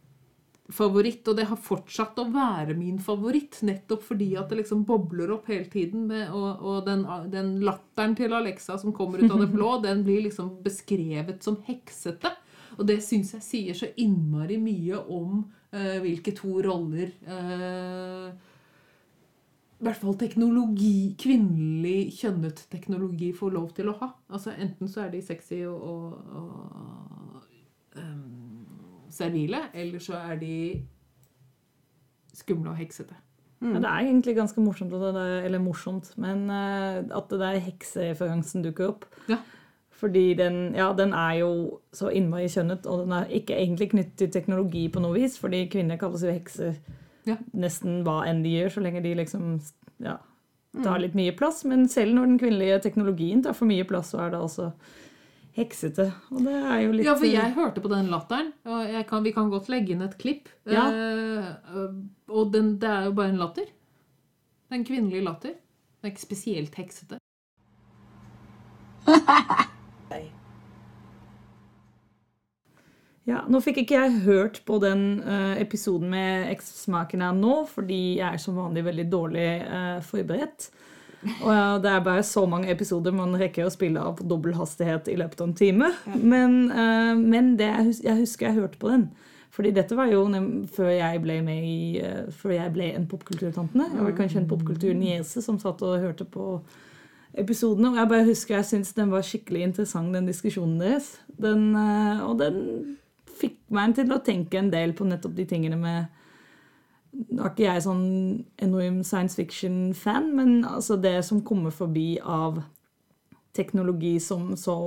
favoritt, 0.72 1.28
og 1.28 1.36
det 1.36 1.50
har 1.50 1.60
fortsatt 1.60 2.20
å 2.22 2.30
være 2.32 2.78
min 2.80 3.02
favoritt. 3.04 3.60
Nettopp 3.68 4.06
fordi 4.08 4.30
at 4.40 4.48
det 4.48 4.62
liksom 4.62 4.86
bobler 4.88 5.34
opp 5.36 5.50
hele 5.52 5.68
tiden. 5.72 6.06
Med, 6.08 6.30
og, 6.32 6.64
og 6.64 6.86
den, 6.88 7.04
den, 7.34 7.58
latteren 7.68 8.16
til 8.16 8.32
Alexa 8.38 8.78
som 8.80 8.96
kommer 8.96 9.20
ut 9.20 9.34
av 9.36 9.44
det 9.44 9.50
blå, 9.52 9.74
den 9.88 10.06
blir 10.08 10.24
liksom 10.30 10.54
beskrevet 10.64 11.44
som 11.44 11.60
heksete. 11.68 12.32
Og 12.78 12.88
det 12.88 13.02
syns 13.04 13.36
jeg 13.36 13.44
sier 13.50 13.82
så 13.82 13.92
innmari 14.00 14.56
mye 14.64 14.96
om 15.12 15.42
uh, 15.76 15.98
hvilke 16.00 16.32
to 16.38 16.62
roller 16.64 17.12
uh, 17.28 18.32
i 19.82 19.86
hvert 19.88 19.98
fall 19.98 20.14
teknologi, 20.22 21.16
kvinnelig 21.18 22.12
kjønnet 22.20 22.60
teknologi 22.70 23.32
får 23.34 23.54
lov 23.56 23.72
til 23.74 23.90
å 23.90 23.96
ha. 23.98 24.12
Altså 24.30 24.54
Enten 24.54 24.90
så 24.92 25.08
er 25.08 25.10
de 25.16 25.22
sexy 25.26 25.64
og, 25.66 25.82
og, 25.82 26.12
og 26.38 27.98
um, 27.98 29.08
servile, 29.10 29.64
eller 29.74 30.04
så 30.04 30.20
er 30.20 30.38
de 30.42 30.54
skumle 32.38 32.76
og 32.76 32.78
heksete. 32.78 33.18
Mm. 33.62 33.74
Ja, 33.74 33.80
det 33.82 33.90
er 33.90 34.06
egentlig 34.06 34.38
ganske 34.38 34.62
morsomt, 34.62 34.94
eller 34.94 35.60
morsomt, 35.66 36.14
men 36.22 36.46
uh, 36.50 37.02
at 37.02 37.34
det 37.34 37.42
der 37.42 37.60
heksereferansen 37.66 38.62
dukker 38.66 38.94
opp. 38.94 39.10
Ja. 39.30 39.42
Fordi 39.98 40.34
den, 40.38 40.76
ja, 40.78 40.94
den 40.98 41.14
er 41.14 41.40
jo 41.42 41.52
så 41.94 42.14
innmari 42.14 42.48
kjønnet, 42.50 42.86
og 42.86 43.08
den 43.08 43.18
er 43.18 43.34
ikke 43.34 43.58
egentlig 43.58 43.92
knyttet 43.96 44.18
til 44.18 44.32
teknologi 44.34 44.88
på 44.94 45.02
noe 45.02 45.18
vis, 45.18 45.42
fordi 45.42 45.66
kvinner 45.74 45.98
kalles 46.02 46.26
jo 46.26 46.34
hekser 46.34 46.78
ja. 47.28 47.38
nesten 47.54 48.02
hva 48.08 48.22
enn 48.30 48.44
de 48.46 48.56
gjør, 48.58 48.76
så 48.76 48.84
lenge 48.86 49.04
de 49.06 49.14
liksom 49.20 49.54
ja, 50.02 50.18
tar 50.78 50.98
mm. 50.98 51.02
litt 51.06 51.18
mye 51.18 51.36
plass. 51.38 51.64
Men 51.70 51.88
selv 51.92 52.16
når 52.18 52.32
den 52.32 52.42
kvinnelige 52.42 52.82
teknologien 52.88 53.44
tar 53.46 53.58
for 53.58 53.70
mye 53.70 53.86
plass, 53.88 54.14
så 54.14 54.26
er 54.26 54.34
det 54.34 54.42
altså 54.42 54.72
heksete. 55.58 56.08
Og 56.32 56.46
det 56.48 56.56
er 56.58 56.80
jo 56.86 56.94
litt 56.96 57.08
Ja, 57.10 57.16
for 57.20 57.28
jeg 57.30 57.56
hørte 57.58 57.84
på 57.84 57.92
den 57.92 58.12
latteren. 58.14 58.54
Og 58.66 58.94
kan, 59.10 59.26
vi 59.26 59.34
kan 59.36 59.52
godt 59.54 59.72
legge 59.74 59.96
inn 59.96 60.06
et 60.06 60.18
klipp. 60.22 60.52
Ja. 60.70 60.88
Uh, 60.92 61.90
og 62.32 62.54
den, 62.56 62.76
det 62.82 62.90
er 62.92 63.10
jo 63.10 63.18
bare 63.18 63.34
en 63.34 63.42
latter. 63.42 63.68
Det 63.68 64.78
er 64.78 64.80
en 64.80 64.88
kvinnelig 64.88 65.26
latter. 65.28 65.58
Det 65.58 66.08
er 66.08 66.16
ikke 66.16 66.30
spesielt 66.30 66.80
heksete. 66.80 67.20
Ja, 73.30 73.44
Nå 73.46 73.60
fikk 73.62 73.84
ikke 73.84 74.00
jeg 74.00 74.22
hørt 74.26 74.62
på 74.66 74.80
den 74.82 75.22
uh, 75.22 75.54
episoden 75.62 76.10
med 76.10 76.50
eksmakene 76.50 77.30
nå, 77.38 77.62
fordi 77.70 78.18
jeg 78.18 78.26
er 78.26 78.42
som 78.42 78.58
vanlig 78.58 78.84
veldig 78.88 79.06
dårlig 79.12 79.50
uh, 79.62 80.00
forberedt. 80.06 80.72
Og 81.44 81.52
ja, 81.54 81.66
det 81.78 81.90
er 81.92 82.00
bare 82.02 82.24
så 82.26 82.48
mange 82.50 82.72
episoder 82.74 83.14
man 83.14 83.38
rekker 83.38 83.68
å 83.68 83.74
spille 83.74 84.02
av 84.02 84.16
på 84.18 84.26
dobbel 84.26 84.56
hastighet 84.58 85.12
i 85.12 85.20
løpet 85.20 85.44
av 85.44 85.52
en 85.52 85.60
time. 85.60 85.92
Ja. 86.10 86.22
Men, 86.34 86.56
uh, 86.74 87.14
men 87.14 87.54
det, 87.60 87.70
jeg 88.02 88.24
husker 88.24 88.50
jeg 88.50 88.58
hørte 88.58 88.82
på 88.82 88.90
den. 88.90 89.12
Fordi 89.52 89.74
dette 89.76 89.98
var 90.00 90.10
jo 90.10 90.24
før 90.74 90.90
jeg 90.96 91.22
ble 91.22 91.36
med 91.46 91.66
i, 91.68 91.80
før 92.40 92.54
jeg 92.56 92.72
ble 92.74 92.88
en 92.96 93.06
popkulturtantene. 93.12 93.90
Jeg 93.92 94.06
var 94.06 94.16
kanskje 94.16 94.40
en 94.40 94.48
popkulturniese 94.48 95.44
som 95.44 95.60
satt 95.60 95.84
og 95.84 96.00
hørte 96.00 96.24
på 96.24 96.46
episodene. 97.36 97.92
Og 97.92 98.00
jeg 98.00 98.12
bare 98.14 98.30
husker 98.30 98.56
jeg 98.56 98.70
syntes 98.70 98.96
den 98.96 99.12
var 99.12 99.28
skikkelig 99.28 99.66
interessant, 99.68 100.16
den 100.16 100.32
diskusjonen 100.32 100.80
deres. 100.80 101.12
Den, 101.36 101.76
og 101.76 102.40
den 102.40 102.62
fikk 103.42 103.60
meg 103.74 103.96
til 103.98 104.14
å 104.14 104.22
tenke 104.24 104.60
en 104.60 104.72
del 104.74 104.96
på 104.98 105.08
nettopp 105.08 105.38
de 105.38 105.48
tingene 105.50 105.80
med 105.80 106.18
Nå 107.12 107.42
er 107.44 107.50
ikke 107.52 107.66
jeg 107.66 107.82
sånn 107.84 108.04
enorm 108.64 109.02
science 109.04 109.36
fiction-fan, 109.36 110.30
men 110.32 110.62
altså 110.64 110.96
det 110.96 111.18
som 111.28 111.42
kommer 111.44 111.74
forbi 111.76 112.22
av 112.24 112.62
teknologi 113.52 114.14
som 114.24 114.54
så 114.56 114.78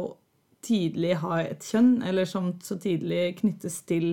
tidlig 0.65 1.19
har 1.21 1.43
et 1.43 1.67
kjønn, 1.69 1.99
eller 2.01 2.25
som 2.25 2.55
så 2.65 2.79
tidlig 2.81 3.35
knyttes 3.43 3.83
til 3.85 4.09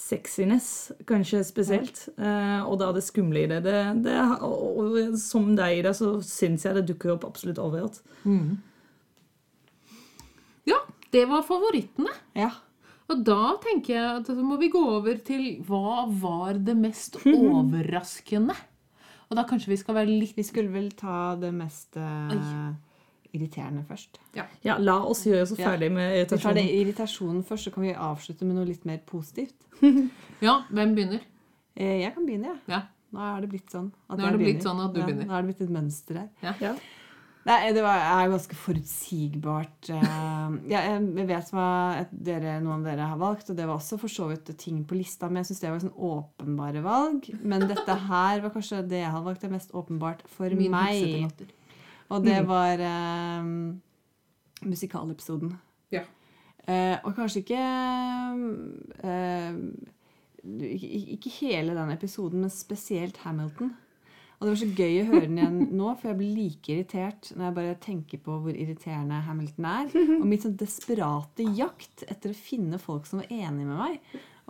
sexiness, 0.00 0.92
kanskje 1.08 1.42
spesielt. 1.44 2.06
Ja. 2.14 2.30
Eh, 2.30 2.70
og 2.70 2.78
da 2.80 2.90
det 2.94 3.04
skumle 3.04 3.44
i 3.44 3.50
det. 3.50 3.60
det, 3.66 3.76
det 4.06 4.16
og, 4.46 4.78
og, 4.80 4.98
som 5.20 5.52
deg, 5.58 5.82
da, 5.86 5.92
så 5.96 6.18
syns 6.24 6.64
jeg 6.64 6.78
det 6.78 6.86
dukker 6.92 7.16
opp 7.16 7.26
absolutt 7.28 7.60
overalt. 7.60 8.00
Mm. 8.24 8.58
Ja, 10.70 10.80
det 11.12 11.26
var 11.28 11.46
favorittene. 11.46 12.14
Ja. 12.38 12.52
Og 13.10 13.22
da 13.26 13.54
tenker 13.62 13.96
jeg 13.96 14.10
at 14.20 14.28
så 14.30 14.44
må 14.44 14.58
vi 14.60 14.70
gå 14.70 14.80
over 14.98 15.18
til 15.26 15.56
hva 15.66 16.04
var 16.22 16.60
det 16.62 16.76
mest 16.78 17.18
overraskende? 17.26 18.54
Og 19.30 19.38
da 19.38 19.46
kanskje 19.46 19.72
vi 19.72 19.78
skal 19.78 19.94
være 20.00 20.10
litt 20.10 20.38
Vi 20.38 20.46
skulle 20.46 20.72
vel 20.74 20.88
ta 20.98 21.36
det 21.38 21.52
mest 21.54 21.98
uh, 21.98 22.70
irriterende 23.30 23.84
først. 23.86 24.18
Ja. 24.34 24.46
ja. 24.66 24.78
la 24.82 24.96
oss 25.06 25.22
gjøre 25.26 25.44
oss 25.46 25.54
ferdig 25.58 25.90
med 25.94 26.16
irritasjonen. 26.16 26.40
Vi 26.40 26.46
tar 26.46 26.56
det 26.58 26.80
irritasjonen 26.80 27.44
først, 27.46 27.68
så 27.68 27.74
kan 27.74 27.86
vi 27.86 27.92
avslutte 27.94 28.48
med 28.48 28.58
noe 28.58 28.66
litt 28.66 28.86
mer 28.90 28.98
positivt. 29.06 29.68
ja, 30.46 30.56
hvem 30.70 30.96
begynner? 30.96 31.22
Eh, 31.76 32.00
jeg 32.02 32.10
kan 32.16 32.26
begynne, 32.26 32.56
ja. 32.56 32.74
ja. 32.74 32.80
Nå 33.10 33.22
er 33.26 33.42
det 33.42 33.50
blitt 33.50 33.72
sånn 33.74 33.88
at 34.06 34.18
Nå 34.18 34.26
er 34.26 34.36
det 34.36 34.42
blitt 34.44 34.66
sånn 34.66 34.82
at 34.82 34.92
du 34.94 35.00
begynner. 35.00 35.26
Nå 35.26 35.34
er 35.34 35.42
det 35.42 35.50
blitt 35.50 35.62
et 35.64 35.72
mønster 35.74 36.20
her. 36.20 36.58
Ja. 36.62 36.74
Nei, 37.48 37.70
det 37.72 37.80
var, 37.80 38.02
er 38.04 38.28
ganske 38.28 38.56
forutsigbart. 38.58 39.88
Eh, 39.94 40.56
ja, 40.68 40.82
jeg 40.84 41.28
vet 41.30 41.52
hva 41.54 41.68
dere, 42.12 42.58
noen 42.60 42.82
av 42.82 42.90
dere 42.90 43.06
har 43.14 43.20
valgt, 43.20 43.48
og 43.48 43.56
det 43.56 43.64
var 43.64 43.78
også 43.78 43.96
for 44.02 44.12
så 44.12 44.26
vidt 44.28 44.50
ting 44.60 44.82
på 44.84 44.98
lista. 44.98 45.30
Men 45.30 45.40
jeg 45.40 45.50
syns 45.50 45.62
det 45.62 45.70
var 45.72 45.80
sånn 45.84 46.10
åpenbare 46.10 46.82
valg. 46.84 47.30
Men 47.40 47.64
dette 47.70 47.96
her 48.10 48.44
var 48.44 48.52
kanskje 48.52 48.82
det 48.90 49.00
jeg 49.00 49.14
hadde 49.14 49.28
valgt 49.30 49.46
det 49.46 49.52
mest 49.54 49.72
åpenbart 49.72 50.24
for 50.28 50.52
Min 50.58 50.74
meg. 50.74 51.32
Og 52.10 52.26
det 52.26 52.36
mm. 52.42 52.50
var 52.50 52.84
um, 53.40 53.80
musikalepisoden. 54.66 55.54
Ja. 55.94 56.04
Uh, 56.68 56.96
og 57.08 57.14
kanskje 57.16 57.40
ikke 57.40 57.60
uh, 59.00 59.54
Ikke 60.44 61.32
hele 61.40 61.72
den 61.78 61.94
episoden, 61.94 62.44
men 62.44 62.52
spesielt 62.52 63.16
Hamilton. 63.24 63.72
Og 64.40 64.46
det 64.46 64.52
var 64.54 64.60
så 64.62 64.70
gøy 64.72 64.94
å 65.02 65.08
høre 65.10 65.26
den 65.26 65.36
igjen 65.36 65.56
nå, 65.76 65.88
for 66.00 66.08
jeg 66.08 66.16
blir 66.16 66.30
like 66.32 66.72
irritert 66.72 67.26
når 67.34 67.44
jeg 67.44 67.56
bare 67.58 67.80
tenker 67.84 68.20
på 68.24 68.38
hvor 68.40 68.54
irriterende 68.56 69.18
Hamilton 69.26 69.66
er. 69.68 69.90
Og 70.16 70.24
mitt 70.30 70.46
sånn 70.46 70.56
desperate 70.60 71.44
jakt 71.58 72.06
etter 72.08 72.32
å 72.32 72.38
finne 72.38 72.80
folk 72.80 73.04
som 73.08 73.20
var 73.20 73.28
enige 73.28 73.68
med 73.68 73.76
meg. 73.76 73.98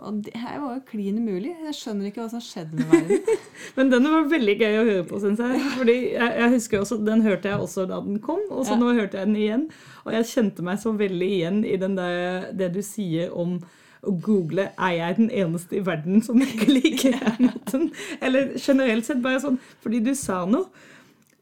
Og 0.01 0.21
det 0.25 0.33
her 0.39 0.61
var 0.63 0.77
jo 0.77 0.85
klin 0.87 1.19
umulig. 1.19 1.51
Jeg 1.67 1.75
skjønner 1.77 2.07
ikke 2.07 2.23
hva 2.23 2.29
som 2.31 2.39
har 2.39 2.45
skjedd 2.47 2.71
med 2.77 2.87
verden. 2.89 3.35
Men 3.77 3.91
den 3.91 4.07
var 4.15 4.31
veldig 4.31 4.55
gøy 4.63 4.77
å 4.79 4.87
høre 4.87 5.03
på, 5.11 5.19
syns 5.21 5.43
jeg. 5.43 5.59
Fordi 5.75 5.97
jeg, 5.99 6.31
jeg, 6.39 6.53
husker 6.55 6.81
også, 6.81 6.97
Den 7.11 7.27
hørte 7.27 7.51
jeg 7.51 7.67
også 7.67 7.85
da 7.91 7.99
den 8.07 8.17
kom, 8.23 8.41
og 8.47 8.63
så 8.63 8.73
ja. 8.73 8.79
nå 8.81 8.95
hørte 8.95 9.19
jeg 9.19 9.29
den 9.29 9.37
igjen. 9.43 9.67
Og 10.05 10.15
jeg 10.15 10.31
kjente 10.31 10.65
meg 10.65 10.81
så 10.81 10.95
veldig 10.97 11.29
igjen 11.35 11.61
i 11.67 11.75
der, 11.83 12.49
det 12.63 12.71
du 12.73 12.81
sier 12.85 13.35
om 13.35 13.59
å 14.01 14.13
google 14.25 14.67
er 14.71 14.93
jeg 14.97 15.17
den 15.19 15.31
eneste 15.43 15.77
i 15.77 15.85
verden 15.85 16.21
som 16.25 16.41
ikke 16.41 16.69
liker 16.71 17.17
Hamilton. 17.23 17.89
Eller 18.21 18.53
generelt 18.57 19.07
sett 19.07 19.21
bare 19.23 19.41
sånn 19.43 19.59
Fordi 19.83 20.01
du 20.03 20.13
sa 20.17 20.43
noe 20.49 20.69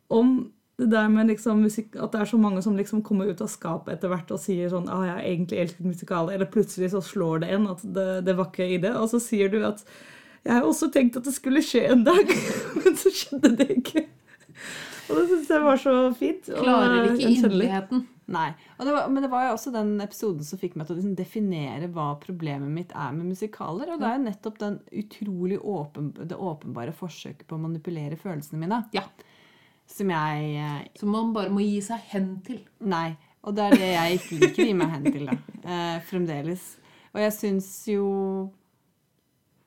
om 0.09 0.39
det 0.79 0.87
der 0.93 1.09
med 1.11 1.27
liksom 1.27 1.59
musikk, 1.61 1.97
at 1.99 2.13
det 2.13 2.21
er 2.21 2.29
så 2.29 2.37
mange 2.39 2.61
som 2.63 2.77
liksom 2.77 3.01
kommer 3.03 3.27
ut 3.27 3.41
av 3.43 3.49
skapet 3.51 3.97
etter 3.97 4.11
hvert 4.11 4.31
og 4.31 4.39
sier 4.39 4.71
sånn 4.71 4.87
ah, 4.87 5.03
'Jeg 5.03 5.13
har 5.13 5.25
egentlig 5.27 5.59
elsket 5.59 5.85
musikaler.' 5.85 6.37
Eller 6.37 6.47
plutselig 6.49 6.91
så 6.93 7.01
slår 7.03 7.43
det 7.43 7.49
en 7.51 7.67
at 7.67 7.83
det, 7.83 8.05
det 8.25 8.35
ikke 8.39 8.67
i 8.67 8.77
det. 8.79 8.93
Og 8.95 9.09
så 9.11 9.19
sier 9.19 9.51
du 9.51 9.59
at 9.67 9.83
'Jeg 10.45 10.53
har 10.53 10.63
også 10.63 10.89
tenkt 10.91 11.17
at 11.19 11.27
det 11.27 11.35
skulle 11.35 11.61
skje 11.61 11.83
en 11.91 12.05
dag', 12.07 12.31
men 12.79 12.95
så 12.95 13.11
skjedde 13.11 13.57
det 13.59 13.69
ikke. 13.75 14.05
Og 15.09 15.17
det 15.17 15.25
syns 15.31 15.51
jeg 15.51 15.65
var 15.65 15.81
så 15.81 15.93
fint. 16.17 16.49
Klarer 16.53 17.11
ikke 17.11 17.31
inderligheten. 17.33 18.07
Nei. 18.29 18.49
Det 18.77 18.91
var, 18.93 19.07
men 19.09 19.25
det 19.25 19.31
var 19.31 19.47
jo 19.47 19.53
også 19.55 19.71
den 19.73 19.95
episoden 20.03 20.45
som 20.45 20.61
fikk 20.61 20.75
meg 20.77 20.85
til 20.85 20.95
å 20.95 20.99
liksom 20.99 21.15
definere 21.17 21.89
hva 21.93 22.11
problemet 22.21 22.69
mitt 22.69 22.93
er 22.93 23.15
med 23.15 23.31
musikaler. 23.31 23.89
Og 23.89 24.01
det 24.01 24.05
er 24.05 24.19
jo 24.19 24.25
nettopp 24.27 24.59
den 24.61 24.77
utrolig 25.01 25.57
åpen, 25.57 26.11
det 26.19 26.37
åpenbare 26.37 26.93
forsøket 26.95 27.47
på 27.49 27.57
å 27.57 27.63
manipulere 27.63 28.19
følelsene 28.19 28.61
mine. 28.61 28.83
Ja. 28.93 29.07
Som 29.89 30.13
jeg 30.13 30.53
eh, 30.61 30.83
Som 30.99 31.15
man 31.15 31.33
bare 31.33 31.49
må 31.53 31.65
gi 31.65 31.79
seg 31.81 32.05
hen 32.11 32.35
til. 32.45 32.61
Nei. 32.85 33.17
Og 33.47 33.55
det 33.57 33.65
er 33.65 33.77
det 33.79 33.91
jeg 33.95 34.19
ikke 34.19 34.39
liker 34.43 34.61
å 34.61 34.67
gi 34.67 34.77
meg 34.77 34.93
hen 34.93 35.09
til, 35.09 35.29
da. 35.31 35.37
Eh, 35.59 35.97
fremdeles. 36.05 36.65
Og 37.15 37.21
jeg 37.23 37.33
syns 37.35 37.69
jo 37.89 38.05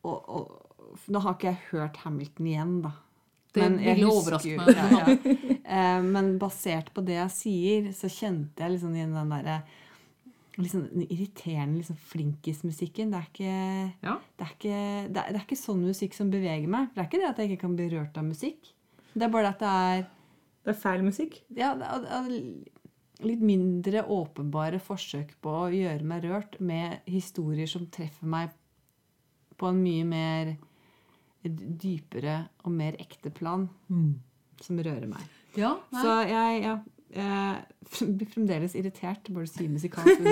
og, 0.03 0.19
og, 0.19 0.59
Nå 1.11 1.23
har 1.25 1.35
ikke 1.35 1.49
jeg 1.49 1.69
hørt 1.71 1.99
Hamilton 2.05 2.49
igjen, 2.51 2.75
da. 2.85 2.93
Det 3.53 3.69
ville 3.77 4.09
overraske 4.09 4.57
meg. 4.57 4.75
Ja, 4.79 5.05
ja. 5.13 5.47
Eh, 5.63 6.03
men 6.05 6.35
basert 6.41 6.91
på 6.93 7.05
det 7.05 7.19
jeg 7.19 7.33
sier, 7.37 7.89
så 7.97 8.11
kjente 8.13 8.65
jeg 8.65 8.75
liksom 8.75 8.97
igjen 8.97 9.17
den 9.17 9.33
derre 9.33 9.63
liksom, 10.57 10.87
den 10.93 11.07
irriterende 11.09 11.81
liksom, 11.81 11.99
flinkismusikken. 12.13 13.13
Det 13.13 13.21
er, 13.21 13.29
ikke, 13.31 13.57
ja. 14.09 14.17
det, 14.39 14.49
er 14.49 14.57
det, 15.09 15.27
det 15.33 15.39
er 15.39 15.45
ikke 15.45 15.61
sånn 15.61 15.85
musikk 15.87 16.17
som 16.17 16.33
beveger 16.33 16.69
meg. 16.71 16.91
Det 16.93 17.03
er 17.03 17.11
ikke 17.11 17.23
det 17.23 17.31
at 17.31 17.41
jeg 17.41 17.53
ikke 17.53 17.65
kan 17.67 17.77
bli 17.79 17.89
rørt 17.93 18.19
av 18.21 18.29
musikk. 18.29 18.73
Det 19.13 19.27
er 19.27 19.33
bare 19.33 19.53
at 19.53 19.61
det 19.61 19.73
er 19.87 20.05
Det 20.63 20.71
er 20.73 20.79
feil 20.79 21.03
musikk? 21.05 21.41
Ja, 21.59 21.75
det 21.77 21.89
er, 21.91 22.29
litt 23.23 23.43
mindre 23.45 24.03
åpenbare 24.11 24.81
forsøk 24.83 25.37
på 25.43 25.55
å 25.65 25.71
gjøre 25.71 26.07
meg 26.07 26.25
rørt 26.27 26.59
med 26.63 27.07
historier 27.11 27.71
som 27.71 27.87
treffer 27.93 28.27
meg 28.27 28.51
på 29.59 29.71
en 29.71 29.83
mye 29.83 30.07
mer 30.09 30.53
dypere 31.49 32.37
og 32.65 32.75
mer 32.75 32.99
ekte 33.03 33.33
plan 33.35 33.67
mm. 33.89 34.11
som 34.63 34.81
rører 34.83 35.09
meg. 35.11 35.23
Ja, 35.59 35.75
Så 35.93 36.15
jeg, 36.31 36.63
ja, 36.65 36.77
blir 37.13 38.29
fremdeles 38.33 38.73
irritert 38.79 39.27
bare 39.35 39.45
du 39.45 39.51
sier 39.53 39.69
musikalsk. 39.69 40.23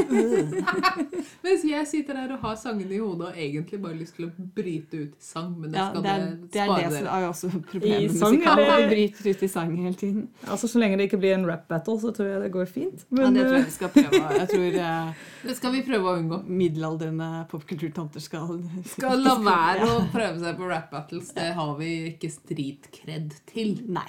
Mens 1.44 1.64
jeg 1.68 1.86
sitter 1.90 2.16
her 2.16 2.30
og 2.32 2.40
har 2.44 2.54
sangene 2.56 2.94
i 2.96 3.00
hodet 3.02 3.26
og 3.32 3.40
egentlig 3.42 3.80
bare 3.82 3.98
lyst 3.98 4.14
til 4.16 4.28
å 4.28 4.46
bryte 4.56 5.00
ut 5.02 5.16
i 5.18 5.24
sang. 5.24 5.50
Men 5.60 5.74
det 5.74 5.80
Ja, 5.80 5.88
skal 5.90 6.04
det 6.06 6.10
er 6.14 6.22
det, 6.30 6.62
er 6.62 6.72
det 6.78 6.92
som 6.94 7.08
er 7.12 7.24
jo 7.26 7.28
også 7.34 7.50
problemet 7.68 8.06
med 8.06 8.16
sang, 8.20 8.36
musikal. 8.38 8.62
eller? 8.64 8.80
Vi 8.80 8.94
bryter 8.94 9.28
ut 9.34 9.42
i 9.42 9.50
sang 9.52 9.74
hele 9.76 9.98
tiden. 10.04 10.22
Altså, 10.46 10.70
Så 10.72 10.80
lenge 10.80 10.96
det 11.00 11.08
ikke 11.10 11.20
blir 11.20 11.34
en 11.36 11.44
rap 11.50 11.66
battle, 11.68 11.98
så 12.00 12.14
tror 12.16 12.30
jeg 12.30 12.40
det 12.46 12.52
går 12.56 12.70
fint. 12.70 13.04
Ja, 13.10 13.28
det 13.28 13.44
tror 13.44 13.52
eh, 13.52 13.60
jeg 13.60 13.68
vi 13.68 13.76
skal 13.76 13.92
prøve. 13.98 14.22
Jeg 14.38 14.48
tror 14.54 14.80
eh, 14.86 15.12
Det 15.50 15.58
skal 15.60 15.76
vi 15.76 15.82
prøve 15.90 16.14
å 16.14 16.16
unngå. 16.22 16.40
middelaldrende 16.48 17.30
popkulturtanter 17.52 18.24
skal 18.24 18.56
Skal 18.94 19.20
la 19.26 19.36
være 19.50 19.90
å 19.90 20.00
prøve 20.14 20.40
seg 20.46 20.56
på 20.56 20.72
rap 20.72 20.88
battles. 20.96 21.34
Det 21.36 21.52
har 21.60 21.76
vi 21.82 21.92
ikke 22.14 22.32
street-kred 22.40 23.36
til. 23.52 23.76
Nei. 23.90 24.08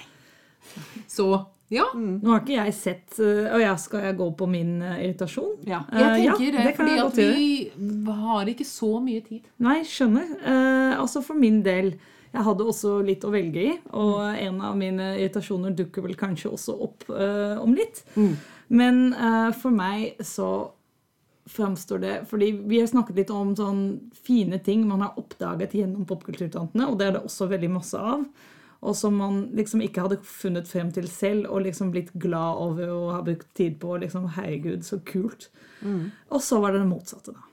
Så 1.10 1.26
ja. 1.72 1.86
nå 1.96 2.28
har 2.28 2.42
ikke 2.42 2.56
jeg 2.58 2.74
sett 2.76 3.18
Og 3.22 3.54
Å 3.56 3.60
ja, 3.62 3.72
skal 3.80 4.06
jeg 4.06 4.16
gå 4.18 4.26
på 4.36 4.48
min 4.50 4.74
eh, 4.84 5.04
irritasjon? 5.06 5.54
Ja. 5.68 5.82
Jeg 5.88 6.02
Eh, 6.02 6.24
ja, 6.26 6.34
tenker 6.36 6.56
det, 6.56 6.64
det 6.66 6.74
fordi 6.76 6.98
at 7.00 7.20
vi 7.22 8.16
har 8.24 8.50
ikke 8.52 8.66
så 8.68 8.90
mye 9.04 9.22
tid. 9.24 9.46
Nei, 9.64 9.78
skjønner. 9.88 10.34
Eh, 10.40 10.98
altså 10.98 11.22
for 11.24 11.38
min 11.38 11.62
del 11.64 11.94
Jeg 12.32 12.44
hadde 12.46 12.64
også 12.64 12.98
litt 13.04 13.24
å 13.28 13.32
velge 13.32 13.60
i, 13.60 13.72
og 13.92 14.22
en 14.24 14.60
av 14.64 14.76
mine 14.80 15.10
irritasjoner 15.18 15.74
dukker 15.76 16.04
vel 16.06 16.14
kanskje 16.16 16.52
også 16.52 16.76
opp 16.86 17.04
eh, 17.12 17.58
om 17.60 17.74
litt. 17.76 18.04
Men 18.72 19.10
eh, 19.12 19.50
for 19.52 19.74
meg 19.74 20.22
så 20.24 20.70
framstår 21.52 21.98
det 21.98 22.14
Fordi 22.30 22.52
vi 22.70 22.78
har 22.80 22.86
snakket 22.86 23.16
litt 23.18 23.30
om 23.34 23.50
sånn 23.58 23.82
fine 24.14 24.60
ting 24.64 24.86
man 24.88 25.02
har 25.04 25.18
oppdaget 25.20 25.74
gjennom 25.76 26.06
popkulturtantene, 26.08 26.86
og 26.88 27.00
det 27.00 27.08
er 27.08 27.16
det 27.16 27.24
også 27.26 27.50
veldig 27.50 27.70
masse 27.74 27.98
av. 27.98 28.24
Og 28.82 28.96
som 28.98 29.14
man 29.14 29.44
liksom 29.54 29.80
ikke 29.84 30.02
hadde 30.02 30.18
funnet 30.26 30.66
frem 30.68 30.90
til 30.92 31.06
selv 31.08 31.46
og 31.48 31.62
liksom 31.62 31.92
blitt 31.94 32.10
glad 32.18 32.58
over 32.58 32.90
og 32.90 33.12
har 33.14 33.22
brukt 33.28 33.46
tid 33.54 33.78
på. 33.78 33.96
liksom, 34.02 34.26
Herregud, 34.34 34.82
så 34.82 34.98
kult. 35.06 35.50
Og 36.30 36.42
så 36.42 36.58
var 36.60 36.72
det 36.74 36.82
det 36.82 36.90
motsatte, 36.90 37.32
da. 37.36 37.48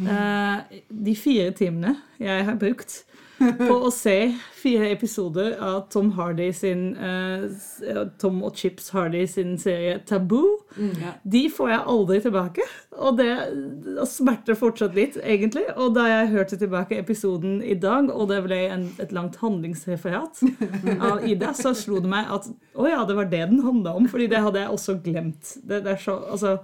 Eh, 0.00 0.80
de 0.88 1.16
fire 1.18 1.50
timene 1.50 1.96
jeg 2.22 2.44
har 2.46 2.54
brukt 2.60 3.04
på 3.70 3.76
å 3.86 3.90
se 3.94 4.14
fire 4.60 4.90
episoder 4.92 5.54
av 5.64 5.86
Tom 5.92 6.10
Hardy 6.18 6.50
sin 6.52 6.82
uh, 6.96 7.46
Tom 8.20 8.42
og 8.44 8.52
Chips 8.60 8.90
Hardy 8.92 9.22
sin 9.30 9.54
serie 9.58 9.98
Taboo, 10.06 10.58
Ja. 10.76 11.14
de 11.24 11.46
får 11.50 11.70
jeg 11.72 11.80
aldri 11.94 12.18
tilbake. 12.22 12.66
Og 13.00 13.16
det 13.18 13.30
smerter 14.10 14.58
fortsatt 14.58 14.94
litt, 14.94 15.16
egentlig. 15.24 15.64
Og 15.80 15.94
da 15.96 16.04
jeg 16.10 16.28
hørte 16.34 16.58
tilbake 16.60 16.98
episoden 17.00 17.58
i 17.64 17.74
dag, 17.80 18.10
og 18.12 18.28
det 18.30 18.42
ble 18.44 18.58
en, 18.74 18.84
et 19.00 19.14
langt 19.16 19.38
handlingsreferat 19.40 20.42
av 21.08 21.24
Ida, 21.26 21.54
så 21.56 21.72
slo 21.74 22.02
det 22.04 22.12
meg 22.12 22.28
at 22.30 22.50
å 22.76 22.86
ja, 22.90 23.00
det 23.08 23.16
var 23.18 23.30
det 23.32 23.46
den 23.50 23.64
handla 23.64 23.96
om. 23.96 24.06
fordi 24.10 24.28
det 24.30 24.44
hadde 24.44 24.60
jeg 24.66 24.76
også 24.76 24.98
glemt. 25.04 25.56
Det, 25.64 25.80
det 25.86 25.96
er 25.96 26.04
så, 26.04 26.18
altså, 26.36 26.58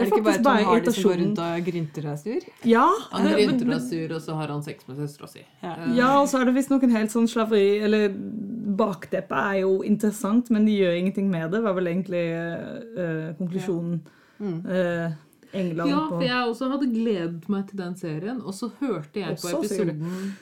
Er 0.00 0.04
det 0.04 0.10
ikke 0.10 0.24
bare 0.24 0.40
Tom 0.40 0.46
bare 0.48 0.64
Hardy 0.64 0.90
som 0.96 1.06
går 1.10 1.16
rundt 1.20 1.38
og 1.44 1.64
grynter 1.70 2.06
og 2.06 2.12
er 2.12 2.20
sur? 2.24 2.48
Ja, 2.64 2.86
Han 3.12 3.26
grynter 3.26 3.46
rynter 3.52 3.66
men- 3.66 3.76
og 3.76 3.82
sur, 3.86 4.14
og 4.16 4.20
så 4.26 4.34
har 4.40 4.52
han 4.54 4.62
sex 4.66 4.88
med 4.88 4.96
søstera 4.96 5.28
si. 5.28 5.44
Ja. 5.62 5.72
Eh, 5.76 5.96
Ja, 5.96 6.10
og 6.20 6.28
så 6.28 6.40
er 6.40 6.44
det 6.50 6.54
visst 6.54 6.70
noen 6.70 6.90
helt 6.90 7.10
sånn 7.10 7.28
slaveri 7.28 7.80
Eller 7.84 8.08
bakteppet 8.10 9.36
er 9.36 9.60
jo 9.60 9.82
interessant, 9.82 10.50
men 10.50 10.64
de 10.64 10.72
gjør 10.78 10.96
ingenting 10.98 11.30
med 11.30 11.50
det, 11.52 11.62
var 11.62 11.74
vel 11.74 11.86
egentlig 11.92 12.24
uh, 12.32 13.34
konklusjonen. 13.38 14.00
Ja. 14.04 14.46
konklusjonen. 14.46 15.10
Uh, 15.10 15.12
England 15.52 15.90
Ja, 15.90 16.04
for 16.08 16.22
jeg 16.22 16.46
også 16.46 16.68
hadde 16.70 16.86
gledet 16.92 17.48
meg 17.50 17.66
til 17.70 17.78
den 17.80 17.96
serien, 17.98 18.40
og 18.42 18.54
så 18.54 18.70
hørte 18.80 19.20
jeg 19.20 19.36
på 19.36 19.50
Også, 19.50 19.56
på 19.56 19.64
episoden 19.64 20.36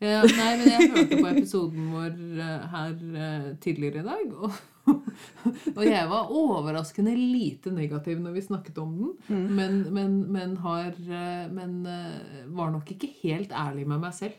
ja, 0.00 0.20
Nei, 0.22 0.50
men 0.60 0.68
jeg 0.70 0.90
hørte 0.92 1.16
på 1.18 1.30
episoden 1.32 1.88
vår 1.90 2.12
eh, 2.38 2.66
her 2.70 2.92
eh, 3.18 3.46
tidligere 3.64 4.04
i 4.04 4.06
dag, 4.06 4.28
og, 4.38 4.52
og 5.76 5.84
jeg 5.84 6.08
var 6.10 6.32
overraskende 6.34 7.14
lite 7.18 7.70
negativ 7.74 8.20
når 8.22 8.36
vi 8.36 8.42
snakket 8.48 8.78
om 8.82 8.92
den, 8.98 9.14
men, 9.58 9.80
men, 9.94 10.18
men, 10.32 10.56
har, 10.64 10.92
eh, 10.96 11.46
men 11.52 11.80
eh, 11.86 12.44
var 12.56 12.70
nok 12.74 12.90
ikke 12.94 13.10
helt 13.22 13.52
ærlig 13.52 13.86
med 13.88 14.00
meg 14.04 14.14
selv. 14.16 14.36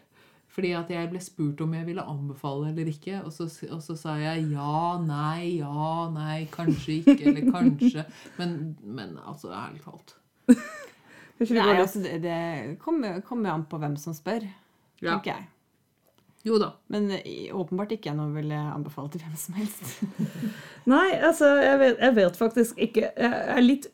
Fordi 0.50 0.72
at 0.76 0.90
jeg 0.92 1.12
ble 1.12 1.20
spurt 1.22 1.62
om 1.62 1.74
jeg 1.78 1.86
ville 1.88 2.04
anbefale 2.10 2.72
eller 2.72 2.88
ikke, 2.90 3.20
og 3.24 3.32
så, 3.32 3.46
og 3.70 3.84
så 3.86 3.94
sa 3.96 4.16
jeg 4.20 4.48
ja, 4.52 4.80
nei, 5.04 5.60
ja, 5.60 6.10
nei, 6.12 6.48
kanskje 6.52 6.98
ikke, 7.00 7.20
eller 7.30 7.52
kanskje. 7.54 8.04
Men, 8.40 8.56
men 8.82 9.14
altså, 9.22 9.52
ærlig 9.54 9.84
talt. 9.86 10.16
Nei, 10.50 11.78
altså, 11.78 12.02
det, 12.04 12.18
det 12.26 12.80
kommer, 12.82 13.22
kommer 13.24 13.54
an 13.54 13.64
på 13.70 13.78
hvem 13.80 13.96
som 14.02 14.18
spør, 14.18 14.44
Ja. 15.00 15.14
tenker 15.14 15.38
jeg. 15.38 15.46
Jo 16.48 16.60
da. 16.62 16.72
Men 16.88 17.12
eh, 17.18 17.50
åpenbart 17.56 17.94
ikke 17.96 18.16
noe 18.16 18.32
vil 18.38 18.52
jeg 18.54 18.74
anbefale 18.74 19.12
til 19.12 19.24
hvem 19.26 19.38
som 19.40 19.58
helst. 19.60 20.04
Nei, 20.94 21.08
altså, 21.18 21.56
jeg 21.60 21.80
vet, 21.82 21.98
jeg 22.00 22.16
vet 22.16 22.38
faktisk 22.40 22.78
ikke 22.80 23.10
Jeg 23.10 23.42
er 23.56 23.66
litt, 23.66 23.90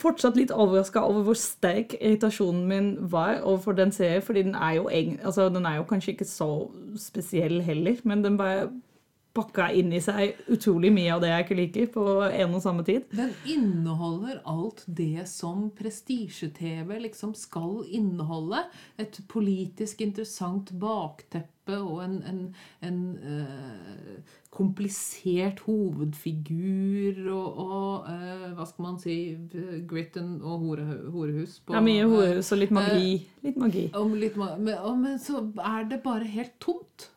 fortsatt 0.00 0.38
litt 0.38 0.54
overraska 0.54 1.02
over 1.04 1.26
hvor 1.26 1.36
sterk 1.38 1.96
irritasjonen 1.98 2.64
min 2.70 2.88
var 3.12 3.42
overfor 3.42 3.76
den 3.76 3.92
serien, 3.92 4.22
fordi 4.22 4.46
den 4.46 4.54
er 4.54 4.78
jo, 4.78 4.88
altså, 4.88 5.50
den 5.52 5.66
er 5.66 5.80
jo 5.80 5.88
kanskje 5.90 6.14
ikke 6.14 6.28
så 6.30 6.48
spesiell 6.96 7.60
heller, 7.66 8.00
men 8.08 8.24
den 8.24 8.40
bare 8.40 8.70
pakka 9.32 9.70
inn 9.72 9.92
i 9.96 10.00
seg 10.04 10.36
utrolig 10.52 10.90
mye 10.92 11.12
av 11.14 11.22
det 11.22 11.30
jeg 11.30 11.44
ikke 11.46 11.56
liker, 11.56 11.86
på 11.94 12.04
en 12.26 12.56
og 12.56 12.62
samme 12.64 12.84
tid. 12.84 13.06
Den 13.16 13.32
inneholder 13.48 14.42
alt 14.48 14.84
det 14.86 15.24
som 15.30 15.70
prestisje-TV 15.76 16.98
liksom 17.06 17.32
skal 17.38 17.80
inneholde. 17.88 18.66
Et 19.00 19.20
politisk 19.32 20.04
interessant 20.04 20.74
bakteppe 20.80 21.51
og 21.68 22.00
en, 22.04 22.14
en, 22.26 22.38
en 22.82 22.96
uh, 23.22 24.16
komplisert 24.50 25.60
hovedfigur 25.66 27.20
og, 27.32 27.58
og 27.62 28.08
uh, 28.08 28.48
hva 28.56 28.66
skal 28.66 28.84
man 28.86 28.98
si 29.02 29.16
Gritten 29.88 30.34
og 30.42 30.58
hore, 30.66 30.86
horehus. 31.14 31.60
på- 31.64 31.74
er 31.78 31.84
mye 31.86 32.08
horehus 32.10 32.52
og 32.52 32.58
litt 32.62 32.74
magi. 32.74 33.12
Litt 33.46 33.56
magi. 33.62 33.84
Om 33.94 34.14
litt, 34.18 34.34
ma- 34.40 34.56
men, 34.58 34.74
og- 34.78 34.98
men 34.98 35.18
så 35.22 35.44
er 35.62 35.84
det 35.90 36.02
bare 36.04 36.24
helt 36.24 36.58
tomt. 36.60 37.08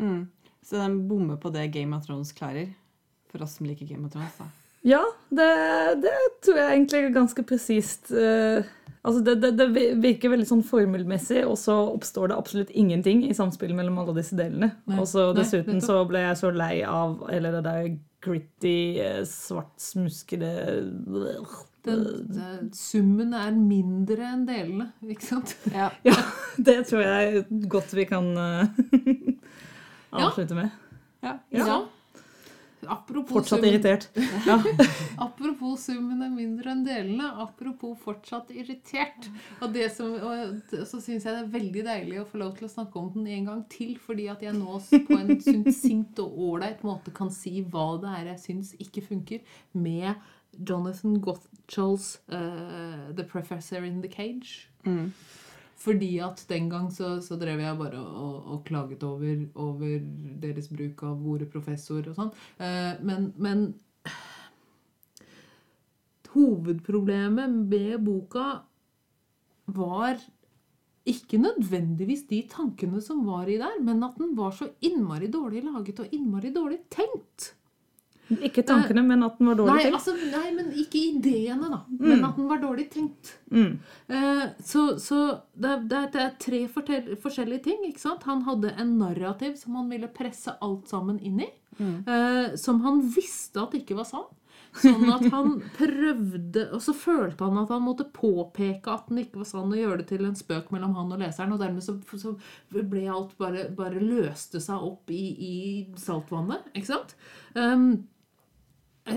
Mm. 0.00 0.28
Så 0.64 0.78
den 0.80 1.08
bommer 1.08 1.36
på 1.36 1.50
det 1.52 1.68
Game 1.74 1.94
of 1.96 2.06
Thrones 2.06 2.32
klarer. 2.32 2.72
For 3.30 3.42
oss 3.44 3.58
som 3.58 3.66
liker 3.66 3.86
Game 3.86 4.04
of 4.06 4.12
Thrones. 4.12 4.36
da. 4.38 4.46
Ja, 4.82 5.02
det, 5.28 5.46
det 6.02 6.14
tror 6.42 6.56
jeg 6.56 6.70
egentlig 6.78 6.98
er 7.04 7.10
ganske 7.12 7.42
presist. 7.44 8.10
eh, 8.10 8.64
altså 9.02 9.22
det, 9.24 9.36
det, 9.42 9.50
det 9.58 9.66
virker 10.02 10.32
veldig 10.34 10.48
sånn 10.48 10.62
formelmessig, 10.66 11.42
og 11.48 11.56
så 11.60 11.76
oppstår 11.94 12.30
det 12.30 12.38
absolutt 12.38 12.70
ingenting 12.76 13.24
i 13.28 13.36
samspill 13.36 13.74
mellom 13.76 13.98
alle 14.02 14.16
disse 14.20 14.38
delene. 14.38 14.72
Og 14.98 15.06
så 15.08 15.30
dessuten 15.36 15.78
nei, 15.78 15.84
så 15.84 16.00
ble 16.08 16.24
jeg 16.26 16.40
så 16.40 16.52
lei 16.54 16.74
av 16.86 17.20
hele 17.30 17.52
det 17.56 17.64
der 17.66 17.90
gritty, 18.20 19.00
svart, 19.24 19.72
smuskede 19.80 20.50
Den, 21.84 22.02
den, 22.28 22.66
summen 22.76 23.32
er 23.32 23.54
mindre 23.56 24.26
enn 24.34 24.42
delene, 24.48 24.90
ikke 25.08 25.30
sant? 25.30 25.56
Ja. 25.72 25.88
Ja, 26.04 26.18
det 26.68 26.82
tror 26.90 27.06
jeg 27.06 27.46
godt 27.72 27.94
vi 27.96 28.04
kan 28.10 28.28
eh, 28.36 28.82
avslutte 30.26 30.58
med. 30.58 30.76
Ja. 31.24 31.38
Ja. 31.52 31.64
Ja. 31.64 31.80
Apropos 32.86 33.34
Fortsatt 33.34 33.58
summen, 33.58 33.74
irritert. 33.74 34.08
Ja. 34.46 34.56
apropos 35.26 35.84
summen 35.84 36.22
er 36.24 36.30
mindre 36.32 36.72
enn 36.72 36.84
delene. 36.86 37.28
Apropos 37.42 37.98
fortsatt 38.00 38.50
irritert. 38.54 39.28
Og, 39.60 39.68
det 39.74 39.90
som, 39.94 40.14
og 40.16 40.72
så 40.72 41.00
syns 41.00 41.26
jeg 41.26 41.28
det 41.28 41.42
er 41.42 41.52
veldig 41.52 41.84
deilig 41.90 42.20
å 42.22 42.26
få 42.28 42.40
lov 42.40 42.56
til 42.58 42.68
å 42.68 42.72
snakke 42.72 43.00
om 43.00 43.10
den 43.14 43.28
en 43.36 43.50
gang 43.50 43.62
til, 43.72 43.94
fordi 44.00 44.30
at 44.32 44.44
jeg 44.44 44.56
nå 44.56 44.78
på 45.08 45.18
en 45.18 45.36
sint 45.74 46.22
og 46.24 46.40
ålreit 46.50 46.84
måte 46.86 47.12
kan 47.16 47.32
si 47.34 47.60
hva 47.68 47.92
det 48.00 48.14
er 48.20 48.32
jeg 48.32 48.44
syns 48.46 48.74
ikke 48.80 49.04
funker 49.10 49.56
med 49.76 50.14
Jonathan 50.56 51.20
Gottschalls 51.22 52.18
uh, 52.32 53.12
'The 53.12 53.24
Professor 53.24 53.84
in 53.84 54.00
the 54.02 54.08
Cage'. 54.08 54.66
Mm. 54.84 55.12
Fordi 55.80 56.10
at 56.20 56.42
den 56.50 56.68
gang 56.68 56.90
så, 56.92 57.14
så 57.24 57.38
drev 57.40 57.62
jeg 57.62 57.78
bare 57.78 58.00
og, 58.00 58.34
og 58.52 58.64
klaget 58.68 59.04
over, 59.06 59.46
over 59.54 59.94
deres 60.42 60.68
bruk 60.68 61.04
av 61.08 61.22
ordet 61.24 61.48
professor 61.52 62.04
og 62.04 62.18
sånn. 62.18 62.34
Eh, 62.60 62.98
men, 63.00 63.30
men 63.40 63.70
hovedproblemet 66.34 67.56
med 67.72 67.96
boka 68.04 68.50
var 69.70 70.20
ikke 71.08 71.40
nødvendigvis 71.40 72.26
de 72.28 72.42
tankene 72.50 73.00
som 73.02 73.24
var 73.26 73.48
i 73.48 73.56
der, 73.58 73.80
men 73.82 74.04
at 74.04 74.18
den 74.20 74.36
var 74.36 74.52
så 74.54 74.68
innmari 74.84 75.30
dårlig 75.32 75.64
laget 75.64 76.02
og 76.04 76.12
innmari 76.14 76.52
dårlig 76.54 76.82
tenkt. 76.92 77.54
Ikke 78.38 78.62
tankene, 78.66 79.02
men 79.06 79.22
at 79.26 79.38
den 79.40 79.48
var 79.50 79.56
dårlig 79.58 79.74
Nei, 79.74 79.82
tenkt. 79.88 79.96
altså, 79.98 80.14
nei, 80.30 80.50
men 80.54 80.68
ikke 80.78 81.00
ideene, 81.16 81.70
da. 81.72 81.80
Men 81.98 82.24
at 82.28 82.36
den 82.38 82.48
var 82.50 82.60
dårlig 82.62 82.88
tenkt. 82.92 83.32
Mm. 83.50 83.78
Eh, 84.08 84.44
så 84.62 84.84
så 85.02 85.20
det, 85.58 85.88
det, 85.90 86.02
er- 86.14 86.36
tre 86.38 86.60
forskjellige 86.70 87.64
ting. 87.64 87.82
ikke 87.88 88.00
sant? 88.04 88.22
Han 88.30 88.42
hadde 88.46 88.74
en 88.78 88.98
narrativ 89.00 89.56
som 89.58 89.74
han 89.80 89.88
ville 89.90 90.06
presse 90.14 90.54
alt 90.62 90.86
sammen 90.88 91.18
inn 91.18 91.40
i. 91.40 91.48
Eh, 91.80 92.54
som 92.60 92.80
han 92.84 93.00
visste 93.14 93.62
at 93.62 93.74
ikke 93.74 93.96
var 93.98 94.04
sann. 94.06 94.28
Sånn 94.70 95.08
at 95.10 95.24
han 95.32 95.56
prøvde 95.80 96.68
Og 96.76 96.82
så 96.84 96.92
følte 96.94 97.42
han 97.42 97.56
at 97.58 97.72
han 97.74 97.82
måtte 97.82 98.04
påpeke 98.14 98.92
at 98.92 99.08
den 99.10 99.18
ikke 99.24 99.40
var 99.40 99.48
sann, 99.48 99.72
og 99.72 99.80
gjøre 99.80 99.96
det 99.98 100.06
til 100.12 100.22
en 100.28 100.36
spøk 100.38 100.68
mellom 100.70 100.94
han 100.94 101.10
og 101.10 101.18
leseren. 101.18 101.50
Og 101.56 101.58
dermed 101.58 101.82
så, 101.82 101.96
så 102.20 102.36
ble 102.70 103.02
alt 103.10 103.32
bare, 103.40 103.64
bare 103.74 103.98
løste 103.98 104.62
seg 104.62 104.78
opp 104.86 105.10
i, 105.10 105.24
i 105.34 105.56
saltvannet. 105.98 106.70
Ikke 106.78 106.92
sant? 106.92 107.16
Um, 107.58 108.04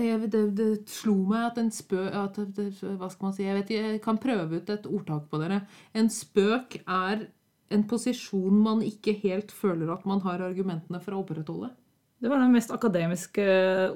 jeg, 0.02 0.30
det, 0.32 0.42
det 0.58 0.68
slo 0.90 1.14
meg 1.28 1.50
at 1.50 1.60
en 1.62 1.70
spøk 1.74 2.10
at 2.18 2.40
det, 2.56 2.66
Hva 2.80 3.08
skal 3.12 3.28
man 3.28 3.36
si? 3.36 3.46
Jeg 3.46 3.58
vet 3.60 3.72
jeg 3.74 4.02
kan 4.04 4.18
prøve 4.20 4.60
ut 4.60 4.70
et 4.74 4.86
ordtak 4.90 5.28
på 5.30 5.40
dere. 5.42 5.62
En 5.94 6.10
spøk 6.12 6.78
er 6.82 7.26
en 7.74 7.86
posisjon 7.88 8.60
man 8.64 8.82
ikke 8.84 9.16
helt 9.22 9.52
føler 9.54 9.90
at 9.94 10.04
man 10.06 10.22
har 10.24 10.44
argumentene 10.44 11.00
for 11.02 11.16
å 11.16 11.22
opprettholde. 11.24 11.72
Det 12.24 12.30
var 12.30 12.40
det 12.40 12.52
mest 12.54 12.70
akademiske 12.72 13.44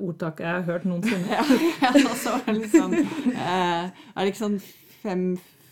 ordtaket 0.05 0.45
jeg 0.45 0.53
har 0.53 0.67
hørt 0.67 0.89
noensinne. 0.89 1.29
Ja, 1.85 1.93
ja, 1.95 2.15
så 2.19 2.35
var 2.35 2.45
det 2.49 2.57
litt 2.59 2.75
sånn 2.75 2.97
eh, 2.99 3.85
Er 3.89 4.19
det 4.19 4.33
ikke 4.33 4.43
sånn 4.43 4.59
fem 5.01 5.23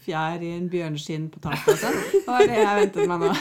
fjær 0.06 0.44
i 0.44 0.52
en 0.54 0.68
bjørneskinn 0.72 1.26
på 1.34 1.42
taket 1.44 1.82
sånn? 1.82 1.98
Det 2.14 2.22
var 2.28 2.46
det 2.46 2.60
jeg 2.62 2.78
ventet 2.80 3.10
meg 3.10 3.24
nå. 3.26 3.32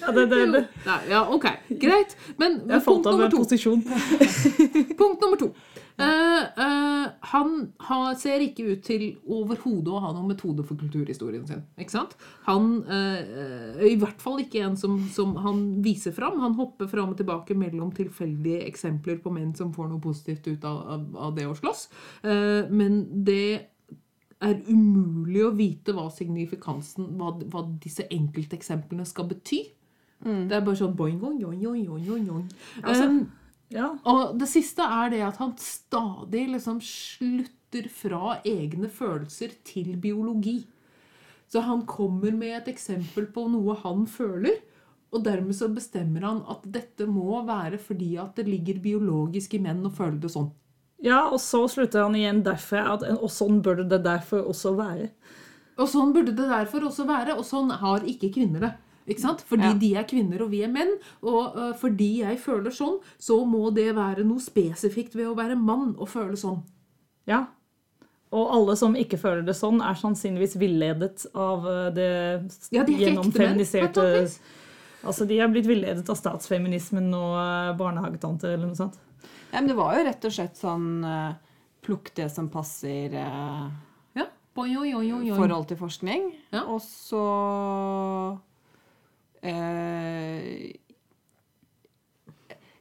Ja, 0.00 0.12
det, 0.12 0.26
det, 0.30 0.40
det. 0.52 0.64
Nei, 0.84 0.98
ja, 1.10 1.22
ok, 1.32 1.46
greit. 1.80 2.16
Men 2.36 2.60
men 2.66 2.80
punkt 2.84 3.04
nummer. 3.04 3.30
Punkt 5.00 5.20
nummer 5.20 5.40
to. 5.40 5.54
Eh, 5.96 6.42
eh, 6.64 7.08
han 7.20 7.72
har, 7.86 8.14
ser 8.18 8.42
ikke 8.42 8.66
ut 8.72 8.80
til 8.82 9.04
overhodet 9.30 9.92
å 9.94 10.00
ha 10.02 10.10
noen 10.10 10.32
metode 10.32 10.64
for 10.66 10.78
kulturhistorien 10.80 11.44
sin. 11.46 11.62
Ikke 11.78 11.94
sant? 11.94 12.16
Han 12.48 12.80
uh, 12.88 13.78
I 13.86 13.94
hvert 14.00 14.22
fall 14.22 14.42
ikke 14.42 14.64
en 14.66 14.74
som, 14.78 14.96
som 15.14 15.36
han 15.44 15.62
viser 15.84 16.14
fram. 16.16 16.40
Han 16.42 16.56
hopper 16.58 16.90
fram 16.90 17.14
og 17.14 17.20
tilbake 17.20 17.54
mellom 17.58 17.92
tilfeldige 17.94 18.64
eksempler 18.66 19.20
på 19.22 19.32
menn 19.34 19.54
som 19.54 19.70
får 19.74 19.92
noe 19.92 20.02
positivt 20.02 20.50
ut 20.50 20.66
av, 20.66 20.82
av, 20.96 21.06
av 21.28 21.38
det 21.38 21.46
å 21.46 21.54
slåss. 21.58 21.86
Men 22.24 23.04
det 23.26 23.73
er 24.50 24.60
umulig 24.72 25.42
å 25.44 25.54
vite 25.56 25.92
hva 25.96 26.08
signifikansen, 26.12 27.06
hva, 27.18 27.32
hva 27.50 27.62
disse 27.82 28.06
enkelteksemplene 28.10 29.06
skal 29.06 29.28
bety. 29.30 29.62
Det 30.24 30.52
er 30.56 30.60
bare 30.64 30.76
sånn 30.78 30.94
boing, 30.96 31.18
boing, 31.20 31.38
boing, 31.40 31.60
boing, 31.62 32.06
boing, 32.06 32.26
boing. 32.28 32.44
Altså, 32.82 33.08
Um, 33.10 33.32
Ja. 33.70 33.90
og 34.04 34.38
det 34.38 34.48
siste 34.48 34.80
er 34.82 35.10
det 35.10 35.20
at 35.22 35.36
han 35.36 35.54
stadig 35.58 36.48
liksom 36.52 36.80
slutter 36.80 37.88
fra 37.90 38.38
egne 38.44 38.88
følelser 38.88 39.50
til 39.64 39.96
biologi. 39.96 40.64
Så 41.48 41.60
han 41.62 41.84
kommer 41.86 42.32
med 42.32 42.56
et 42.62 42.68
eksempel 42.74 43.26
på 43.32 43.48
noe 43.50 43.74
han 43.82 44.06
føler, 44.06 44.60
og 45.12 45.24
dermed 45.24 45.54
så 45.54 45.68
bestemmer 45.74 46.22
han 46.22 46.42
at 46.48 46.62
dette 46.72 47.06
må 47.06 47.44
være 47.46 47.78
fordi 47.78 48.16
at 48.18 48.34
det 48.36 48.46
ligger 48.48 48.80
biologisk 48.82 49.54
i 49.54 49.58
menn 49.58 49.84
å 49.84 49.92
føle 49.92 50.18
det 50.20 50.30
sånn. 50.30 50.50
Ja, 51.02 51.24
og 51.28 51.40
så 51.42 51.64
slutter 51.68 52.02
han 52.06 52.14
igjen 52.14 52.42
derfor 52.44 52.94
at 52.94 53.02
Og 53.16 53.30
sånn 53.32 53.62
burde 53.62 53.88
det 53.88 54.02
derfor 54.04 54.46
også 54.48 54.74
være. 54.78 55.10
Og 55.78 55.88
sånn 55.90 56.12
burde 56.14 56.32
det 56.36 56.46
derfor 56.48 56.86
også 56.86 57.06
være, 57.08 57.34
og 57.34 57.44
sånn 57.44 57.72
har 57.80 58.04
ikke 58.06 58.30
kvinner 58.36 58.60
det. 58.60 58.72
Ikke 59.10 59.20
sant? 59.20 59.42
Fordi 59.44 59.66
Ja. 59.68 59.74
de 59.74 59.94
er 59.96 60.04
kvinner 60.08 60.42
og 60.42 60.50
vi 60.50 60.62
er 60.62 60.68
menn, 60.72 60.94
og 61.22 61.56
uh, 61.56 61.72
fordi 61.76 62.22
jeg 62.22 62.38
føler 62.38 62.70
sånn, 62.70 63.00
så 63.18 63.44
må 63.44 63.74
det 63.74 63.94
være 63.94 64.24
noe 64.24 64.40
spesifikt 64.40 65.14
ved 65.14 65.26
å 65.26 65.36
være 65.36 65.58
mann 65.58 65.94
og 65.98 66.08
føle 66.08 66.38
sånn. 66.40 66.62
Ja. 67.26 67.46
Og 68.34 68.50
alle 68.50 68.76
som 68.76 68.96
ikke 68.98 69.18
føler 69.20 69.44
det 69.46 69.54
sånn, 69.54 69.82
er 69.84 69.94
sannsynligvis 69.94 70.56
villedet 70.58 71.26
av 71.38 71.66
eh, 71.70 71.90
det 71.94 72.08
Ja, 72.74 72.82
de 72.82 72.96
er 72.96 73.04
gjennomfeminiserte. 73.04 74.06
Altså, 75.04 75.26
de 75.28 75.38
er 75.38 75.52
blitt 75.52 75.68
villedet 75.68 76.08
av 76.10 76.16
statsfeminismen 76.18 77.12
og 77.14 77.36
eh, 77.38 77.76
barnehagetanter 77.78 78.56
eller 78.56 78.72
noe 78.72 78.78
sånt. 78.78 78.98
Ja, 79.54 79.60
men 79.60 79.70
det 79.70 79.76
var 79.78 79.94
jo 79.94 80.04
rett 80.08 80.24
og 80.26 80.32
slett 80.34 80.58
sånn 80.58 80.86
eh, 81.06 81.34
Plukk 81.84 82.08
det 82.16 82.26
som 82.32 82.48
passer 82.50 83.12
eh, 83.14 83.66
Ja. 84.18 84.24
Oi, 84.58 84.70
oi, 84.74 84.88
oi, 84.96 85.04
oi, 85.12 85.20
oi. 85.28 85.36
forhold 85.36 85.68
til 85.70 85.78
forskning. 85.78 86.26
Ja. 86.54 86.64
Og 86.70 86.80
så 86.82 87.20
eh, 89.46 90.74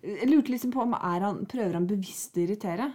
Jeg 0.01 0.29
lurte 0.31 0.53
liksom 0.53 0.73
på 0.73 0.81
om 0.81 0.97
er 0.97 1.27
han, 1.27 1.43
prøver 1.49 1.77
han 1.77 1.89
bevisst 1.89 2.37
å 2.37 2.43
irritere. 2.47 2.89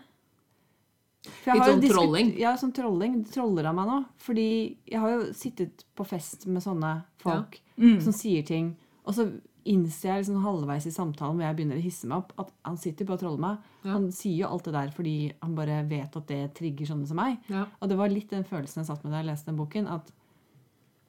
Litt 1.28 1.62
har 1.62 1.70
sånn 1.70 1.84
trolling? 1.86 2.32
Ja, 2.40 2.56
sånn 2.58 2.74
trolling. 2.74 3.20
Troller 3.30 3.68
han 3.70 3.78
meg 3.78 3.88
nå? 3.90 4.00
Fordi 4.26 4.48
jeg 4.88 5.02
har 5.02 5.14
jo 5.14 5.30
sittet 5.36 5.86
på 5.98 6.06
fest 6.08 6.48
med 6.50 6.64
sånne 6.64 6.96
folk 7.22 7.60
som 7.78 8.14
sier 8.16 8.42
ting, 8.46 8.72
og 9.06 9.14
så 9.14 9.28
innser 9.64 10.08
jeg 10.12 10.22
liksom 10.22 10.42
halvveis 10.44 10.86
i 10.86 10.92
samtalen 10.94 11.36
hvor 11.36 11.44
jeg 11.46 11.56
begynner 11.58 11.76
å 11.80 11.82
hisse 11.84 12.06
meg 12.08 12.18
opp, 12.18 12.32
at 12.38 12.52
han 12.64 12.76
sitter 12.80 13.04
bare 13.08 13.18
og 13.18 13.20
troller 13.24 13.42
meg. 13.42 13.58
Ja. 13.84 13.90
Han 13.96 14.10
sier 14.12 14.36
jo 14.44 14.52
alt 14.52 14.64
det 14.68 14.72
der 14.76 14.90
fordi 14.94 15.16
han 15.42 15.54
bare 15.58 15.80
vet 15.88 16.16
at 16.16 16.26
det 16.30 16.54
trigger 16.54 16.86
sånne 16.92 17.06
som 17.10 17.16
meg. 17.20 17.38
Ja. 17.48 17.66
Og 17.80 17.88
det 17.90 17.98
var 17.98 18.08
litt 18.12 18.30
den 18.30 18.44
følelsen 18.48 18.82
jeg 18.82 18.88
satt 18.90 19.04
med 19.04 19.12
da 19.12 19.22
jeg 19.22 19.30
leste 19.32 19.50
den 19.50 19.58
boken. 19.60 19.88
at 19.88 20.12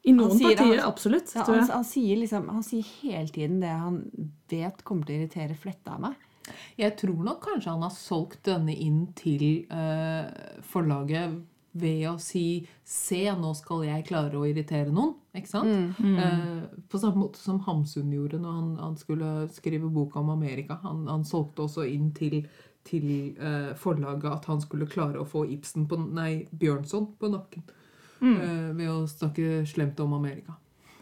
I 0.03 0.11
noen 0.15 0.37
sier- 0.37 0.55
partier, 0.57 0.79
han- 0.79 0.89
absolutt. 0.91 1.35
ja, 1.35 1.43
han, 1.45 1.69
han, 1.69 1.83
sier 1.83 2.17
liksom, 2.17 2.49
han 2.49 2.63
sier 2.63 2.83
hele 3.01 3.27
tiden 3.27 3.59
det 3.59 3.69
han 3.69 4.01
vet 4.49 4.83
kommer 4.83 5.05
til 5.05 5.15
å 5.15 5.19
irritere 5.23 5.55
fletta 5.59 5.95
av 5.97 6.01
meg. 6.07 6.15
Jeg 6.79 6.95
tror 6.97 7.23
nok 7.23 7.43
kanskje 7.45 7.69
han 7.69 7.81
har 7.85 7.91
solgt 7.93 8.43
denne 8.47 8.73
inn 8.73 9.07
til 9.13 9.67
eh, 9.69 10.29
forlaget 10.65 11.35
ved 11.71 12.05
å 12.09 12.15
si 12.19 12.65
Se, 12.83 13.19
nå 13.37 13.51
skal 13.53 13.83
jeg 13.85 14.05
klare 14.07 14.37
å 14.39 14.45
irritere 14.49 14.89
noen. 14.89 15.11
Ikke 15.37 15.51
sant? 15.51 15.99
Eh, 16.01 16.63
på 16.89 16.97
samme 17.01 17.21
måte 17.21 17.37
som 17.37 17.59
Hamsun 17.67 18.09
gjorde 18.15 18.39
når 18.41 18.55
han, 18.55 18.71
han 18.81 18.95
skulle 18.97 19.47
skrive 19.53 19.89
boka 19.93 20.19
om 20.23 20.31
Amerika. 20.33 20.79
Han, 20.83 21.03
han 21.07 21.25
solgte 21.29 21.67
også 21.67 21.85
inn 21.85 22.09
til, 22.17 22.39
til 22.89 23.05
eh, 23.37 23.75
forlaget 23.77 24.25
at 24.31 24.49
han 24.49 24.61
skulle 24.65 24.89
klare 24.89 25.21
å 25.21 25.27
få 25.29 25.45
Ibsen 25.53 25.85
på, 25.91 25.99
nei, 26.17 26.47
Bjørnson 26.51 27.11
på 27.21 27.29
nakken. 27.35 27.63
eh, 28.21 28.73
ved 28.75 28.89
å 28.89 29.03
snakke 29.07 29.61
slemt 29.69 29.99
om 30.03 30.17
Amerika. 30.17 30.57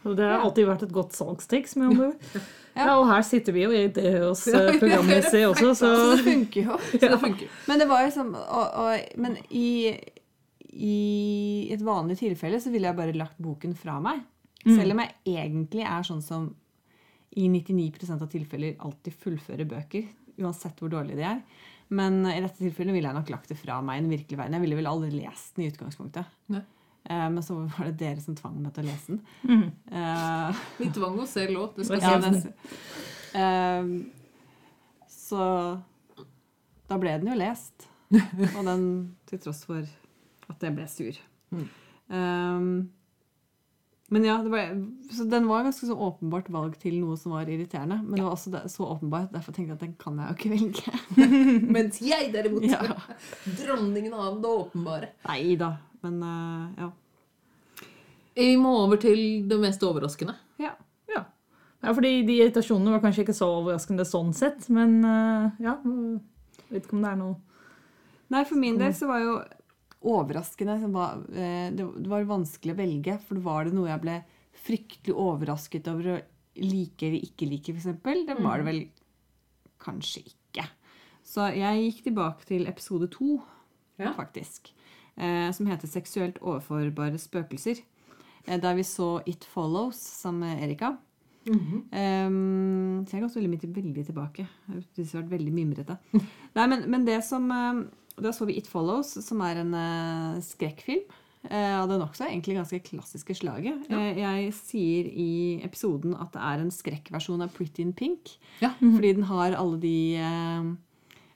Det 0.08 0.23
har 0.23 0.39
alltid 0.45 0.67
vært 0.67 0.84
et 0.86 0.91
godt 0.95 1.15
salgstriks. 1.17 1.75
med 1.80 1.89
andre 1.93 2.12
ord. 2.13 2.41
Ja, 2.77 2.91
og 2.99 3.08
her 3.10 3.23
sitter 3.25 3.56
vi 3.56 3.63
jo 3.63 3.71
i 3.73 3.88
det 3.89 4.12
hos 4.21 4.43
Ja, 4.45 4.60
ja, 4.67 4.67
ja. 4.69 4.77
programmessig 4.77 5.39
også, 5.47 5.71
så 5.73 5.88
Så 5.95 6.12
det 6.12 6.25
funker 6.27 6.67
jo. 6.67 6.75
Så 6.91 6.99
det 7.01 7.17
funker. 7.23 7.47
Men 7.65 7.80
det 7.82 7.88
var 7.89 8.03
jo 8.06 8.12
sånn 8.13 8.36
og, 8.38 8.67
og, 8.84 9.08
Men 9.17 9.34
i, 9.49 9.95
i 10.78 11.68
et 11.74 11.82
vanlig 11.82 12.20
tilfelle 12.20 12.60
så 12.62 12.72
ville 12.74 12.90
jeg 12.90 12.98
bare 12.98 13.16
lagt 13.18 13.40
boken 13.42 13.74
fra 13.78 13.98
meg. 14.04 14.22
Selv 14.68 14.94
om 14.94 15.02
jeg 15.02 15.38
egentlig 15.38 15.84
er 15.88 16.06
sånn 16.06 16.22
som 16.24 16.50
i 17.38 17.46
99% 17.50 18.24
av 18.24 18.30
tilfeller 18.32 18.80
alltid 18.84 19.16
fullfører 19.22 19.68
bøker. 19.70 20.08
Uansett 20.42 20.80
hvor 20.82 20.92
dårlige 20.92 21.20
de 21.20 21.28
er. 21.30 21.44
Men 21.94 22.20
i 22.28 22.40
dette 22.44 22.60
tilfellet 22.60 22.96
ville 22.96 23.08
jeg 23.08 23.16
nok 23.16 23.30
lagt 23.32 23.52
det 23.52 23.60
fra 23.60 23.78
meg 23.86 24.00
i 24.00 24.04
den 24.04 24.12
virkelige 24.12 24.42
verden. 24.42 24.58
Jeg 24.58 24.66
ville 24.66 24.80
vel 24.80 24.90
aldri 24.90 25.12
lest 25.16 25.56
den 25.56 25.66
i 25.66 25.70
utgangspunktet. 25.72 26.34
Nei. 26.52 26.63
Eh, 27.10 27.30
men 27.30 27.44
så 27.44 27.56
var 27.56 27.88
det 27.88 28.00
dere 28.02 28.24
som 28.24 28.36
tvang 28.36 28.58
meg 28.60 28.74
til 28.76 28.84
å 28.84 28.90
lese 28.90 29.13
den. 29.13 29.68
Eh, 29.92 30.63
Vi 30.82 30.90
tvang 30.98 31.22
oss 31.24 31.36
selv 31.38 31.62
òg. 31.62 31.78
Det 31.78 31.88
skal 31.88 32.04
ja, 32.04 32.18
men, 32.24 32.42
ehm, 33.40 33.94
så 35.12 35.46
da 36.88 37.00
ble 37.00 37.16
den 37.22 37.32
jo 37.32 37.38
lest. 37.40 37.88
Og 38.58 38.62
den 38.68 38.84
til 39.30 39.40
tross 39.44 39.63
for 39.68 39.88
at 40.58 40.67
jeg 40.67 40.76
ble 40.78 40.88
sur. 40.91 41.20
Ehm, 42.10 42.72
men 44.10 44.24
ja, 44.24 44.38
det 44.43 44.50
var, 44.50 44.70
så 45.12 45.24
den 45.24 45.48
var 45.48 45.63
ganske 45.63 45.86
så 45.86 45.96
åpenbart 45.96 46.48
valg 46.50 46.78
til 46.80 46.96
noe 47.02 47.17
som 47.20 47.34
var 47.36 47.50
irriterende. 47.52 48.00
Men 48.06 48.15
det 48.15 48.24
var 48.24 48.38
også 48.38 48.62
så 48.72 48.86
åpenbart, 48.88 49.34
derfor 49.34 49.52
tenkte 49.52 49.74
jeg 49.74 49.80
at 49.80 49.84
den 49.84 49.98
kan 50.00 50.22
jeg 50.22 50.30
jo 50.30 50.38
ikke 50.38 50.52
velge. 50.54 51.26
Mens 51.76 52.00
jeg 52.02 52.32
derimot 52.36 52.63
Ja. 52.70 52.96
Dronningen 53.60 54.15
av 54.15 54.39
det 54.43 54.54
åpenbare. 54.62 55.12
Nei 55.28 55.58
da. 55.60 55.74
Men 56.06 56.22
uh, 56.24 56.70
ja. 56.80 56.91
Vi 58.38 58.54
må 58.62 58.78
over 58.86 59.02
til 59.02 59.50
det 59.50 59.60
mest 59.60 59.84
overraskende. 59.84 60.38
ja. 60.62 60.72
ja. 61.12 61.26
ja. 61.84 61.91
Fordi 61.91 62.22
de 62.24 62.39
irritasjonene 62.39 62.96
var 62.96 63.04
kanskje 63.04 63.26
ikke 63.26 63.36
så 63.36 63.50
overraskende 63.60 64.08
sånn 64.08 64.32
sett, 64.38 64.70
men 64.72 65.02
uh, 65.04 65.52
ja. 65.60 65.76
jeg 65.84 66.24
Vet 66.67 66.88
ikke 66.88 66.98
om 66.98 67.04
det 67.04 67.12
er 67.13 67.20
noe 67.20 67.36
Nei, 68.28 68.41
for 68.43 68.60
min 68.60 68.76
del 68.76 68.91
så 68.96 69.08
var 69.08 69.22
jo 69.24 69.36
overraskende 70.08 70.78
som 70.82 70.96
var, 70.96 71.22
eh, 71.34 71.70
Det 71.76 71.86
var 72.08 72.24
vanskelig 72.30 72.74
å 72.74 72.80
velge, 72.80 73.20
for 73.28 73.41
var 73.43 73.65
det 73.67 73.74
noe 73.76 73.89
jeg 73.91 74.02
ble 74.02 74.17
fryktelig 74.67 75.15
overrasket 75.15 75.88
over 75.91 76.10
å 76.15 76.22
like 76.58 77.06
eller 77.06 77.22
ikke 77.28 77.50
like, 77.50 77.74
f.eks.? 77.76 78.02
Det 78.26 78.39
var 78.41 78.58
det 78.63 78.65
vel 78.65 78.82
kanskje 79.84 80.24
ikke. 80.26 80.65
Så 81.28 81.52
jeg 81.54 81.84
gikk 81.84 82.04
tilbake 82.08 82.46
til 82.48 82.67
episode 82.67 83.10
to, 83.12 83.41
Ja. 84.00 84.13
faktisk. 84.13 84.72
Eh, 85.17 85.52
som 85.52 85.65
heter 85.65 85.88
'Seksuelt 85.88 86.39
overforbare 86.39 87.17
spøkelser'. 87.17 87.82
Eh, 88.48 88.58
der 88.60 88.76
vi 88.76 88.84
så 88.84 89.22
It 89.26 89.43
Follows 89.43 89.98
sammen 89.98 90.39
med 90.39 90.63
Erika. 90.63 90.98
Um, 91.50 93.06
så 93.06 93.12
jeg 93.12 93.21
har 93.21 93.27
gått 93.27 93.38
veldig, 93.38 93.50
mye 93.50 94.06
tilbake. 94.06 94.48
Jeg 94.67 95.06
har 95.13 95.21
vært 95.21 95.31
veldig 95.31 95.54
mimrete. 95.54 95.98
Nei, 96.56 96.67
men, 96.67 96.90
men 96.92 97.06
det 97.06 97.23
som 97.23 97.50
Da 98.18 98.34
så 98.34 98.48
vi 98.50 98.58
It 98.58 98.68
Follows, 98.70 99.13
som 99.22 99.42
er 99.46 99.62
en 99.62 99.74
uh, 99.78 100.42
skrekkfilm. 100.42 101.06
eh, 101.50 101.74
av 101.80 101.88
det 101.90 102.00
nokså 102.02 102.26
egentlig 102.28 102.58
ganske 102.58 102.80
klassiske 102.84 103.36
slaget. 103.38 103.86
Eh, 103.94 104.20
jeg 104.20 104.54
sier 104.58 105.08
i 105.08 105.30
episoden 105.63 106.15
at 106.18 106.34
det 106.34 106.42
er 106.44 106.63
en 106.63 106.74
skrekkversjon 106.74 107.44
av 107.46 107.54
Pretty 107.56 107.86
in 107.86 107.94
Pink. 107.96 108.34
Ja. 108.63 108.74
Fordi 108.82 109.13
den 109.20 109.28
har 109.30 109.56
alle 109.56 109.80
de 109.80 109.98
uh, 110.18 110.74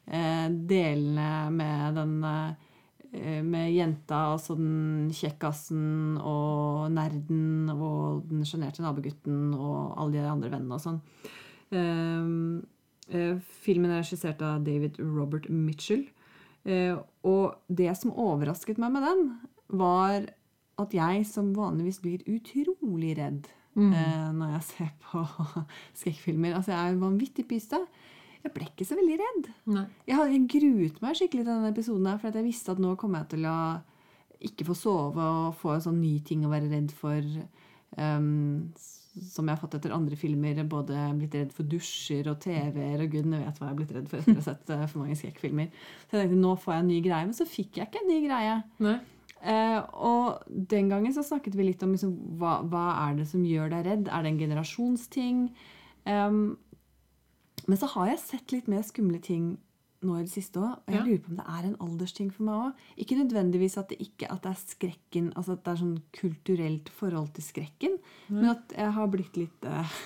eh, 0.10 0.48
delene 0.50 1.30
med 1.56 2.00
den 2.00 2.18
eh, 2.26 3.42
med 3.44 3.74
jenta, 3.76 4.34
altså 4.34 4.56
den 4.56 5.10
kjekkasen 5.12 6.18
og 6.18 6.92
nerden 6.96 7.68
og 7.74 8.24
den 8.30 8.46
sjenerte 8.48 8.84
nabogutten 8.86 9.50
og 9.52 9.98
alle 10.00 10.16
de 10.16 10.30
andre 10.32 10.52
vennene 10.54 10.78
og 10.78 10.80
sånn. 10.80 11.02
Filmen 13.66 13.92
er 13.92 14.00
regissert 14.00 14.40
av 14.48 14.64
David 14.64 14.96
Robert 15.04 15.50
Mitchell. 15.52 16.06
Eh, 16.66 16.96
og 17.26 17.56
det 17.70 17.90
som 17.98 18.12
overrasket 18.14 18.78
meg 18.82 18.92
med 18.94 19.04
den, 19.08 19.24
var 19.82 20.28
at 20.82 20.94
jeg 20.94 21.26
som 21.30 21.54
vanligvis 21.56 22.02
blir 22.04 22.24
utrolig 22.30 23.16
redd 23.18 23.48
eh, 23.78 24.32
når 24.36 24.56
jeg 24.58 24.64
ser 24.68 24.90
på 25.06 25.22
skrekkfilmer 26.00 26.56
Altså, 26.58 26.74
jeg 26.74 26.92
er 26.96 27.00
vanvittig 27.02 27.46
pyse. 27.48 27.80
Jeg 28.44 28.54
ble 28.56 28.66
ikke 28.66 28.86
så 28.90 28.98
veldig 28.98 29.18
redd. 29.22 29.50
Nei. 29.70 29.86
Jeg, 30.10 30.42
gruet 30.50 31.02
meg 31.04 31.16
skikkelig 31.20 31.44
til 31.46 31.52
denne 31.54 31.70
episoden, 31.72 32.08
her, 32.10 32.18
for 32.18 32.34
jeg 32.34 32.48
visste 32.48 32.74
at 32.74 32.82
nå 32.82 32.96
kommer 32.98 33.22
jeg 33.22 33.36
til 33.36 33.46
å 33.46 33.58
ikke 34.42 34.66
få 34.66 34.74
sove 34.74 35.22
og 35.22 35.54
få 35.62 35.76
en 35.76 35.84
sånn 35.86 36.00
ny 36.02 36.16
ting 36.26 36.42
å 36.48 36.50
være 36.50 36.72
redd 36.72 36.92
for. 36.98 37.22
s- 38.76 38.98
som 39.12 39.48
jeg 39.48 39.58
har 39.58 39.60
fått 39.60 39.76
etter 39.78 39.94
andre 39.96 40.18
filmer. 40.20 40.60
Både 40.72 40.98
blitt 41.20 41.36
redd 41.36 41.56
for 41.56 41.68
dusjer 41.68 42.30
og 42.32 42.40
TV-er 42.44 43.04
og 43.04 43.12
gudene 43.12 43.42
vet 43.44 43.58
hva 43.58 43.68
jeg 43.68 43.72
har 43.72 43.80
blitt 43.80 43.96
redd 43.98 44.12
for 44.12 44.22
etter 44.22 44.38
å 44.38 44.42
ha 44.42 44.46
sett 44.46 44.72
eh, 44.72 44.86
for 44.88 45.04
mange 45.04 45.18
skrekkfilmer. 45.20 45.72
Så 46.06 46.16
jeg 46.16 46.30
tenkte 46.30 46.44
nå 46.44 46.54
får 46.60 46.76
jeg 46.76 46.86
en 46.86 46.94
ny 46.94 47.00
greie, 47.08 47.28
men 47.28 47.38
så 47.38 47.48
fikk 47.50 47.82
jeg 47.82 47.90
ikke 47.90 48.04
en 48.04 48.12
ny 48.12 48.20
greie. 48.26 48.56
Eh, 49.42 49.80
og 49.98 50.44
den 50.72 50.92
gangen 50.92 51.16
så 51.16 51.26
snakket 51.26 51.58
vi 51.58 51.68
litt 51.72 51.84
om 51.86 51.96
liksom, 51.96 52.14
hva, 52.40 52.60
hva 52.72 52.86
er 53.08 53.20
det 53.20 53.28
som 53.32 53.46
gjør 53.46 53.74
deg 53.74 53.88
redd. 53.90 54.12
Er 54.12 54.24
det 54.24 54.34
en 54.34 54.44
generasjonsting? 54.46 55.48
Um, 56.06 56.44
men 57.68 57.78
så 57.78 57.90
har 57.94 58.14
jeg 58.14 58.24
sett 58.24 58.56
litt 58.56 58.70
mer 58.72 58.86
skumle 58.86 59.20
ting 59.22 59.56
nå 60.06 60.18
i 60.18 60.26
det 60.26 60.34
siste 60.34 60.62
òg. 60.62 60.80
Og 60.82 60.96
jeg 60.96 61.04
lurer 61.06 61.22
på 61.24 61.32
om 61.32 61.40
det 61.40 61.48
er 61.54 61.68
en 61.68 61.78
aldersting 61.86 62.32
for 62.34 62.48
meg 62.48 62.64
òg. 62.68 62.86
Ikke 63.04 63.18
nødvendigvis 63.20 63.78
at 63.82 63.92
det 63.92 64.00
ikke 64.04 64.30
at 64.34 64.42
det 64.44 64.54
er 64.54 64.62
skrekken, 64.62 65.32
altså 65.36 65.58
at 65.58 65.64
det 65.66 65.74
er 65.74 65.82
sånn 65.84 65.98
kulturelt 66.18 66.92
forhold 66.98 67.32
til 67.38 67.46
skrekken, 67.46 68.00
men 68.32 68.52
at 68.54 68.76
jeg 68.78 68.96
har 68.98 69.12
blitt 69.14 69.40
litt 69.40 69.70
uh, 69.70 70.00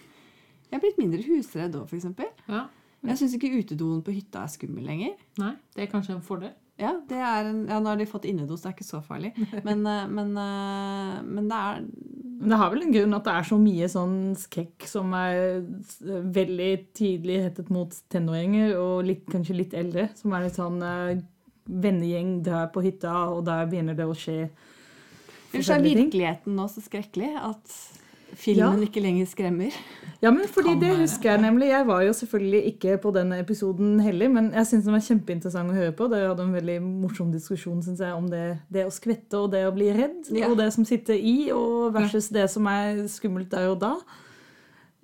Jeg 0.70 0.76
har 0.76 0.82
blitt 0.84 1.00
mindre 1.02 1.24
husredd 1.26 1.74
òg, 1.74 1.90
f.eks. 1.90 2.06
Ja. 2.46 2.68
Jeg 3.08 3.18
syns 3.18 3.34
ikke 3.34 3.56
utedoen 3.56 4.02
på 4.06 4.12
hytta 4.14 4.44
er 4.44 4.52
skummel 4.52 4.84
lenger. 4.86 5.16
Nei. 5.40 5.54
Det 5.74 5.82
er 5.82 5.90
kanskje 5.90 6.14
en 6.14 6.22
fordel. 6.22 6.52
Ja, 6.80 6.94
det 7.08 7.18
er 7.18 7.48
en, 7.50 7.64
ja, 7.68 7.80
nå 7.82 7.90
har 7.90 7.98
de 8.00 8.06
fått 8.08 8.28
innedos, 8.28 8.62
det 8.62 8.70
er 8.70 8.76
ikke 8.76 8.86
så 8.86 9.02
farlig. 9.04 9.32
Men, 9.66 9.82
uh, 9.84 10.06
men, 10.08 10.30
uh, 10.38 11.18
men 11.26 11.50
det 11.50 11.58
er 11.58 11.82
Men 12.40 12.54
det 12.54 12.58
har 12.62 12.70
vel 12.72 12.86
en 12.86 12.94
grunn 12.94 13.16
at 13.18 13.26
det 13.26 13.32
er 13.36 13.46
så 13.50 13.56
mye 13.60 13.88
sånn 13.92 14.16
skrekk 14.40 14.86
som 14.88 15.12
er 15.12 15.60
veldig 16.00 16.70
tidlig 16.96 17.42
rettet 17.44 17.68
mot 17.72 17.92
tenåringer, 18.12 18.72
og 18.80 19.04
litt, 19.04 19.26
kanskje 19.28 19.58
litt 19.58 19.76
eldre. 19.76 20.06
Som 20.16 20.32
er 20.32 20.46
litt 20.46 20.56
sånn 20.56 20.80
eh, 20.80 21.20
vennegjeng 21.68 22.38
der 22.46 22.70
på 22.72 22.84
hytta, 22.86 23.12
og 23.34 23.44
der 23.48 23.68
begynner 23.68 23.98
det 23.98 24.08
å 24.08 24.16
skje 24.16 24.46
Ellers 25.50 25.70
er 25.74 25.82
virkeligheten 25.82 26.54
nå 26.54 26.68
så 26.70 26.78
skrekkelig 26.84 27.32
at 27.42 27.72
filmen 28.34 28.78
Ja. 28.80 28.86
ikke 28.86 29.00
lenger 29.00 29.26
skremmer. 29.26 29.74
Ja, 30.22 30.30
men 30.30 30.48
fordi 30.48 30.74
det 30.80 30.98
husker 30.98 31.30
jeg 31.30 31.40
nemlig. 31.40 31.68
Jeg 31.68 31.86
var 31.86 32.02
jo 32.02 32.12
selvfølgelig 32.12 32.64
ikke 32.74 32.98
på 33.00 33.10
denne 33.14 33.38
episoden 33.40 34.00
heller, 34.00 34.28
men 34.28 34.50
jeg 34.52 34.66
syns 34.66 34.84
den 34.84 34.92
var 34.92 35.00
kjempeinteressant 35.00 35.70
å 35.70 35.74
høre 35.74 35.92
på. 35.96 36.08
Det 36.12 36.20
hadde 36.28 36.42
en 36.44 36.52
veldig 36.52 36.82
morsom 36.82 37.32
diskusjon 37.32 37.82
synes 37.82 38.00
jeg, 38.00 38.12
om 38.12 38.28
det, 38.28 38.58
det 38.72 38.84
å 38.84 38.92
skvette 38.92 39.38
og 39.38 39.50
det 39.52 39.64
å 39.66 39.72
bli 39.72 39.88
redd. 39.96 40.28
Ja. 40.36 40.50
Og 40.50 40.58
det 40.60 40.72
som 40.76 40.84
sitter 40.84 41.14
i, 41.14 41.50
og 41.56 41.94
versus 41.94 42.28
det 42.28 42.50
som 42.52 42.66
er 42.66 43.06
skummelt 43.08 43.50
der 43.50 43.70
og 43.72 43.80
da. 43.80 43.94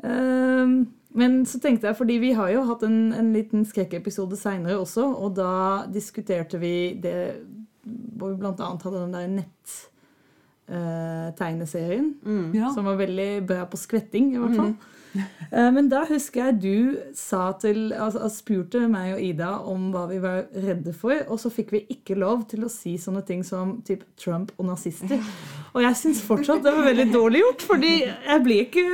Ehm, 0.05 0.87
men 1.17 1.47
så 1.49 1.61
tenkte 1.63 1.89
jeg, 1.89 1.97
fordi 1.97 2.19
vi 2.21 2.33
har 2.37 2.51
jo 2.53 2.65
hatt 2.69 2.83
en, 2.85 3.13
en 3.17 3.33
liten 3.33 3.65
skrekkepisode 3.65 4.37
seinere 4.37 4.77
også, 4.83 5.07
og 5.17 5.37
da 5.39 5.87
diskuterte 5.89 6.61
vi 6.61 6.75
det 7.01 7.17
hvor 8.19 8.35
vi 8.35 8.45
annet 8.45 8.83
hadde 8.83 9.01
den 9.01 9.15
der 9.15 9.29
nett-tegneserien. 10.69 12.15
Ja. 12.55 12.71
Som 12.75 12.85
var 12.85 12.97
veldig 13.01 13.47
bra 13.47 13.65
på 13.67 13.79
skvetting, 13.81 14.35
i 14.35 14.39
hvert 14.43 14.57
fall. 14.57 14.77
Eh, 15.17 15.71
Men 15.73 15.89
da 15.89 16.03
husker 16.05 16.51
jeg 16.51 16.57
du 16.61 16.97
sa 17.17 17.53
til, 17.61 17.93
altså, 17.93 18.27
spurte 18.29 18.83
meg 18.91 19.15
og 19.15 19.23
Ida 19.25 19.53
om 19.65 19.87
hva 19.95 20.03
vi 20.11 20.19
var 20.21 20.43
redde 20.53 20.93
for, 20.93 21.17
og 21.31 21.39
så 21.41 21.49
fikk 21.49 21.73
vi 21.73 21.81
ikke 21.95 22.19
lov 22.19 22.45
til 22.51 22.67
å 22.67 22.69
si 22.73 22.97
sånne 23.01 23.23
ting 23.25 23.45
som 23.47 23.79
typ 23.87 24.03
Trump 24.21 24.53
og 24.59 24.67
nazister. 24.67 25.23
Og 25.73 25.81
jeg 25.87 25.97
syns 26.03 26.21
fortsatt 26.25 26.63
det 26.65 26.75
var 26.75 26.85
veldig 26.91 27.09
dårlig 27.15 27.41
gjort, 27.45 27.65
fordi 27.71 27.95
jeg 28.05 28.43
blir 28.45 28.63
ikke 28.67 28.85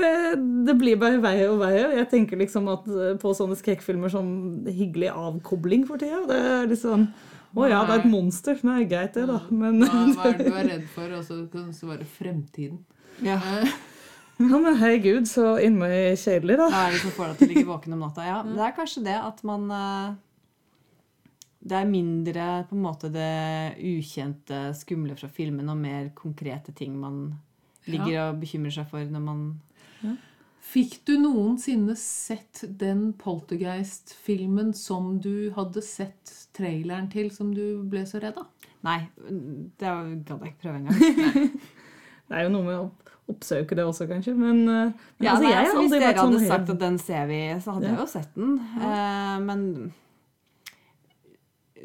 Det 0.66 0.74
blir 0.78 0.96
bare 0.96 1.18
verre 1.22 1.50
og 1.50 1.60
verre. 1.60 1.90
Jeg 1.96 2.08
tenker 2.10 2.38
liksom 2.38 2.68
at 2.70 2.86
eh, 2.86 3.16
på 3.18 3.34
sånne 3.34 3.58
skrekkfilmer 3.58 4.10
som 4.12 4.64
hyggelig 4.66 5.10
avkobling 5.10 5.86
for 5.88 5.98
tida. 5.98 6.22
Det 6.28 6.38
er 6.38 6.70
litt 6.70 6.82
sånn 6.82 7.08
Å 7.52 7.68
ja, 7.68 7.82
det 7.84 7.94
er 7.94 8.00
et 8.00 8.10
monster. 8.10 8.58
Nei, 8.64 8.82
greit 8.88 9.14
det, 9.18 9.26
da. 9.28 9.40
Men 9.52 9.82
Hva, 9.84 10.02
hva 10.16 10.28
er 10.30 10.38
det 10.38 10.46
du 10.48 10.54
er 10.56 10.68
redd 10.70 10.84
for? 10.94 11.16
Og 11.18 11.24
så 11.26 11.40
kan 11.52 11.68
det 11.68 11.88
være 11.94 12.06
fremtiden. 12.18 12.84
Ja. 13.24 13.38
Eh, 13.38 13.72
Ja, 14.42 14.58
men 14.58 14.74
herregud, 14.80 15.28
så 15.28 15.52
innmari 15.62 16.16
kjedelig, 16.18 16.56
da. 16.58 16.66
Hva 16.72 16.86
er 16.88 16.94
det 16.96 17.00
som 17.04 17.12
får 17.14 17.28
deg 17.30 17.36
til 17.38 17.46
å 17.46 17.50
ligge 17.52 17.68
våken 17.68 17.94
om 17.94 18.00
natta? 18.02 18.24
Ja, 18.26 18.38
det 18.46 18.62
er 18.64 18.72
kanskje 18.74 19.02
det 19.04 19.14
at 19.14 19.42
man 19.46 19.66
eh, 19.76 20.14
Det 21.62 21.76
er 21.78 21.90
mindre 21.90 22.46
på 22.66 22.74
en 22.74 22.82
måte 22.82 23.10
det 23.12 23.28
ukjente, 23.78 24.62
skumle 24.74 25.14
fra 25.20 25.28
filmen, 25.30 25.68
og 25.70 25.78
mer 25.78 26.08
konkrete 26.18 26.74
ting 26.74 26.96
man 26.98 27.20
ligger 27.86 28.30
og 28.30 28.40
bekymrer 28.42 28.74
seg 28.74 28.88
for 28.90 29.04
når 29.12 29.22
man 29.22 29.44
Fikk 30.62 31.00
du 31.08 31.16
noensinne 31.18 31.96
sett 31.98 32.62
den 32.78 33.08
Poltergeist-filmen 33.18 34.70
som 34.78 35.16
du 35.20 35.50
hadde 35.56 35.82
sett 35.82 36.30
traileren 36.54 37.08
til, 37.10 37.30
som 37.34 37.50
du 37.54 37.82
ble 37.90 38.04
så 38.06 38.20
redd 38.22 38.38
av? 38.38 38.46
Nei, 38.86 39.00
det 39.26 39.90
gadd 40.26 40.38
jeg 40.46 40.52
ikke 40.54 40.62
prøve 40.62 40.78
engang. 40.80 41.50
Det 42.32 42.38
er 42.38 42.46
jo 42.46 42.52
noe 42.54 42.64
med 42.64 42.76
å 42.78 42.84
oppsøke 43.28 43.76
det 43.76 43.84
også, 43.84 44.06
kanskje. 44.08 44.32
Men, 44.38 44.62
eh, 44.64 44.92
men 45.18 45.26
Ja, 45.26 45.34
altså, 45.34 45.42
nei, 45.44 45.50
jeg 45.52 45.66
altså, 45.66 45.80
hvis 45.82 45.90
dere 45.92 46.06
hadde 46.06 46.22
sånn 46.22 46.32
hadde 46.38 46.48
sagt 46.48 46.70
at 46.72 46.78
den 46.80 46.96
ser 47.02 47.26
vi, 47.28 47.40
så 47.60 47.74
hadde 47.74 47.84
Ja. 47.84 47.90
jeg 47.92 48.00
jo 48.00 48.06
sett 48.08 48.34
den. 48.38 48.54
Eh, 48.80 49.38
men 49.50 49.92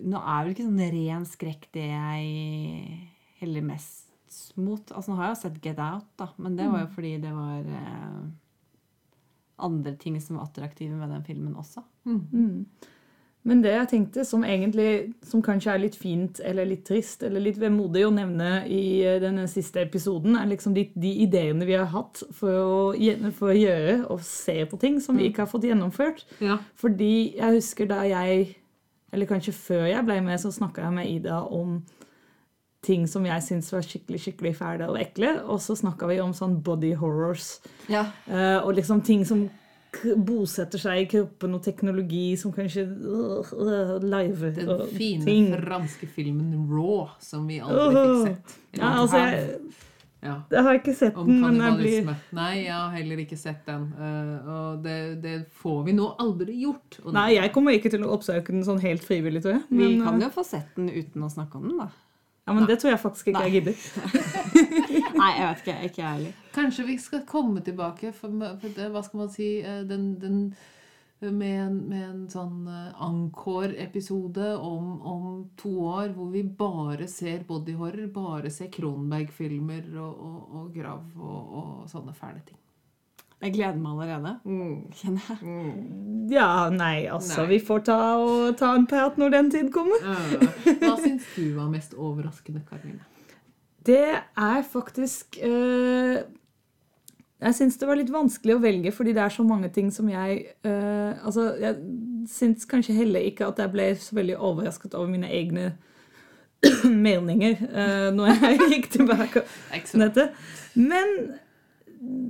nå 0.08 0.22
er 0.22 0.44
vel 0.46 0.54
ikke 0.54 0.68
sånn 0.70 0.84
ren 0.94 1.26
skrekk 1.28 1.68
det 1.76 1.88
jeg 1.90 3.02
heller 3.42 3.66
mest 3.74 4.54
mot. 4.56 4.94
Altså, 4.94 5.12
nå 5.12 5.18
har 5.20 5.28
jeg 5.32 5.36
jo 5.36 5.42
sett 5.42 5.60
Get 5.66 5.80
Out, 5.84 6.08
da, 6.22 6.30
men 6.38 6.56
det 6.56 6.70
var 6.70 6.80
Mm. 6.80 6.86
jo 6.86 6.94
fordi 6.96 7.14
det 7.22 7.34
var 7.34 7.60
eh, 7.82 8.20
andre 9.58 9.96
ting 10.00 10.20
som 10.22 10.38
var 10.38 10.48
attraktive 10.48 10.96
med 10.96 11.10
den 11.10 11.26
filmen 11.26 11.56
også. 11.58 11.82
Mm. 12.06 12.66
Men 13.48 13.62
det 13.64 13.72
jeg 13.72 13.88
tenkte, 13.94 14.26
som 14.28 14.44
egentlig 14.44 15.14
som 15.24 15.42
kanskje 15.44 15.72
er 15.72 15.80
litt 15.80 15.96
fint 15.96 16.42
eller 16.44 16.68
litt 16.68 16.84
trist 16.88 17.22
eller 17.24 17.44
litt 17.46 17.60
vemodig 17.62 18.04
å 18.04 18.12
nevne 18.12 18.66
i 18.68 19.00
eh, 19.08 19.22
denne 19.24 19.46
siste 19.48 19.80
episoden, 19.86 20.36
er 20.36 20.50
liksom 20.52 20.76
de, 20.76 20.90
de 21.00 21.14
ideene 21.24 21.68
vi 21.68 21.78
har 21.78 21.88
hatt 21.94 22.26
for 22.36 22.52
å, 22.60 22.80
for 23.38 23.54
å 23.54 23.58
gjøre 23.58 24.02
og 24.12 24.26
se 24.28 24.60
på 24.68 24.80
ting 24.82 25.00
som 25.04 25.20
vi 25.20 25.30
ikke 25.30 25.46
har 25.46 25.52
fått 25.52 25.70
gjennomført. 25.70 26.26
Ja. 26.44 26.60
Fordi 26.76 27.38
jeg 27.38 27.62
husker 27.62 27.88
da 27.88 28.02
jeg, 28.10 28.50
eller 29.16 29.32
kanskje 29.32 29.56
før 29.56 29.88
jeg 29.94 30.04
ble 30.10 30.20
med, 30.28 30.44
så 30.44 30.52
snakka 30.52 30.84
jeg 30.84 30.98
med 31.00 31.14
Ida 31.16 31.40
om 31.48 31.80
ting 32.88 33.06
som 33.10 33.26
jeg 33.28 33.44
syntes 33.46 33.70
var 33.76 33.86
skikkelig 33.86 34.24
skikkelig 34.24 34.56
fæle 34.58 34.90
og 34.90 35.00
ekle. 35.02 35.36
Og 35.46 35.62
så 35.64 35.76
snakka 35.78 36.10
vi 36.10 36.20
om 36.24 36.34
sånn 36.38 36.60
body 36.64 36.94
horrors. 37.00 37.58
Ja. 37.92 38.08
Uh, 38.30 38.64
og 38.64 38.78
liksom 38.80 39.04
ting 39.06 39.26
som 39.28 39.48
k 39.98 40.14
bosetter 40.20 40.82
seg 40.82 41.06
i 41.06 41.08
kroppen, 41.10 41.56
og 41.56 41.64
teknologi 41.64 42.36
som 42.40 42.52
kanskje 42.54 42.84
uh, 42.86 43.52
uh, 43.56 43.94
live 44.04 44.52
Den 44.58 44.72
og 44.74 44.88
fine 44.92 45.24
ting. 45.26 45.52
franske 45.56 46.10
filmen 46.12 46.68
Raw, 46.70 47.14
som 47.24 47.48
vi 47.48 47.62
aldri 47.64 48.02
fikk 48.02 48.26
sett. 48.28 48.58
Ja, 48.78 48.90
altså, 49.02 49.22
jeg, 49.24 49.60
Ja. 50.26 50.34
jeg 50.50 50.64
har 50.66 50.74
ikke 50.80 50.94
sett 50.98 51.16
Om 51.16 51.28
den, 51.30 51.42
men 51.42 51.60
jeg 51.62 51.78
blir. 51.78 52.16
Nei, 52.36 52.54
jeg 52.66 52.74
har 52.74 52.90
heller 52.96 53.20
ikke 53.22 53.38
sett 53.38 53.62
den. 53.70 53.84
Eh, 54.02 54.50
og 54.50 54.82
det, 54.84 54.98
det 55.24 55.36
får 55.62 55.84
vi 55.86 55.94
nå 55.94 56.08
aldri 56.20 56.58
gjort. 56.64 56.98
Og 57.06 57.14
Nei, 57.14 57.28
jeg 57.38 57.54
kommer 57.54 57.78
ikke 57.78 57.92
til 57.94 58.04
å 58.04 58.10
oppsøke 58.18 58.52
den 58.52 58.66
sånn 58.66 58.82
helt 58.82 59.06
frivillig, 59.06 59.44
tror 59.46 59.60
jeg. 59.60 59.64
Vi 59.70 59.92
kan 60.02 60.18
øh, 60.18 60.26
jo 60.26 60.32
få 60.34 60.44
sett 60.44 60.74
den 60.76 60.90
uten 60.90 61.24
å 61.24 61.30
snakke 61.32 61.62
om 61.62 61.70
den, 61.70 61.78
da. 61.86 61.88
Ja, 62.48 62.54
men 62.54 62.66
det 62.68 62.78
tror 62.80 62.94
jeg 62.94 63.00
faktisk 63.02 63.28
ikke 63.28 63.40
Nei. 63.42 63.48
jeg 63.50 63.56
gidder. 63.58 63.80
Nei, 65.20 65.32
jeg 65.36 65.48
vet 65.50 65.62
ikke. 65.64 65.74
Ikke 65.90 66.02
jeg 66.02 66.12
heller. 66.14 66.36
Kanskje 66.56 66.86
vi 66.88 66.96
skal 67.04 67.26
komme 67.28 67.64
tilbake 67.66 68.14
for, 68.16 68.32
for 68.62 68.76
det, 68.78 68.86
Hva 68.94 69.02
skal 69.04 69.22
man 69.22 69.32
si 69.34 69.50
eh, 69.60 69.82
den, 69.90 70.06
den, 70.22 70.38
med, 71.20 71.58
en, 71.66 71.82
med 71.90 72.06
en 72.06 72.22
sånn 72.32 72.62
eh, 72.72 73.02
Encore-episode 73.04 74.54
om, 74.64 74.94
om 75.02 75.26
to 75.60 75.74
år 75.90 76.16
hvor 76.16 76.32
vi 76.32 76.46
bare 76.48 77.10
ser 77.12 77.44
bodyhorror, 77.50 78.08
bare 78.16 78.54
ser 78.54 78.72
Kronberg-filmer 78.72 79.92
og, 80.00 80.24
og, 80.30 80.40
og 80.62 80.72
grav 80.78 81.04
og, 81.20 81.52
og 81.60 81.92
sånne 81.92 82.16
fæle 82.16 82.46
ting. 82.48 82.64
Jeg 83.38 83.54
gleder 83.54 83.78
meg 83.78 83.92
allerede. 83.94 84.32
Kjenner 84.98 85.28
jeg. 85.30 85.58
Ja, 86.34 86.48
nei, 86.74 87.06
altså. 87.06 87.44
Nei. 87.44 87.52
Vi 87.52 87.60
får 87.68 87.84
ta, 87.86 87.98
og, 88.18 88.56
ta 88.58 88.72
en 88.76 88.88
prat 88.90 89.20
når 89.22 89.36
den 89.36 89.52
tid 89.54 89.70
kommer. 89.76 90.02
Hva 90.02 90.96
syns 91.04 91.28
du 91.36 91.52
var 91.54 91.70
mest 91.70 91.94
overraskende, 91.94 92.64
Karoline? 92.66 93.06
Det 93.88 94.04
er 94.20 94.62
faktisk 94.68 95.38
øh, 95.44 96.18
Jeg 97.40 97.56
syns 97.56 97.78
det 97.80 97.88
var 97.88 97.96
litt 97.96 98.12
vanskelig 98.12 98.58
å 98.58 98.60
velge, 98.60 98.92
fordi 98.92 99.14
det 99.16 99.24
er 99.24 99.32
så 99.32 99.46
mange 99.48 99.70
ting 99.72 99.94
som 99.96 100.10
jeg 100.12 100.42
øh, 100.68 101.14
Altså, 101.22 101.54
jeg 101.62 101.78
syns 102.28 102.68
kanskje 102.68 102.98
heller 102.98 103.24
ikke 103.24 103.48
at 103.48 103.62
jeg 103.64 103.72
ble 103.72 103.92
så 104.02 104.18
veldig 104.18 104.36
overrasket 104.38 104.98
over 104.98 105.08
mine 105.14 105.30
egne 105.32 105.70
meninger 107.08 107.62
øh, 107.70 108.10
når 108.18 108.34
jeg 108.34 108.60
gikk 108.74 108.92
tilbake 108.98 109.46
dette. 109.94 110.32
Men 110.76 111.38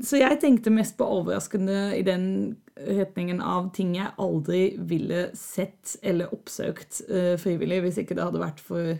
Så 0.05 0.19
jeg 0.21 0.39
tenkte 0.41 0.71
mest 0.73 0.95
på 0.99 1.07
overraskende 1.17 1.91
i 1.97 2.03
den 2.05 2.57
retningen 2.77 3.41
av 3.41 3.71
ting 3.75 3.95
jeg 3.97 4.13
aldri 4.21 4.61
ville 4.89 5.27
sett 5.37 5.97
eller 6.05 6.33
oppsøkt 6.35 7.01
eh, 7.09 7.33
frivillig 7.41 7.81
hvis 7.83 7.97
ikke 8.03 8.17
det 8.17 8.27
hadde 8.27 8.43
vært 8.43 8.61
for 8.63 8.93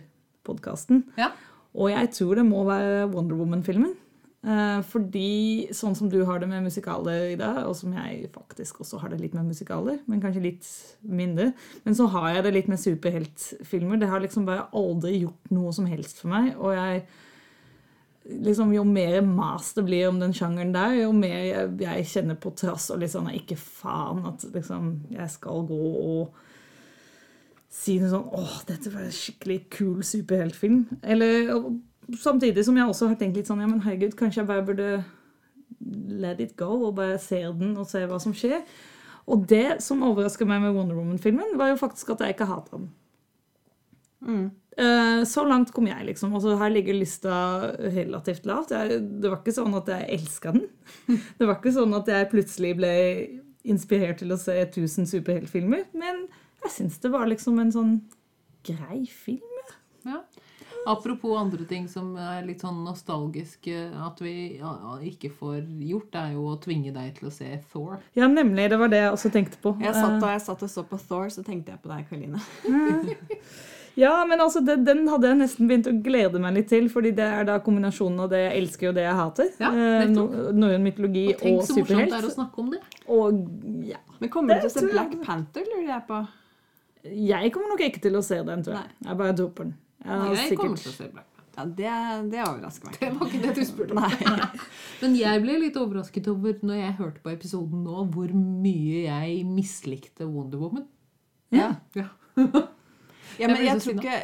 podkasten. 0.48 1.04
Ja. 1.20 1.30
Og 1.78 1.92
jeg 1.92 2.10
tror 2.16 2.40
det 2.40 2.46
må 2.48 2.64
være 2.66 3.06
Wonder 3.12 3.38
Woman-filmen. 3.38 3.94
Eh, 4.38 4.80
fordi 4.86 5.68
sånn 5.74 5.96
som 5.98 6.10
du 6.10 6.20
har 6.26 6.38
det 6.40 6.48
med 6.50 6.62
musikaler, 6.68 7.32
i 7.32 7.38
dag, 7.38 7.64
og 7.66 7.74
som 7.76 7.94
jeg 7.96 8.30
faktisk 8.34 8.82
også 8.84 9.00
har 9.02 9.12
det 9.12 9.20
litt 9.22 9.34
med 9.34 9.50
musikaler, 9.50 9.98
men 10.06 10.22
kanskje 10.22 10.44
litt 10.44 10.68
mindre, 11.02 11.50
men 11.84 11.96
så 11.98 12.06
har 12.14 12.36
jeg 12.36 12.44
det 12.46 12.52
litt 12.54 12.70
med 12.70 12.82
superheltfilmer. 12.82 13.98
Det 13.98 14.10
har 14.10 14.22
liksom 14.22 14.46
bare 14.48 14.68
aldri 14.78 15.18
gjort 15.24 15.50
noe 15.54 15.74
som 15.74 15.88
helst 15.90 16.22
for 16.22 16.32
meg. 16.32 16.52
Og 16.56 16.76
jeg 16.76 17.02
liksom, 18.28 18.74
Jo 18.74 18.84
mer 18.84 19.20
mas 19.24 19.72
det 19.76 19.84
blir 19.86 20.08
om 20.08 20.20
den 20.20 20.34
sjangeren 20.36 20.74
der, 20.74 20.96
jo 21.02 21.12
mer 21.16 21.38
jeg, 21.46 21.72
jeg 21.84 22.08
kjenner 22.12 22.38
på 22.40 22.52
trass 22.58 22.90
og 22.94 23.00
litt 23.02 23.14
sånn 23.14 23.30
Ikke 23.34 23.58
faen 23.58 24.24
at 24.28 24.46
liksom 24.54 24.92
jeg 25.14 25.34
skal 25.34 25.66
gå 25.68 25.82
og 26.02 26.44
si 27.72 27.98
noe 28.00 28.12
sånn 28.12 28.28
Åh, 28.38 28.56
dette 28.68 28.92
var 28.94 29.06
en 29.06 29.14
skikkelig 29.14 29.60
kul 29.74 30.02
superheltfilm. 30.06 30.84
Eller 31.02 31.52
og 31.56 31.72
samtidig 32.18 32.64
som 32.66 32.76
jeg 32.78 32.88
også 32.88 33.10
har 33.10 33.18
tenkt 33.20 33.40
litt 33.40 33.50
sånn 33.50 33.62
Ja, 33.64 33.70
men 33.70 33.82
herregud, 33.84 34.16
kanskje 34.18 34.42
jeg 34.42 34.50
bare 34.50 34.66
burde 34.66 34.92
let 36.18 36.40
it 36.42 36.56
go 36.58 36.70
og 36.88 36.96
bare 36.98 37.18
se 37.22 37.40
den 37.54 37.76
og 37.78 37.88
se 37.88 38.02
hva 38.08 38.18
som 38.22 38.34
skjer. 38.36 38.62
Og 39.28 39.44
det 39.48 39.82
som 39.84 40.02
overrasker 40.06 40.48
meg 40.48 40.62
med 40.64 40.72
Wonder 40.76 40.96
Woman-filmen, 40.96 41.58
var 41.60 41.72
jo 41.72 41.80
faktisk 41.80 42.14
at 42.14 42.24
jeg 42.24 42.34
ikke 42.34 42.48
hater 42.48 42.78
den. 42.78 42.88
Eh, 44.24 44.46
Så 45.26 45.42
langt 45.48 45.72
kom 45.74 45.88
jeg, 45.90 46.04
liksom. 46.06 46.34
Og 46.38 46.44
så 46.44 46.52
her 46.60 46.70
ligger 46.70 46.94
lista 46.94 47.34
relativt 47.80 48.46
lavt. 48.46 48.70
Jeg, 48.76 49.00
det 49.18 49.32
var 49.32 49.40
ikke 49.40 49.56
sånn 49.56 49.74
at 49.74 49.90
jeg 49.90 50.06
elska 50.18 50.52
den. 50.54 50.68
Det 51.38 51.48
var 51.48 51.56
ikke 51.58 51.72
sånn 51.74 51.96
at 51.98 52.10
jeg 52.12 52.28
plutselig 52.30 52.76
ble 52.78 52.92
inspirert 53.68 54.20
til 54.22 54.30
å 54.32 54.38
se 54.38 54.54
1000 54.62 55.08
superheltfilmer. 55.10 55.88
Men 55.98 56.28
jeg 56.62 56.74
syns 56.76 56.98
det 57.02 57.10
var 57.10 57.26
liksom 57.30 57.58
en 57.62 57.74
sånn 57.74 57.96
grei 58.66 59.02
film. 59.10 59.42
Ja. 60.06 60.22
Apropos 60.88 61.36
andre 61.36 61.64
ting 61.68 61.88
som 61.90 62.14
er 62.16 62.46
litt 62.46 62.62
sånn 62.64 62.78
nostalgiske 62.86 63.74
at 64.06 64.20
vi 64.24 64.60
ikke 65.10 65.28
får 65.34 65.58
gjort, 65.84 66.12
det 66.14 66.22
er 66.22 66.36
jo 66.36 66.46
å 66.48 66.58
tvinge 66.62 66.94
deg 66.94 67.18
til 67.18 67.28
å 67.28 67.32
se 67.34 67.50
Thor. 67.72 67.98
Ja, 68.16 68.28
nemlig. 68.30 68.70
Det 68.72 68.78
var 68.80 68.92
det 68.92 69.02
jeg 69.02 69.12
også 69.12 69.32
tenkte 69.34 69.60
på. 69.60 69.74
Jeg 69.82 69.92
satt, 69.92 70.14
Eh, 70.16 70.22
da 70.22 70.32
jeg 70.32 70.44
satt 70.46 70.64
og 70.64 70.72
så 70.72 70.86
på 70.88 71.00
Thor, 71.02 71.28
så 71.34 71.44
tenkte 71.44 71.74
jeg 71.74 71.82
på 71.82 71.92
deg, 71.92 72.06
Karoline. 72.08 72.40
Ja, 73.98 74.12
men 74.30 74.38
altså, 74.40 74.60
den, 74.62 74.84
den 74.86 75.00
hadde 75.10 75.26
jeg 75.32 75.38
nesten 75.40 75.66
begynt 75.70 75.88
å 75.90 75.94
glede 76.06 76.38
meg 76.42 76.54
litt 76.54 76.68
til, 76.70 76.84
fordi 76.92 77.10
det 77.18 77.24
er 77.26 77.46
da 77.48 77.56
kombinasjonen 77.64 78.20
av 78.22 78.28
det 78.30 78.42
jeg 78.44 78.52
elsker 78.62 78.90
og 78.92 78.98
det 78.98 79.06
jeg 79.08 79.16
hater. 79.18 79.48
Ja, 79.58 79.70
Eh, 79.74 80.04
no- 80.12 80.28
Norrøn 80.54 80.84
mytologi 80.86 81.24
Og 81.32 81.40
tenk 81.40 81.58
og 81.58 81.66
så 81.66 81.78
morsomt 81.80 82.04
det 82.12 82.18
er 82.20 82.28
å 82.28 82.34
snakke 82.36 82.62
om 82.62 82.68
det. 82.76 82.80
Og 83.10 83.40
ja. 83.90 83.98
Men 84.20 84.30
kommer 84.30 84.54
du 84.54 84.60
Det 84.60 84.70
til 84.70 84.84
å 84.84 84.86
se. 84.86 84.92
Black 84.92 85.16
Panther, 85.24 85.66
lurer 85.72 85.88
jeg 85.96 86.04
på? 86.12 86.20
Jeg 87.08 87.52
kommer 87.54 87.68
nok 87.74 87.82
ikke 87.88 88.00
til 88.06 88.18
å 88.18 88.22
se 88.26 88.38
den, 88.46 88.62
tror 88.66 88.78
jeg. 88.78 88.94
Jeg 89.08 89.18
bare 89.24 89.34
dropper 89.42 89.64
den. 89.68 89.74
Jeg 90.04 90.22
Nei, 90.22 90.30
Jeg 90.44 90.58
kommer 90.62 90.76
til 90.84 90.92
å 90.92 90.96
se 91.00 91.08
Black 91.10 91.26
Panther. 91.26 91.34
Ja, 91.58 91.64
det, 91.64 92.30
det 92.30 92.42
overrasker 92.46 92.86
meg. 92.86 92.98
Det 93.00 93.10
var 93.18 93.26
ikke 93.32 93.42
det 93.48 93.54
du 93.56 93.64
spurte 93.66 93.98
om. 93.98 94.54
Men 95.02 95.16
jeg 95.18 95.42
ble 95.42 95.58
litt 95.64 95.78
overrasket 95.80 96.28
over 96.30 96.54
når 96.62 96.78
jeg 96.84 96.94
hørte 97.00 97.22
på 97.24 97.32
episoden 97.34 97.82
nå, 97.82 98.04
hvor 98.14 98.30
mye 98.30 99.00
jeg 99.08 99.42
mislikte 99.46 100.28
Wonder 100.30 100.62
Woman. 100.62 100.86
Ja. 101.50 101.72
Ja. 101.98 102.06
Ja, 103.38 103.48
men 103.50 103.62
jeg, 103.62 103.68
jeg 103.68 103.82
tror 103.84 103.98
ikke 104.00 104.16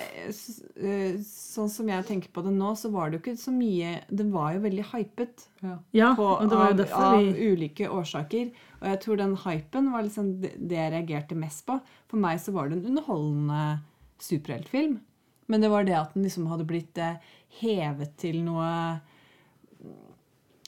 eh, 0.91 1.17
Sånn 1.25 1.71
som 1.71 1.89
jeg 1.91 2.07
tenker 2.09 2.33
på 2.35 2.43
det 2.45 2.53
nå, 2.57 2.73
så 2.79 2.91
var 2.93 3.11
det 3.11 3.19
jo 3.19 3.23
ikke 3.23 3.37
så 3.39 3.53
mye 3.55 3.93
Det 4.11 4.27
var 4.33 4.57
jo 4.57 4.63
veldig 4.65 4.87
hypet 4.91 5.47
Ja. 5.63 5.77
Ja, 5.95 6.11
på, 6.19 6.27
og 6.35 6.51
det 6.51 6.59
var 6.59 6.73
jo 6.73 6.77
av, 6.77 6.81
derfor 6.83 7.07
av 7.09 7.19
vi 7.23 7.49
ulike 7.55 7.89
årsaker. 7.89 8.51
Og 8.81 8.87
jeg 8.91 9.01
tror 9.05 9.21
den 9.21 9.37
hypen 9.45 9.91
var 9.95 10.07
liksom 10.07 10.31
det 10.43 10.79
jeg 10.79 10.93
reagerte 10.93 11.39
mest 11.39 11.65
på. 11.69 11.79
For 12.11 12.21
meg 12.21 12.43
så 12.43 12.53
var 12.57 12.69
det 12.69 12.81
en 12.81 12.91
underholdende 12.93 13.65
superheltfilm. 14.21 14.99
Men 15.49 15.65
det 15.65 15.71
var 15.73 15.87
det 15.87 15.97
at 15.99 16.15
den 16.17 16.27
liksom 16.27 16.49
hadde 16.51 16.67
blitt 16.69 16.99
eh, 17.01 17.21
hevet 17.61 18.17
til 18.21 18.43
noe 18.45 18.69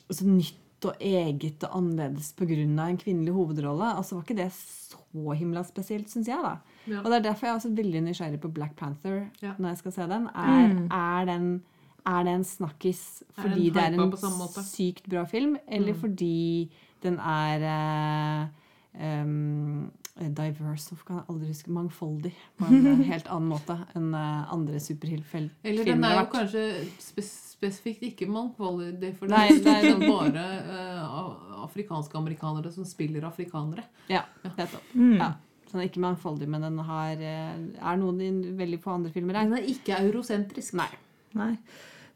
altså, 0.06 0.26
nytt 0.28 0.62
og 0.86 0.94
eget 1.00 1.64
og 1.64 1.76
annerledes 1.78 2.32
pga. 2.32 2.54
en 2.88 2.96
kvinnelig 2.98 3.32
hovedrolle. 3.32 3.96
Altså 3.96 4.14
var 4.16 4.22
ikke 4.22 4.42
det 4.42 4.52
så 4.52 5.32
himla 5.34 5.62
spesielt, 5.64 6.10
syns 6.10 6.28
jeg, 6.28 6.38
da. 6.42 6.56
Ja. 6.86 6.98
Og 7.00 7.04
det 7.10 7.14
er 7.18 7.22
derfor 7.30 7.46
jeg 7.46 7.52
er 7.52 7.58
også 7.58 7.74
veldig 7.76 8.02
nysgjerrig 8.02 8.40
på 8.40 8.48
Black 8.52 8.76
Panther 8.76 9.26
Ja. 9.42 9.52
når 9.58 9.68
jeg 9.68 9.78
skal 9.78 9.92
se 9.92 10.02
den. 10.02 10.26
Er, 10.34 10.68
Mm. 10.68 10.88
er 10.90 11.24
den 11.24 11.62
er 12.06 12.22
det 12.22 12.32
en 12.34 12.44
snakkis 12.44 13.22
Er 13.36 13.42
fordi 13.42 13.70
den 13.70 13.74
det 13.74 13.82
er 14.00 14.02
en 14.04 14.10
på 14.10 14.16
samme 14.16 14.38
måte? 14.38 14.62
sykt 14.64 15.08
bra 15.10 15.24
film, 15.24 15.56
eller 15.68 15.92
Mm. 15.92 16.00
fordi 16.00 16.70
den 17.02 17.18
er 17.18 18.46
eh, 18.46 19.20
em, 19.20 19.90
diverse 20.16 20.90
Hvorfor 20.90 21.06
kan 21.06 21.18
jeg 21.20 21.26
aldri 21.32 21.48
huske 21.50 21.72
Mangfoldig 21.76 22.32
på 22.58 22.68
en 22.70 22.86
eh, 22.86 23.02
helt 23.12 23.28
annen 23.28 23.50
måte 23.52 23.76
enn 23.96 24.14
eh, 24.16 24.52
andre 24.54 24.80
superheltfilmer 24.80 25.50
Eller 25.66 25.90
den 25.90 26.06
er 26.08 26.20
jo 26.20 26.28
kanskje 26.32 26.64
spes 27.02 27.34
spesifikt 27.56 28.02
ikke 28.04 28.26
mangfoldig, 28.28 29.14
for 29.16 29.30
det 29.32 29.38
er 29.38 29.60
det 29.64 29.72
er 29.72 29.84
det 29.86 29.92
er- 29.94 30.10
bare 30.10 30.42
uh, 30.68 31.62
afrikanske 31.64 32.18
amerikanere 32.18 32.68
som 32.72 32.84
spiller 32.84 33.24
afrikanere. 33.24 33.86
Ja, 34.12 34.26
nettopp. 34.44 34.82
mm. 34.92 35.14
Ja. 35.16 35.30
Så 35.64 35.72
den 35.72 35.80
er 35.80 35.88
ikke 35.88 36.02
mangfoldig, 36.04 36.48
men 36.48 36.62
den 36.62 36.78
har, 36.78 37.16
eh, 37.16 37.56
er 37.80 37.96
noen 37.96 38.20
i 38.20 38.28
veldig 38.58 38.78
få 38.84 38.92
andre 38.98 39.10
filmer 39.10 39.40
Den 39.40 39.56
er 39.56 39.64
ikke 39.72 39.96
eurosentrisk. 40.04 40.74
Nei. 40.78 40.90
Nei. 41.34 41.56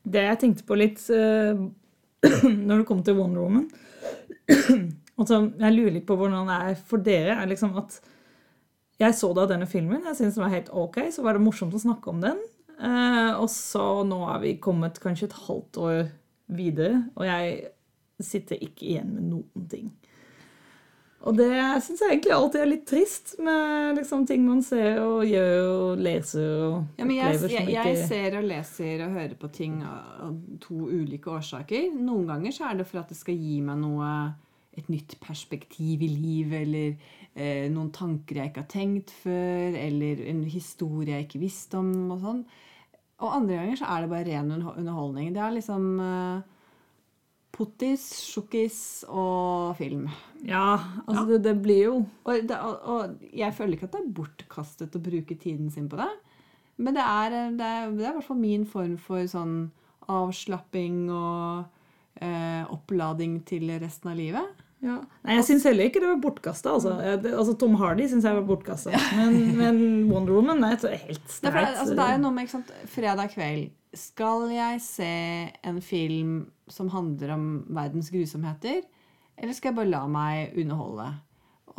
Det 0.04 0.22
jeg 0.28 0.38
tenkte 0.44 0.68
på 0.68 0.76
litt 0.78 1.00
uh, 1.08 1.56
når 2.68 2.82
det 2.82 2.86
kom 2.86 3.02
til 3.02 3.16
Wonder 3.16 3.40
Woman 3.40 3.70
altså, 5.20 5.42
Jeg 5.60 5.76
lurer 5.76 5.94
litt 5.98 6.08
på 6.08 6.16
hvordan 6.18 6.48
det 6.50 6.58
er 6.70 6.80
for 6.90 7.04
dere. 7.04 7.36
er 7.38 7.50
liksom 7.50 7.76
at 7.80 8.00
Jeg 9.00 9.16
så 9.16 9.30
da 9.36 9.46
denne 9.48 9.68
filmen. 9.70 10.02
Jeg 10.04 10.18
syntes 10.18 10.36
den 10.36 10.44
var 10.44 10.54
helt 10.56 10.72
ok. 10.72 10.98
Så 11.12 11.24
var 11.24 11.36
det 11.36 11.44
morsomt 11.44 11.76
å 11.76 11.80
snakke 11.80 12.10
om 12.12 12.20
den. 12.24 12.40
Eh, 12.80 13.32
og 13.36 13.48
så 13.52 14.02
nå 14.08 14.22
er 14.34 14.40
vi 14.44 14.56
kommet 14.62 15.00
kanskje 15.00 15.28
et 15.28 15.40
halvt 15.46 15.80
år 15.84 15.98
videre, 16.50 17.04
og 17.14 17.26
jeg 17.28 17.58
sitter 18.20 18.60
ikke 18.64 18.86
igjen 18.88 19.10
med 19.14 19.26
noen 19.30 19.66
ting. 19.70 19.90
Og 21.20 21.36
det 21.36 21.52
syns 21.84 22.00
jeg 22.00 22.14
egentlig 22.14 22.32
alltid 22.32 22.62
er 22.62 22.70
litt 22.70 22.86
trist, 22.88 23.34
med 23.44 23.98
liksom 23.98 24.22
ting 24.28 24.46
man 24.46 24.62
ser 24.64 25.02
og 25.04 25.26
gjør 25.28 25.58
og 25.68 26.00
leser 26.00 26.46
og 26.64 26.76
Ja, 26.96 27.04
men 27.04 27.18
jeg, 27.18 27.42
jeg, 27.52 27.66
jeg 27.74 28.06
ser 28.08 28.38
og 28.38 28.46
leser 28.48 29.02
og 29.04 29.18
hører 29.18 29.34
på 29.40 29.50
ting 29.52 29.82
av 29.84 30.06
av 30.24 30.38
to 30.64 30.86
ulike 30.88 31.28
årsaker. 31.32 31.90
Noen 31.96 32.26
ganger 32.28 32.54
så 32.56 32.70
er 32.70 32.80
det 32.80 32.88
for 32.88 33.02
at 33.02 33.12
det 33.12 33.18
skal 33.20 33.36
gi 33.36 33.60
meg 33.64 33.80
noe 33.82 34.08
et 34.80 34.90
nytt 34.92 35.16
perspektiv 35.22 36.02
i 36.04 36.10
livet, 36.10 36.64
eller 36.64 36.94
eh, 37.34 37.66
noen 37.72 37.90
tanker 37.94 38.40
jeg 38.40 38.52
ikke 38.52 38.64
har 38.64 38.72
tenkt 38.72 39.14
før, 39.22 39.76
eller 39.78 40.24
en 40.30 40.44
historie 40.48 41.14
jeg 41.14 41.28
ikke 41.28 41.44
visste 41.44 41.80
om, 41.80 41.92
og 42.14 42.24
sånn. 42.24 42.44
Og 43.20 43.36
andre 43.36 43.58
ganger 43.58 43.80
så 43.80 43.90
er 43.92 44.02
det 44.02 44.12
bare 44.14 44.28
ren 44.30 44.54
underholdning. 44.56 45.34
Det 45.36 45.42
er 45.44 45.54
liksom 45.58 45.88
eh, 46.04 46.60
pottis, 47.52 48.06
sjokkis 48.30 48.80
og 49.08 49.76
film. 49.78 50.06
Ja, 50.46 50.78
altså 51.04 51.26
Det, 51.28 51.42
det 51.44 51.56
blir 51.60 51.82
jo 51.84 51.96
Og, 52.24 52.46
det, 52.48 52.56
og, 52.56 52.78
og 52.88 53.26
jeg 53.36 53.52
føler 53.52 53.76
ikke 53.76 53.90
at 53.90 53.98
det 53.98 54.00
er 54.04 54.14
bortkastet 54.16 54.96
å 54.96 55.02
bruke 55.04 55.36
tiden 55.36 55.68
sin 55.72 55.90
på 55.90 56.00
det. 56.00 56.08
Men 56.80 56.96
det 56.96 57.04
er, 57.04 57.36
det 57.58 57.66
er, 57.66 57.92
det 57.92 58.06
er 58.06 58.14
i 58.14 58.16
hvert 58.16 58.28
fall 58.30 58.40
min 58.40 58.64
form 58.64 58.96
for 59.00 59.26
sånn 59.28 59.68
avslapping 60.10 61.10
og 61.12 61.68
eh, 62.24 62.64
opplading 62.72 63.42
til 63.48 63.68
resten 63.82 64.14
av 64.14 64.18
livet. 64.18 64.59
Ja. 64.80 64.96
Nei, 65.26 65.34
Jeg 65.36 65.44
syns 65.44 65.66
heller 65.68 65.90
ikke 65.90 66.00
det 66.00 66.08
var 66.08 66.20
bortkasta. 66.22 66.72
Altså. 66.78 66.94
Altså, 67.20 67.54
Tom 67.60 67.74
Hardy 67.80 68.06
syns 68.08 68.24
jeg 68.24 68.38
var 68.38 68.46
bortkasta. 68.48 68.94
Men, 69.18 69.36
men 69.58 69.80
Wonder 70.08 70.38
Woman 70.38 70.64
er 70.64 70.78
helt 70.80 71.26
Det 71.26 71.34
sterkt 71.36 71.52
for, 71.52 71.68
altså, 71.68 71.96
det 71.98 72.06
er 72.06 72.16
jo 72.16 72.22
noe 72.24 72.36
med 72.36 72.46
ikke 72.46 72.56
sant, 72.56 72.72
fredag 72.88 73.34
kveld. 73.34 73.66
Skal 74.00 74.46
jeg 74.54 74.80
se 74.84 75.10
en 75.66 75.80
film 75.84 76.34
som 76.70 76.88
handler 76.94 77.34
om 77.34 77.48
verdens 77.74 78.08
grusomheter, 78.14 78.84
eller 79.40 79.56
skal 79.56 79.72
jeg 79.72 79.80
bare 79.80 79.90
la 79.90 80.04
meg 80.08 80.56
underholde? 80.60 81.08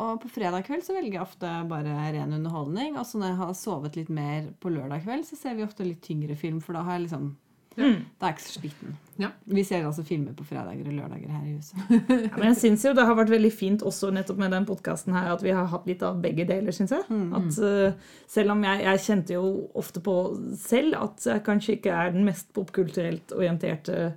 Og 0.02 0.18
på 0.22 0.30
fredag 0.34 0.64
kveld 0.66 0.82
så 0.86 0.94
velger 0.96 1.18
jeg 1.18 1.24
ofte 1.24 1.50
bare 1.70 1.94
ren 2.14 2.34
underholdning. 2.34 2.96
Og 2.98 3.06
så 3.06 3.20
når 3.20 3.32
jeg 3.32 3.40
har 3.42 3.56
sovet 3.58 3.98
litt 3.98 4.10
mer 4.12 4.48
på 4.62 4.72
lørdag 4.72 5.04
kveld, 5.04 5.26
så 5.28 5.38
ser 5.38 5.58
vi 5.58 5.66
ofte 5.66 5.86
litt 5.86 6.02
tyngre 6.04 6.36
film, 6.38 6.62
for 6.64 6.76
da 6.76 6.84
har 6.86 6.98
jeg 6.98 7.08
liksom 7.08 7.32
Mm. 7.72 8.04
Da 8.20 8.26
er 8.26 8.32
jeg 8.32 8.36
ikke 8.36 8.44
så 8.44 8.58
sliten. 8.60 8.96
Ja. 9.22 9.30
Vi 9.46 9.64
ser 9.66 9.86
altså 9.86 10.04
filmer 10.06 10.34
på 10.36 10.44
fredager 10.48 10.88
og 10.88 10.96
lørdager 10.96 11.30
her 11.30 11.46
i 11.46 11.54
huset. 11.56 11.78
Ja, 12.32 12.36
men 12.36 12.48
jeg 12.50 12.58
synes 12.60 12.84
jo 12.86 12.94
det 12.96 13.06
har 13.06 13.18
vært 13.18 13.32
veldig 13.32 13.52
fint 13.54 13.84
også 13.86 14.10
nettopp 14.14 14.40
med 14.42 14.52
den 14.54 14.66
podkasten 14.68 15.14
her 15.16 15.30
at 15.32 15.44
vi 15.44 15.54
har 15.54 15.70
hatt 15.70 15.86
litt 15.88 16.02
av 16.06 16.20
begge 16.22 16.46
deler, 16.48 16.74
syns 16.74 16.94
jeg. 16.94 17.06
At 17.38 17.60
uh, 17.62 18.16
selv 18.30 18.56
om 18.56 18.66
jeg, 18.66 18.82
jeg 18.86 19.04
kjente 19.06 19.36
jo 19.36 19.46
ofte 19.78 20.02
på 20.04 20.16
selv 20.60 20.98
at 21.00 21.28
jeg 21.28 21.46
kanskje 21.46 21.78
ikke 21.78 21.94
er 21.94 22.14
den 22.16 22.26
mest 22.28 22.50
popkulturelt 22.56 23.34
orienterte 23.36 24.12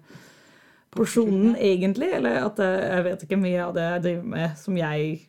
personen 0.95 1.55
egentlig, 1.59 2.13
eller 2.15 2.45
at 2.45 2.59
jeg, 2.63 2.83
jeg 2.89 3.07
vet 3.09 3.23
ikke 3.25 3.41
mye 3.41 3.63
av 3.63 3.73
det 3.75 3.87
jeg 3.87 4.05
driver 4.09 4.29
med 4.35 4.59
som 4.59 4.77
jeg 4.79 5.23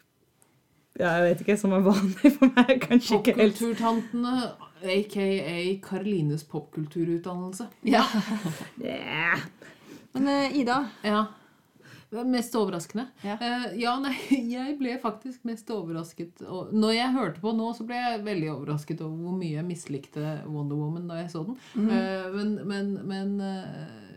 jeg 0.96 1.24
vet 1.26 1.40
ikke, 1.44 1.56
som 1.60 1.74
er 1.76 1.82
vanlig 1.84 2.30
for 2.38 2.52
meg. 2.56 2.70
Kanskje 2.86 3.18
ikke 3.18 3.34
helt 3.36 3.58
Popkulturtantene, 3.58 4.36
aka 4.96 5.26
Karolines 5.84 6.44
popkulturutdannelse. 6.48 7.68
Ja. 7.84 8.04
yeah. 8.80 9.44
Men 10.16 10.28
eh, 10.32 10.60
Ida, 10.62 10.84
Ja. 11.06 11.26
Mest 12.24 12.54
overraskende? 12.54 13.08
Ja. 13.26 13.34
Eh, 13.42 13.64
ja, 13.82 13.96
nei, 14.00 14.14
jeg 14.54 14.76
ble 14.78 14.94
faktisk 15.02 15.42
mest 15.44 15.68
overrasket. 15.74 16.38
Og 16.46 16.70
når 16.72 16.94
jeg 16.94 17.14
hørte 17.16 17.42
på 17.42 17.50
nå, 17.52 17.66
så 17.76 17.84
ble 17.84 17.98
jeg 17.98 18.22
veldig 18.24 18.50
overrasket 18.54 19.02
over 19.04 19.16
hvor 19.26 19.34
mye 19.36 19.56
jeg 19.58 19.66
mislikte 19.66 20.36
Wonder 20.46 20.78
Woman 20.78 21.10
da 21.10 21.18
jeg 21.18 21.32
så 21.34 21.42
den. 21.48 21.58
Eh, 21.90 22.28
men 22.36 22.54
men, 22.70 22.92
men 23.10 23.34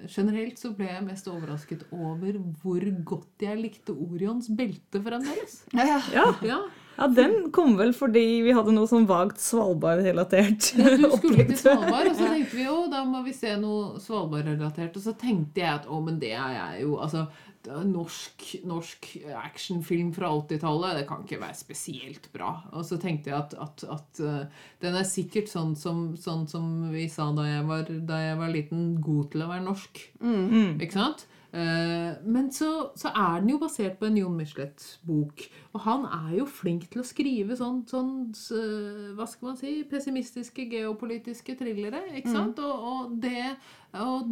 generelt 0.07 0.61
så 0.61 0.71
ble 0.77 0.87
jeg 0.87 1.07
mest 1.09 1.27
overrasket 1.33 1.87
over 1.91 2.37
hvor 2.61 2.85
godt 3.09 3.43
jeg 3.49 3.59
likte 3.59 3.97
Orions 3.97 4.47
belte 4.53 5.01
fremdeles. 5.03 5.63
Ja, 5.73 5.97
ja. 6.13 6.29
Ja, 6.45 6.61
Ja, 6.99 7.07
den 7.07 7.51
kom 7.55 7.77
vel 7.79 7.93
fordi 7.95 8.41
vi 8.43 8.53
hadde 8.55 8.73
noe 8.75 8.89
sånn 8.89 9.05
vagt 9.07 9.39
Svalbard-relatert 9.39 10.73
Ja, 10.75 10.89
du 10.97 11.05
skulle 11.05 11.11
opplegg. 11.15 11.53
til 11.53 11.61
Svalbard, 11.61 12.09
og 12.11 12.17
så 12.17 12.31
tenkte 12.33 12.57
vi 12.57 12.65
jo 12.65 12.79
da 12.91 13.03
må 13.07 13.21
vi 13.23 13.35
se 13.37 13.53
noe 13.61 14.01
Svalbard-relatert. 14.03 14.97
Og 14.99 15.05
så 15.05 15.13
tenkte 15.19 15.63
jeg 15.63 15.71
at 15.77 15.87
å, 15.87 16.01
men 16.03 16.19
det 16.19 16.33
er 16.35 16.57
jeg 16.57 16.83
jo 16.83 16.97
altså 16.99 17.29
er 17.69 17.87
norsk, 17.87 18.45
norsk 18.67 19.07
actionfilm 19.35 20.11
fra 20.15 20.29
80-tallet, 20.31 20.99
det 20.99 21.07
kan 21.09 21.25
ikke 21.25 21.41
være 21.41 21.57
spesielt 21.59 22.29
bra. 22.33 22.53
Og 22.73 22.85
så 22.87 22.99
tenkte 23.01 23.31
jeg 23.31 23.37
at, 23.37 23.55
at, 23.59 23.83
at 23.95 24.21
eh, 24.23 24.61
den 24.83 24.95
er 24.95 25.07
sikkert 25.07 25.51
sånn 25.51 25.75
som, 25.77 26.13
sånn 26.19 26.47
som 26.49 26.69
vi 26.93 27.07
sa 27.11 27.29
da 27.35 27.45
jeg, 27.47 27.65
var, 27.69 27.91
da 28.09 28.21
jeg 28.23 28.39
var 28.39 28.53
liten, 28.53 28.87
god 29.03 29.31
til 29.33 29.43
å 29.45 29.51
være 29.51 29.67
norsk. 29.67 30.01
Mm. 30.23 30.79
Ikke 30.79 30.95
sant? 30.95 31.27
Eh, 31.49 32.11
men 32.29 32.51
så, 32.53 32.91
så 32.99 33.09
er 33.09 33.39
den 33.41 33.55
jo 33.55 33.59
basert 33.61 33.97
på 33.97 34.09
en 34.09 34.19
Jon 34.19 34.37
Michelet-bok. 34.37 35.45
Og 35.73 35.81
han 35.85 36.05
er 36.05 36.35
jo 36.37 36.45
flink 36.49 36.85
til 36.91 37.01
å 37.01 37.07
skrive 37.07 37.57
sånn, 37.57 37.81
sånn 37.89 38.13
hva 39.17 39.27
skal 39.29 39.51
man 39.51 39.59
si, 39.59 39.79
pessimistiske 39.89 40.67
geopolitiske 40.69 41.57
thrillere. 41.59 42.05
ikke 42.19 42.35
sant? 42.35 42.61
Og, 42.61 42.87
og, 42.91 43.17
det, 43.23 43.55
og 43.97 44.29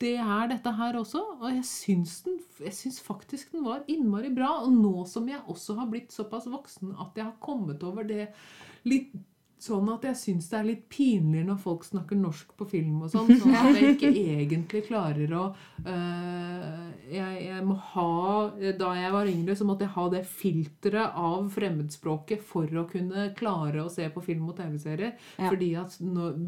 det 0.00 0.16
er 0.22 0.52
dette 0.52 0.74
her 0.78 1.00
også. 1.00 1.24
Og 1.40 1.48
jeg 1.58 1.66
syns, 1.68 2.20
den, 2.26 2.38
jeg 2.62 2.76
syns 2.76 3.00
faktisk 3.04 3.56
den 3.56 3.66
var 3.66 3.82
innmari 3.90 4.30
bra. 4.34 4.60
Og 4.64 4.76
nå 4.76 4.94
som 5.10 5.28
jeg 5.28 5.42
også 5.50 5.76
har 5.80 5.90
blitt 5.90 6.14
såpass 6.14 6.48
voksen 6.50 6.94
at 7.02 7.18
jeg 7.18 7.26
har 7.26 7.36
kommet 7.42 7.82
over 7.86 8.06
det 8.06 8.30
litt 8.88 9.10
Sånn 9.60 9.88
at 9.92 10.04
jeg 10.08 10.16
syns 10.16 10.46
det 10.48 10.56
er 10.56 10.68
litt 10.70 10.84
pinlig 10.88 11.42
når 11.44 11.58
folk 11.60 11.84
snakker 11.84 12.16
norsk 12.16 12.54
på 12.56 12.66
film 12.70 13.02
og 13.04 13.10
sånn. 13.12 13.28
Sånn 13.42 13.56
at 13.58 13.76
jeg 13.76 13.96
ikke 13.96 14.12
egentlig 14.16 14.80
klarer 14.86 15.34
å 15.36 15.42
øh, 15.84 16.86
jeg, 17.10 17.34
jeg 17.44 17.64
må 17.66 17.76
ha 17.92 18.06
Da 18.78 18.92
jeg 18.96 19.12
var 19.12 19.28
yngre, 19.28 19.56
så 19.58 19.66
måtte 19.68 19.84
jeg 19.84 19.94
ha 19.96 20.04
det 20.14 20.22
filteret 20.28 21.18
av 21.20 21.50
fremmedspråket 21.52 22.44
for 22.46 22.70
å 22.80 22.86
kunne 22.88 23.28
klare 23.36 23.84
å 23.84 23.90
se 23.92 24.06
på 24.12 24.22
film 24.24 24.48
og 24.50 24.56
TV-serier. 24.58 25.12
Ja. 25.36 25.50
Fordi 25.50 25.70
at 25.80 25.98
når, 26.00 26.38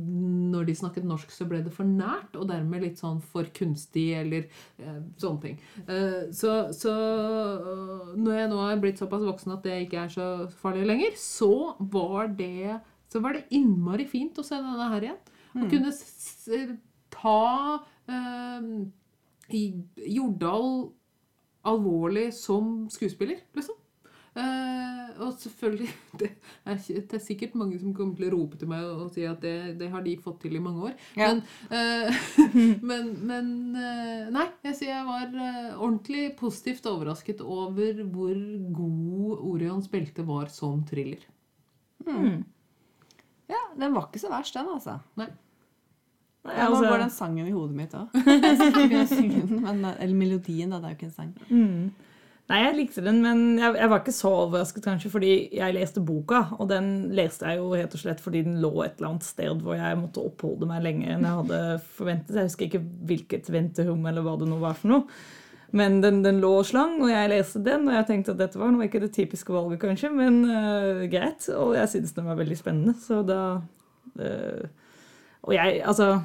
når 0.55 0.71
de 0.71 0.77
snakket 0.79 1.09
norsk, 1.09 1.35
så 1.35 1.47
ble 1.51 1.61
det 1.67 1.75
for 1.75 1.89
nært, 1.89 2.37
og 2.39 2.49
dermed 2.51 2.85
litt 2.87 3.03
sånn 3.03 3.21
for 3.33 3.49
kunstig 3.57 4.09
eller 4.23 4.47
eh, 4.81 5.01
sånne 5.21 5.43
ting. 5.45 5.61
Uh, 5.89 6.31
så, 6.35 6.55
så 6.77 6.93
øh, 6.95 8.15
når 8.17 8.39
jeg 8.39 8.53
nå 8.53 8.63
er 8.65 8.81
blitt 8.83 9.03
såpass 9.03 9.27
voksen 9.27 9.57
at 9.57 9.67
det 9.67 9.83
ikke 9.85 10.07
er 10.07 10.17
så 10.17 10.31
farlig 10.63 10.89
lenger, 10.89 11.21
så 11.21 11.53
var 11.93 12.33
det 12.39 12.81
så 13.13 13.21
var 13.25 13.37
det 13.37 13.45
innmari 13.53 14.09
fint 14.09 14.39
å 14.41 14.47
se 14.47 14.57
denne 14.57 14.89
her 14.95 15.07
igjen. 15.09 15.21
Å 15.53 15.69
kunne 15.69 15.93
s 15.93 16.03
s 16.47 16.49
ta 17.13 17.85
eh, 18.09 18.69
Jordal 19.53 20.69
alvorlig 21.69 22.33
som 22.35 22.89
skuespiller, 22.91 23.43
liksom. 23.55 23.77
Eh, 24.33 25.09
og 25.21 25.35
selvfølgelig 25.37 25.91
det 26.23 26.31
er, 26.65 26.79
det 26.89 27.19
er 27.19 27.21
sikkert 27.21 27.57
mange 27.61 27.77
som 27.77 27.93
kommer 27.93 28.17
til 28.17 28.31
å 28.31 28.33
rope 28.33 28.57
til 28.57 28.71
meg 28.71 28.87
og 28.89 29.11
si 29.13 29.27
at 29.29 29.43
det, 29.45 29.75
det 29.77 29.91
har 29.93 30.01
de 30.07 30.15
fått 30.25 30.41
til 30.47 30.57
i 30.57 30.63
mange 30.63 30.89
år. 30.89 30.95
Ja. 31.21 31.29
Men, 31.29 31.43
eh, 31.69 32.23
men, 32.91 33.13
men 33.29 33.53
eh, 33.77 34.31
Nei, 34.33 34.47
jeg 34.71 34.79
sier 34.79 34.95
jeg 34.95 35.09
var 35.11 35.37
eh, 35.37 35.75
ordentlig 35.77 36.25
positivt 36.41 36.89
overrasket 36.89 37.45
over 37.45 38.01
hvor 38.15 38.41
god 38.81 39.45
Orions 39.53 39.93
belte 39.93 40.25
var 40.25 40.49
som 40.55 40.81
thriller. 40.89 41.29
Ja, 43.51 43.63
den 43.79 43.95
var 43.95 44.07
ikke 44.09 44.21
så 44.23 44.31
verst, 44.33 44.55
den, 44.55 44.69
altså. 44.69 44.99
Nei. 45.17 45.27
Nei, 46.45 46.55
Ja, 46.59 46.69
nå 46.69 46.77
altså- 46.77 46.89
går 46.91 46.99
den 46.99 47.11
sangen 47.11 47.47
i 47.47 47.53
hodet 47.55 47.77
mitt 47.77 47.93
òg. 47.95 48.09
Eller 50.03 50.15
melodien, 50.15 50.71
da. 50.71 50.79
Det 50.83 50.89
er 50.89 50.95
jo 50.95 50.97
ikke 50.99 51.07
en 51.11 51.19
sang. 51.19 51.35
Mm. 51.51 51.93
Nei, 52.51 52.59
jeg 52.59 52.75
likte 52.77 53.05
den, 53.05 53.21
men 53.23 53.43
jeg, 53.61 53.77
jeg 53.79 53.89
var 53.89 54.01
ikke 54.03 54.13
så 54.13 54.31
overrasket 54.43 54.85
kanskje, 54.85 55.11
fordi 55.15 55.29
jeg 55.55 55.77
leste 55.77 56.03
boka, 56.05 56.41
og 56.59 56.67
den 56.73 56.89
leste 57.15 57.47
jeg 57.49 57.61
jo 57.63 57.69
helt 57.79 57.95
og 57.95 58.03
slett 58.03 58.21
fordi 58.21 58.43
den 58.45 58.59
lå 58.61 58.73
et 58.85 58.99
eller 58.99 59.13
annet 59.13 59.25
sted 59.29 59.63
hvor 59.63 59.79
jeg 59.79 60.01
måtte 60.01 60.25
oppholde 60.27 60.67
meg 60.69 60.83
lenger 60.85 61.15
enn 61.15 61.29
jeg 61.29 61.39
hadde 61.39 61.61
forventet. 61.95 62.35
Jeg 62.41 62.51
husker 62.51 62.67
ikke 62.67 62.83
hvilket 63.13 63.49
venterom 63.55 64.03
eller 64.11 64.27
hva 64.27 64.35
det 64.43 64.51
nå 64.51 64.59
var 64.61 64.75
for 64.81 64.91
noe. 64.93 65.07
Men 65.73 66.03
den, 66.03 66.21
den 66.25 66.41
lå 66.43 66.51
og 66.61 66.67
slang, 66.69 66.99
og 67.01 67.09
jeg 67.09 67.31
leste 67.33 67.63
den, 67.65 67.87
og 67.89 67.97
jeg 67.97 68.09
tenkte 68.11 68.35
at 68.35 68.43
dette 68.43 68.61
var 68.61 68.75
noe 68.75 68.85
ikke 68.85 69.01
det 69.01 69.15
typiske 69.17 69.55
valget, 69.55 69.81
kanskje, 69.81 70.11
men 70.13 70.43
uh, 70.45 71.07
greit. 71.13 71.49
Og 71.57 71.73
jeg 71.79 71.89
syntes 71.95 72.13
den 72.17 72.29
var 72.29 72.37
veldig 72.41 72.59
spennende, 72.61 72.95
så 73.01 73.23
da 73.25 73.41
uh, 74.21 74.69
Og 75.43 75.57
jeg, 75.57 75.81
altså 75.89 76.21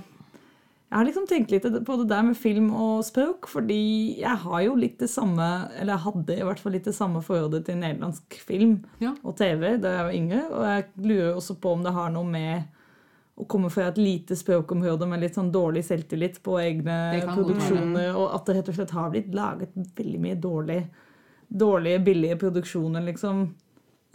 jeg 0.87 0.95
har 0.95 1.03
liksom 1.03 1.25
tenkt 1.27 1.51
litt 1.51 1.65
på 1.83 1.95
det 1.99 2.05
der 2.07 2.23
med 2.23 2.37
film 2.39 2.69
og 2.71 3.01
språk, 3.03 3.49
fordi 3.51 4.15
jeg 4.21 4.39
har 4.45 4.61
jo 4.63 4.75
litt 4.79 5.01
det 5.01 5.09
samme, 5.11 5.47
eller 5.75 5.97
jeg 5.97 6.03
hadde 6.05 6.37
i 6.37 6.45
hvert 6.47 6.61
fall 6.63 6.75
litt 6.77 6.87
det 6.87 6.95
samme 6.95 7.19
forholdet 7.25 7.65
til 7.67 7.75
nederlandsk 7.81 8.37
film 8.39 8.77
Ja. 9.03 9.11
og 9.19 9.35
TV 9.35 9.75
da 9.83 9.91
jeg 9.97 10.05
var 10.07 10.15
yngre, 10.15 10.41
og 10.47 10.63
jeg 10.69 10.85
lurer 11.09 11.33
også 11.33 11.57
på 11.59 11.73
om 11.75 11.83
det 11.83 11.91
har 11.97 12.13
noe 12.15 12.23
med 12.31 12.63
å 13.37 13.45
komme 13.47 13.69
fra 13.69 13.87
et 13.91 13.97
lite 14.01 14.35
språkområde 14.35 15.05
med 15.07 15.21
litt 15.21 15.35
sånn 15.37 15.51
dårlig 15.53 15.83
selvtillit 15.85 16.39
på 16.43 16.55
egne 16.59 16.95
produksjoner, 17.35 18.15
og 18.17 18.31
at 18.33 18.45
det 18.49 18.55
rett 18.57 18.69
og 18.71 18.75
slett 18.79 18.93
har 18.97 19.11
blitt 19.13 19.33
laget 19.37 19.75
veldig 19.95 20.19
mye 20.23 20.35
dårlig, 20.41 20.79
dårlige, 21.47 21.99
billige 22.03 22.39
produksjoner, 22.41 23.05
liksom. 23.05 23.43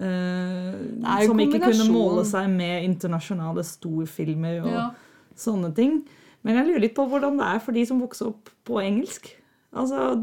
eh, 0.02 1.26
som 1.26 1.38
ikke 1.38 1.60
kunne 1.62 1.86
måle 1.92 2.24
seg 2.26 2.48
med 2.50 2.84
internasjonale 2.88 3.62
storfilmer 3.64 4.60
og 4.64 4.72
Ja. 4.72 4.90
sånne 5.36 5.74
ting. 5.74 6.02
Men 6.42 6.56
jeg 6.56 6.66
lurer 6.66 6.80
litt 6.80 6.94
på 6.96 7.06
hvordan 7.08 7.38
det 7.38 7.46
er 7.46 7.58
for 7.60 7.72
de 7.72 7.84
som 7.86 8.00
vokser 8.00 8.26
opp 8.26 8.50
på 8.64 8.80
engelsk. 8.82 9.30
Altså, 9.72 10.16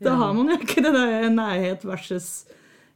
Da 0.00 0.10
Ja. 0.10 0.16
har 0.16 0.32
man 0.34 0.48
jo 0.48 0.56
ikke 0.56 0.82
det 0.82 0.92
der 0.92 1.28
nærhet 1.30 1.84
versus 1.84 2.46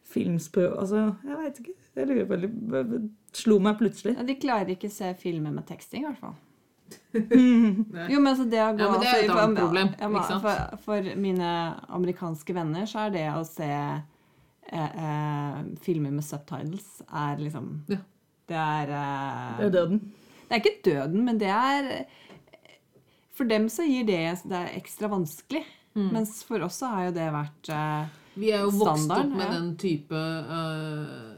filmspråk 0.04 0.76
Altså, 0.80 1.14
jeg 1.24 1.36
veit 1.36 1.60
ikke. 1.60 1.74
Jeg 1.96 2.06
lurer 2.08 2.24
veldig 2.26 3.10
Slo 3.36 3.58
meg 3.62 3.78
plutselig. 3.78 4.14
Ja, 4.16 4.22
de 4.26 4.34
klarer 4.40 4.70
ikke 4.74 4.88
å 4.88 4.94
se 4.94 5.10
filmer 5.20 5.52
med 5.54 5.66
teksting, 5.68 6.04
i 6.04 6.08
hvert 6.08 6.20
fall. 6.22 6.36
Jo, 8.12 8.20
men 8.20 8.30
altså 8.30 8.46
det 8.48 8.60
å 8.64 8.70
gå 8.76 8.80
Ja, 8.80 8.90
men 8.92 9.00
det 9.02 9.08
er 9.10 9.18
et 9.22 9.30
for- 9.30 9.40
annet 9.42 9.58
problem, 9.60 9.90
ja, 9.98 10.08
ikke 10.08 10.28
sant? 10.28 10.44
For, 10.46 10.78
for 10.86 11.08
mine 11.20 11.50
amerikanske 11.98 12.54
venner 12.56 12.86
så 12.88 13.02
er 13.06 13.10
det 13.12 13.24
å 13.34 13.42
se 13.48 13.68
eh, 13.68 15.02
eh, 15.04 15.58
filmer 15.84 16.14
med 16.16 16.24
subtitles 16.24 17.02
er 17.08 17.42
liksom 17.42 17.68
Ja. 17.92 18.00
Det 18.48 18.56
er 18.56 18.92
eh, 18.96 19.58
Det 19.58 19.66
er 19.68 19.74
døden. 19.76 19.98
Det 20.48 20.56
er 20.56 20.62
ikke 20.62 20.86
døden, 20.88 21.24
men 21.28 21.40
det 21.42 21.50
er 21.52 21.90
For 23.36 23.44
dem 23.48 23.68
så 23.68 23.84
gir 23.84 24.06
det 24.08 24.22
det 24.48 24.56
er 24.62 24.72
ekstra 24.78 25.10
vanskelig. 25.12 25.64
Mm. 25.94 26.08
Mens 26.14 26.38
for 26.46 26.62
oss 26.64 26.80
så 26.80 26.88
har 26.92 27.08
jo 27.10 27.12
det 27.18 27.28
vært 27.34 27.68
eh, 27.74 28.08
Vi 28.38 28.52
er 28.54 28.64
jo 28.64 28.72
vokst 28.80 29.10
opp 29.12 29.28
med 29.32 29.44
ja. 29.44 29.50
den 29.58 29.68
type 29.80 30.16
øh, 30.16 31.36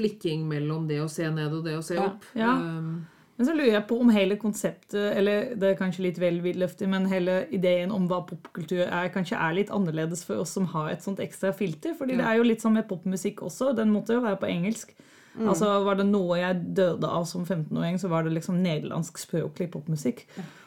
flikking 0.00 0.48
mellom 0.48 0.88
det 0.88 1.00
å 1.04 1.08
se 1.12 1.28
ned 1.30 1.54
og 1.54 1.64
det 1.68 1.78
å 1.78 1.84
se 1.84 1.98
opp. 2.00 2.26
Ja. 2.38 2.56
Um, 2.56 3.06
Men 3.40 3.48
så 3.48 3.54
lurer 3.56 3.72
jeg 3.72 3.86
på 3.88 3.96
om 4.02 4.10
hele 4.12 4.36
konseptet, 4.36 5.14
eller 5.16 5.54
det 5.56 5.70
er 5.70 5.78
kanskje 5.78 6.02
litt 6.04 6.18
vel 6.20 6.42
vidløftig, 6.44 6.88
men 6.92 7.06
hele 7.08 7.38
ideen 7.56 7.92
om 7.94 8.04
hva 8.10 8.18
popkultur 8.28 8.82
er, 8.84 9.08
kanskje 9.14 9.38
er 9.40 9.54
litt 9.56 9.72
annerledes 9.72 10.26
for 10.28 10.42
oss 10.42 10.52
som 10.58 10.66
har 10.74 10.90
et 10.92 11.06
sånt 11.06 11.22
ekstra 11.24 11.54
filter. 11.56 11.94
fordi 11.96 12.18
det 12.20 12.26
er 12.26 12.36
jo 12.36 12.44
litt 12.44 12.60
sånn 12.60 12.76
med 12.76 12.88
popmusikk 12.90 13.40
også. 13.48 13.72
Den 13.78 13.94
måtte 13.94 14.18
jo 14.18 14.26
være 14.26 14.42
på 14.42 14.50
engelsk. 14.50 14.92
Mm. 15.38 15.48
Altså 15.48 15.72
Var 15.86 16.00
det 16.00 16.08
noe 16.10 16.36
jeg 16.40 16.62
døde 16.76 17.08
av 17.08 17.24
som 17.30 17.46
15-åring, 17.46 18.00
så 18.02 18.10
var 18.12 18.26
det 18.26 18.34
liksom 18.34 18.60
nederlandsk 18.60 19.22
språklig 19.22 19.70
popmusikk. 19.72 20.26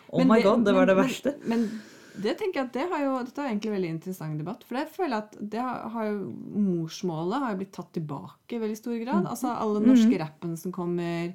Oh 0.09 0.21
Men 0.21 0.29
my 0.29 0.41
god, 0.41 0.65
det 0.65 0.73
var 0.73 0.89
det 0.89 0.97
verste. 0.97 1.35
Men, 1.43 1.67
men 1.67 1.92
det 2.21 2.37
tenker 2.37 2.59
jeg 2.61 2.65
at 2.67 2.73
det 2.73 2.89
har 2.91 2.99
jo, 3.03 3.13
dette 3.25 3.41
er 3.41 3.49
egentlig 3.49 3.69
en 3.71 3.75
veldig 3.77 3.89
interessant 3.95 4.37
debatt. 4.37 4.63
For 4.67 4.75
jeg 4.77 4.87
føler 4.93 5.17
at 5.17 5.37
det 5.39 5.59
har, 5.61 5.89
har 5.89 6.05
jo, 6.11 6.33
morsmålet 6.53 7.39
har 7.41 7.51
jo 7.55 7.57
blitt 7.63 7.73
tatt 7.73 7.91
tilbake 7.93 8.53
i 8.57 8.59
veldig 8.61 8.77
stor 8.77 8.93
Mm. 8.93 9.03
grad. 9.05 9.25
Altså 9.31 9.53
alle 9.57 9.79
den 9.79 9.89
norske 9.95 10.19
rappen 10.21 10.57
som 10.57 10.71
kommer, 10.71 11.33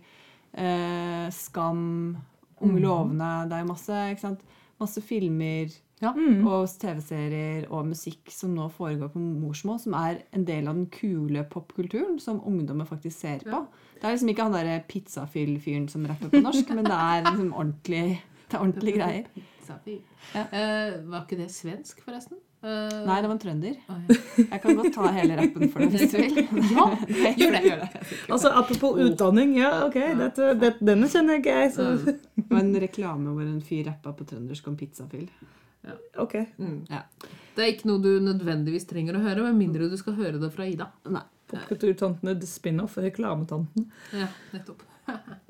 eh, 0.55 1.31
Skam, 1.31 2.17
Mm. 2.61 2.71
Unge 2.73 2.81
lovende 2.83 3.49
Det 3.49 3.53
er 3.55 3.61
jo 3.63 3.69
masse, 3.73 3.99
ikke 4.11 4.21
sant? 4.21 4.41
masse 4.81 5.01
filmer 5.03 5.71
Ja. 6.01 6.13
Mm. 6.13 6.45
og 6.47 6.67
TV-serier 6.79 7.67
og 7.71 7.87
musikk 7.87 8.31
som 8.31 8.55
nå 8.55 8.69
foregår 8.71 9.11
på 9.13 9.19
morsmål, 9.19 9.79
som 9.81 9.95
er 9.95 10.23
en 10.33 10.45
del 10.45 10.67
av 10.69 10.75
den 10.75 10.87
kule 10.87 11.45
popkulturen 11.51 12.21
som 12.21 12.41
ungdommer 12.41 12.85
faktisk 12.87 13.17
ser 13.19 13.39
på. 13.41 13.51
Ja. 13.51 13.67
Det 14.01 14.05
er 14.05 14.15
liksom 14.17 14.29
ikke 14.31 14.43
han 14.43 14.53
derre 14.53 14.85
pizzafyll-fyren 14.89 15.89
som 15.91 16.05
rapper 16.07 16.31
på 16.31 16.43
norsk, 16.43 16.69
men 16.75 16.85
det 16.85 16.93
er 16.93 17.23
liksom 17.25 17.53
ordentlig, 17.53 18.21
det 18.49 18.55
er 18.55 18.59
ordentlige 18.61 18.97
greier. 18.99 19.27
Safi. 19.69 19.97
Ja. 20.35 20.45
Uh, 20.51 20.99
var 21.13 21.25
ikke 21.27 21.39
det 21.41 21.51
svensk, 21.55 22.01
forresten? 22.05 22.41
Uh, 22.59 22.91
Nei, 23.07 23.21
det 23.23 23.29
var 23.29 23.35
en 23.37 23.41
trønder. 23.43 23.75
Oh, 23.87 23.99
ja. 24.09 24.17
Jeg 24.41 24.63
kan 24.65 24.79
godt 24.81 24.91
ta 24.97 25.11
hele 25.15 25.37
rappen 25.39 25.69
for 25.71 25.85
deg 25.85 25.95
hvis 25.95 26.11
du 26.11 26.19
vil. 26.19 26.41
Ja, 26.75 26.87
gjør 27.39 27.55
det. 27.55 27.61
Gjør 27.69 27.85
det. 27.85 28.03
Altså 28.35 28.51
Apropos 28.59 28.99
utdanning, 29.05 29.55
ja, 29.61 29.71
ok, 29.87 29.99
dette, 30.19 30.49
det, 30.59 30.73
denne 30.83 31.07
kjenner 31.13 31.39
ikke 31.39 31.55
jeg. 31.61 31.71
Så. 31.77 31.87
Det 32.09 32.49
var 32.51 32.65
en 32.65 32.75
reklame 32.83 33.37
hvor 33.37 33.47
en 33.47 33.63
fyr 33.63 33.87
rappa 33.93 34.17
på 34.19 34.27
trøndersk 34.33 34.67
om 34.73 34.77
pizzafyll. 34.81 35.29
Ok. 36.19 36.35
Ja. 36.91 37.05
Det 37.55 37.63
er 37.65 37.71
ikke 37.73 37.89
noe 37.93 38.03
du 38.03 38.11
nødvendigvis 38.23 38.89
trenger 38.91 39.17
å 39.17 39.23
høre, 39.23 39.47
med 39.47 39.57
mindre 39.63 39.87
du 39.91 39.97
skal 40.01 40.19
høre 40.19 40.41
det 40.43 40.51
fra 40.55 40.67
Ida. 40.69 40.91
Nei. 41.15 41.23
Popkulturtantene 41.49 42.35
The 42.37 42.47
Spin-off, 42.47 42.99
reklametanten. 43.01 43.87
Ja, 44.17 44.33
nettopp. 44.57 44.83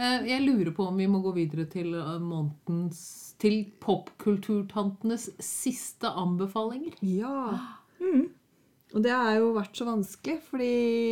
Eh, 0.00 0.22
Jeg 0.30 0.40
lurer 0.46 0.70
på 0.72 0.86
om 0.88 0.96
vi 0.96 1.04
må 1.12 1.18
gå 1.20 1.28
videre 1.36 1.66
til 1.68 1.90
månedens 2.24 3.29
Til 3.40 3.62
popkulturtantenes 3.80 5.30
siste 5.44 6.10
anbefalinger. 6.16 6.96
Ja. 7.06 7.36
Mm. 8.00 8.30
Og 8.96 9.02
det 9.04 9.10
har 9.12 9.34
jo 9.36 9.50
vært 9.52 9.76
så 9.76 9.84
vanskelig, 9.84 10.38
fordi 10.48 10.68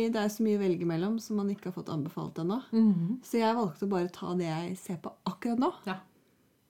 det 0.09 0.17
er 0.17 0.31
så 0.33 0.41
mye 0.41 0.57
å 0.57 0.61
velge 0.63 0.87
mellom 0.89 1.19
som 1.21 1.37
man 1.37 1.51
ikke 1.53 1.69
har 1.69 1.75
fått 1.75 1.91
anbefalt 1.93 2.39
ennå. 2.41 2.57
Så 3.21 3.37
jeg 3.37 3.53
valgte 3.55 3.85
å 3.85 3.91
bare 3.91 4.09
ta 4.11 4.33
det 4.35 4.47
jeg 4.49 4.73
ser 4.81 4.97
på 5.03 5.11
akkurat 5.29 5.61
nå. 5.61 5.69
Ja. 5.85 5.99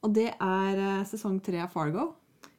Og 0.03 0.11
det 0.19 0.27
er 0.35 0.81
eh, 0.83 1.05
sesong 1.07 1.39
tre 1.41 1.63
av 1.63 1.71
Fargo. 1.71 2.09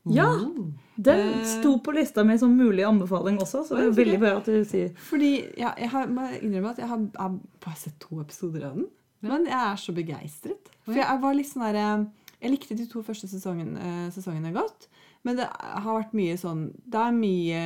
Ja! 0.08 0.30
Mm. 0.40 0.72
Den 0.96 1.20
Eh. 1.36 1.44
sto 1.52 1.74
på 1.84 1.92
lista 1.92 2.24
mi 2.24 2.38
som 2.40 2.56
mulig 2.56 2.82
anbefaling 2.88 3.36
også, 3.44 3.60
så 3.68 3.76
det 3.76 3.84
er 3.90 3.98
veldig 4.00 4.18
bra 4.24 4.32
at 4.40 4.48
du 4.48 4.64
sier 4.64 4.96
Fordi 4.96 5.30
ja, 5.60 5.74
jeg 5.76 5.92
har, 5.92 6.08
må 6.08 6.24
innrømme 6.40 6.72
at 6.72 6.80
jeg 6.80 6.88
har, 6.88 7.04
jeg 7.12 7.20
har 7.20 7.36
bare 7.60 7.76
sett 7.84 8.00
to 8.00 8.22
episoder 8.24 8.64
av 8.70 8.80
den. 8.80 8.88
Men 9.20 9.44
jeg 9.44 9.60
er 9.60 9.76
så 9.76 9.92
begeistret. 9.92 10.72
For 10.88 10.96
jeg 10.96 11.20
var 11.20 11.34
litt 11.36 11.52
sånn 11.52 11.66
der, 11.68 12.06
Jeg 12.40 12.54
likte 12.54 12.76
de 12.76 12.86
to 12.88 13.02
første 13.04 13.28
sesongene, 13.28 13.78
eh, 13.78 14.10
sesongene 14.14 14.52
godt. 14.54 14.88
Men 15.26 15.36
det 15.36 15.48
har 15.52 15.98
vært 15.98 16.14
mye 16.16 16.36
sånn 16.40 16.70
Det 16.88 17.00
er 17.00 17.12
mye 17.12 17.62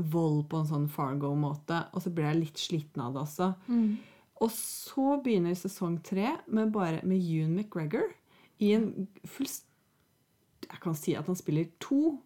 vold 0.00 0.48
på 0.50 0.60
en 0.60 0.66
sånn 0.70 0.88
Fargo-måte. 0.90 1.84
Og 1.94 2.02
så 2.02 2.12
ble 2.14 2.24
jeg 2.24 2.40
litt 2.40 2.58
sliten 2.58 3.02
av 3.04 3.14
det 3.14 3.22
også. 3.22 3.54
Og 4.40 4.50
så 4.54 5.20
begynner 5.22 5.54
sesong 5.54 5.98
tre 6.02 6.38
med, 6.46 6.72
bare, 6.72 7.02
med 7.04 7.20
Ewan 7.20 7.56
McGregor 7.58 8.08
i 8.60 8.72
en 8.76 9.08
fullst... 9.28 9.66
Jeg 10.70 10.80
kan 10.80 10.94
si 10.94 11.14
at 11.18 11.26
han 11.26 11.36
spiller 11.36 11.66
to, 11.82 12.20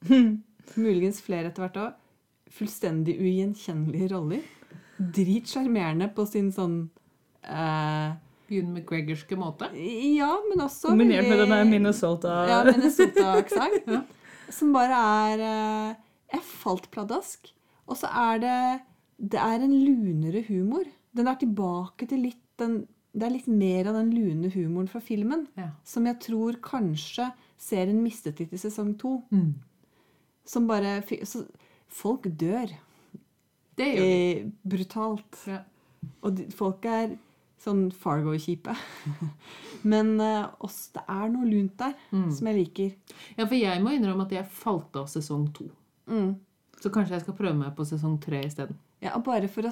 muligens 0.80 1.20
flere 1.22 1.50
etter 1.50 1.66
hvert 1.66 1.78
òg, 1.78 1.98
fullstendig 2.50 3.16
ugjenkjennelige 3.20 4.10
roller. 4.14 4.42
Dritsjarmerende 4.98 6.08
på 6.16 6.24
sin 6.26 6.50
sånn 6.54 6.78
eh, 7.44 8.16
Ewan 8.50 8.74
McGregorske 8.74 9.38
måte. 9.38 9.70
Ja, 10.16 10.32
men 10.48 10.64
også 10.64 10.90
Kombinert 10.90 11.28
med 11.30 11.38
denne 11.44 11.60
Minnesota 11.68 12.40
ja, 12.50 12.60
Minnesota-aksent. 12.66 13.90
Som 14.56 14.72
bare 14.74 15.00
er 15.30 15.42
eh, 15.46 15.98
Jeg 16.34 16.46
falt 16.46 16.88
pladask. 16.90 17.52
Og 17.86 17.98
så 17.98 18.10
er 18.10 18.42
det 18.42 18.56
Det 19.32 19.38
er 19.40 19.62
en 19.62 19.74
lunere 19.74 20.42
humor. 20.48 20.84
Den 21.16 21.30
er 21.30 21.38
tilbake 21.38 22.08
til 22.10 22.26
litt 22.26 22.42
den 22.58 22.82
Det 23.12 23.26
er 23.26 23.34
litt 23.34 23.48
mer 23.48 23.88
av 23.90 23.96
den 23.98 24.12
lune 24.14 24.50
humoren 24.54 24.90
fra 24.90 25.00
filmen. 25.02 25.46
Ja. 25.58 25.72
Som 25.84 26.06
jeg 26.06 26.20
tror 26.22 26.58
kanskje 26.62 27.30
serien 27.60 28.02
mistet 28.02 28.38
litt 28.40 28.52
i 28.54 28.60
sesong 28.60 28.94
to. 28.98 29.20
Mm. 29.30 29.54
Som 30.46 30.68
bare 30.70 31.00
så, 31.26 31.44
Folk 31.90 32.28
dør. 32.38 32.70
Det 33.78 33.88
gjør 33.88 34.04
de. 34.04 34.14
Eh, 34.14 34.46
brutalt. 34.62 35.40
Ja. 35.50 35.64
Og 36.22 36.36
de, 36.36 36.46
folk 36.54 36.86
er 36.86 37.16
sånn 37.60 37.90
Fargo-kjipe. 37.92 38.74
Men 39.90 40.14
eh, 40.20 40.46
oss, 40.64 40.88
det 40.94 41.02
er 41.08 41.28
noe 41.32 41.48
lunt 41.48 41.76
der 41.80 41.94
Mm. 42.12 42.30
som 42.32 42.46
jeg 42.50 42.56
liker. 42.56 42.94
ja, 43.36 43.46
for 43.46 43.54
jeg 43.56 43.82
må 43.84 43.92
innrømme 43.96 44.26
at 44.26 44.32
jeg 44.32 44.46
falt 44.50 44.96
av 44.96 45.06
sesong 45.12 45.48
to. 45.56 45.68
Mm. 46.10 46.34
Så 46.80 46.90
kanskje 46.90 47.18
jeg 47.18 47.22
skal 47.26 47.36
prøve 47.36 47.56
meg 47.58 47.74
på 47.76 47.84
sesong 47.84 48.18
tre 48.20 48.40
isteden. 48.46 48.76
Ja, 49.00 49.14
bare 49.24 49.48
for, 49.48 49.64
å, 49.64 49.70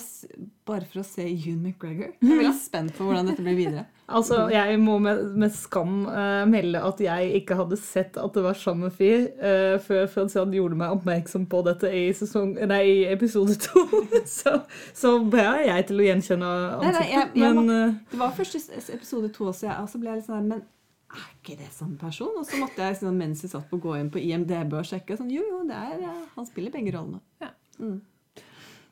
bare 0.64 0.86
for 0.88 1.02
å 1.02 1.04
se 1.04 1.20
Ewan 1.28 1.58
McGregor. 1.60 2.14
Jeg 2.16 2.30
er 2.32 2.38
veldig 2.38 2.52
spent 2.56 2.94
på 2.96 3.04
hvordan 3.04 3.26
dette 3.28 3.42
blir 3.44 3.56
videre. 3.58 3.86
Altså, 4.08 4.46
jeg 4.48 4.78
må 4.80 4.94
med, 5.04 5.18
med 5.36 5.52
skam 5.52 6.06
uh, 6.08 6.46
melde 6.48 6.80
at 6.80 6.96
jeg 7.04 7.26
ikke 7.42 7.58
hadde 7.58 7.76
sett 7.76 8.14
at 8.16 8.32
det 8.32 8.40
var 8.46 8.56
samme 8.56 8.88
fyr 8.88 9.26
uh, 9.36 9.74
før 9.84 10.06
Fransson 10.08 10.54
gjorde 10.56 10.78
meg 10.80 10.94
oppmerksom 10.94 11.44
på 11.52 11.60
dette 11.66 11.90
i, 11.92 12.06
sesong, 12.16 12.54
nei, 12.70 12.78
i 12.88 13.02
episode 13.12 13.58
to. 13.66 13.82
så, 14.38 14.54
så 14.96 15.12
ble 15.28 15.44
jeg 15.66 15.84
til 15.90 16.00
å 16.00 16.06
gjenkjenne 16.08 16.48
Nei, 16.48 16.72
nei, 16.72 16.88
ansiktet. 16.88 17.12
jeg- 17.12 17.28
jeg 17.42 17.52
men 17.58 17.60
må- 17.68 17.76
eh, 17.76 17.94
Det 18.14 18.22
var 18.24 18.32
første 18.40 18.62
episode 18.96 19.28
to 19.36 19.50
også, 19.52 19.68
jeg- 19.68 19.76
og 19.84 19.92
så 19.92 20.00
ble 20.00 20.08
jeg 20.14 20.22
litt 20.22 20.30
sånn 20.32 20.48
Men 20.54 20.64
er 21.12 21.28
ikke 21.36 21.58
det 21.60 21.68
samme 21.76 22.00
person? 22.00 22.32
Og 22.40 22.48
så 22.48 22.64
måtte 22.64 22.88
jeg 22.88 23.02
sånn, 23.02 23.20
mens 23.20 23.44
jeg 23.44 23.52
satt 23.52 23.68
på 23.68 23.76
å 23.76 23.84
gå 23.90 23.98
inn 24.00 24.08
på 24.16 24.24
IMDb 24.24 24.72
og 24.80 24.88
sjekke. 24.88 25.20
Sånn, 25.20 25.28
jo, 25.36 25.44
jo, 25.52 25.60
det 25.68 25.76
er, 25.84 25.98
ja, 26.08 26.16
han 26.32 26.48
spiller 26.48 26.72
begge 26.72 26.96
rollene. 26.96 27.20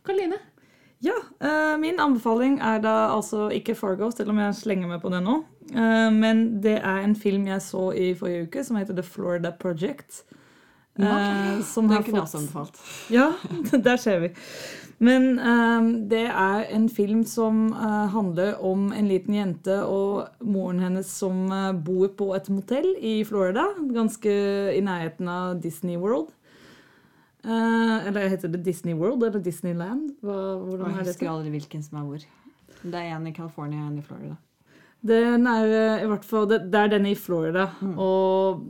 Karoline? 0.07 0.39
Ja, 1.05 1.17
uh, 1.45 1.77
min 1.81 2.01
anbefaling 2.01 2.57
er 2.65 2.81
da 2.81 2.95
altså 3.13 3.51
ikke 3.53 3.77
Fargo, 3.77 4.09
selv 4.11 4.33
om 4.33 4.41
jeg 4.41 4.57
slenger 4.57 4.89
meg 4.89 5.03
på 5.03 5.13
det 5.13 5.21
nå. 5.25 5.43
Uh, 5.75 6.09
men 6.15 6.47
det 6.65 6.79
er 6.79 7.05
en 7.05 7.17
film 7.19 7.47
jeg 7.51 7.63
så 7.65 7.91
i 7.93 8.15
forrige 8.17 8.49
uke, 8.49 8.65
som 8.65 8.81
heter 8.81 8.97
The 8.97 9.05
Florida 9.05 9.53
Project. 9.53 10.25
Eh, 10.97 11.59
som 11.69 11.91
har 11.93 12.01
kunne 12.01 12.17
jeg 12.17 12.25
også 12.25 12.39
anbefalt. 12.41 12.79
Ja, 13.13 13.27
der 13.85 14.01
ser 14.01 14.23
vi. 14.23 14.31
Men 14.97 15.37
det 16.09 16.23
er 16.25 16.63
en 16.73 16.87
film 16.89 17.21
som 17.29 17.67
handler 18.09 18.55
om 18.65 18.87
en 18.97 19.11
liten 19.11 19.35
jente 19.37 19.83
og 19.85 20.31
moren 20.41 20.81
hennes 20.81 21.11
som 21.13 21.51
bor 21.85 22.09
på 22.17 22.31
et 22.33 22.49
motell 22.49 22.95
i 22.97 23.19
Florida, 23.29 23.67
ganske 23.93 24.33
i 24.73 24.81
nærheten 24.81 25.29
av 25.29 25.61
Disney 25.61 26.01
World. 26.01 26.33
Eh, 27.47 28.07
eller 28.09 28.29
heter 28.29 28.51
det 28.51 28.65
Disney 28.67 28.95
World 28.95 29.23
eller 29.23 29.39
Disneyland? 29.41 30.17
Hva, 30.21 30.35
hvordan 30.65 30.91
Jeg 30.91 30.99
er 30.99 31.11
husker 31.13 31.31
aldri 31.31 31.53
hvilken 31.55 31.85
som 31.87 32.01
er 32.01 32.09
hvor. 32.09 32.27
Det 32.83 32.99
er 32.99 33.15
en 33.15 33.27
i 33.31 33.35
California 33.37 33.85
og 33.85 33.93
en 33.93 34.01
i 34.01 34.03
Florida. 34.03 34.37
Den 35.07 35.47
er 35.47 35.71
eh, 35.71 36.03
i 36.03 36.11
hvert 36.11 36.25
fall 36.27 36.49
Det, 36.51 36.65
det 36.73 36.81
er 36.81 36.93
den 36.97 37.07
i 37.07 37.15
Florida, 37.15 37.69
og 37.95 38.67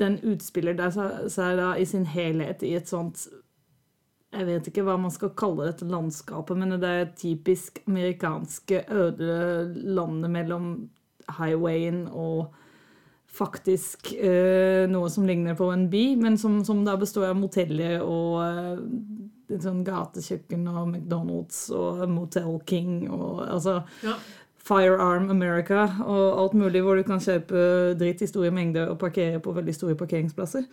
den 0.00 0.18
utspiller 0.26 0.74
der 0.76 0.90
seg 0.92 1.30
seg 1.32 1.56
da 1.60 1.70
i 1.78 1.86
sin 1.88 2.06
helhet 2.10 2.64
i 2.66 2.74
et 2.76 2.90
sånt 2.90 3.28
Jeg 4.34 4.46
vet 4.48 4.66
ikke 4.68 4.84
hva 4.84 4.98
man 5.00 5.14
skal 5.14 5.32
kalle 5.38 5.70
dette 5.70 5.86
landskapet, 5.88 6.58
men 6.58 6.74
det 6.82 6.90
er 6.90 7.14
typisk 7.16 7.78
amerikanske 7.86 8.82
øde 8.90 9.38
landet 9.86 10.30
mellom 10.34 10.70
highwayen 11.38 12.08
og 12.10 12.50
faktisk 13.36 14.12
eh, 14.16 14.86
noe 14.90 15.10
som 15.12 15.26
ligner 15.28 15.56
på 15.58 15.68
en 15.72 15.86
by, 15.92 16.04
men 16.22 16.38
som, 16.40 16.58
som 16.64 16.80
da 16.86 16.96
består 17.00 17.28
av 17.30 17.36
moteller 17.40 18.00
og 18.04 18.40
eh, 18.46 19.60
sånn 19.62 19.84
gatekjøkken 19.86 20.64
og 20.72 20.88
McDonald's 20.88 21.60
og 21.76 22.02
Motel 22.10 22.56
King 22.66 23.06
og 23.12 23.44
altså 23.46 23.80
Ja. 24.02 24.16
Firearm 24.66 25.28
America 25.30 25.84
og 26.02 26.38
alt 26.42 26.54
mulig 26.58 26.80
hvor 26.82 26.98
du 26.98 27.04
kan 27.06 27.20
kjøpe 27.22 27.94
dritt 28.00 28.24
i 28.24 28.26
store 28.26 28.50
mengder 28.50 28.88
og 28.90 28.98
parkere 28.98 29.38
på 29.38 29.52
veldig 29.54 29.74
store 29.76 29.94
parkeringsplasser. 30.00 30.64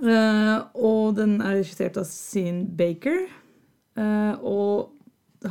Eh, 0.00 0.56
og 0.74 1.14
den 1.18 1.36
er 1.42 1.60
regissert 1.60 1.98
av 2.00 2.08
Sean 2.10 2.64
Baker. 2.78 3.28
eh, 3.96 4.34
og 4.42 4.90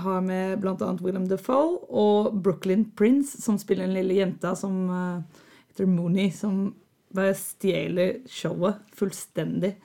har 0.03 0.19
med 0.21 0.59
bl.a. 0.61 0.75
Willem 1.01 1.25
Defoe 1.27 1.79
og 1.89 2.35
Brooklyn 2.43 2.83
Prince, 2.95 3.39
som 3.41 3.57
spiller 3.57 3.87
en 3.87 3.95
lille 3.95 4.19
jente 4.19 4.51
som 4.59 4.75
eh, 4.89 5.39
heter 5.79 5.89
Mooney, 5.89 6.31
som 6.31 6.75
bare 7.15 7.33
stjeler 7.33 8.19
showet 8.29 8.81
fullstendig. 8.93 9.75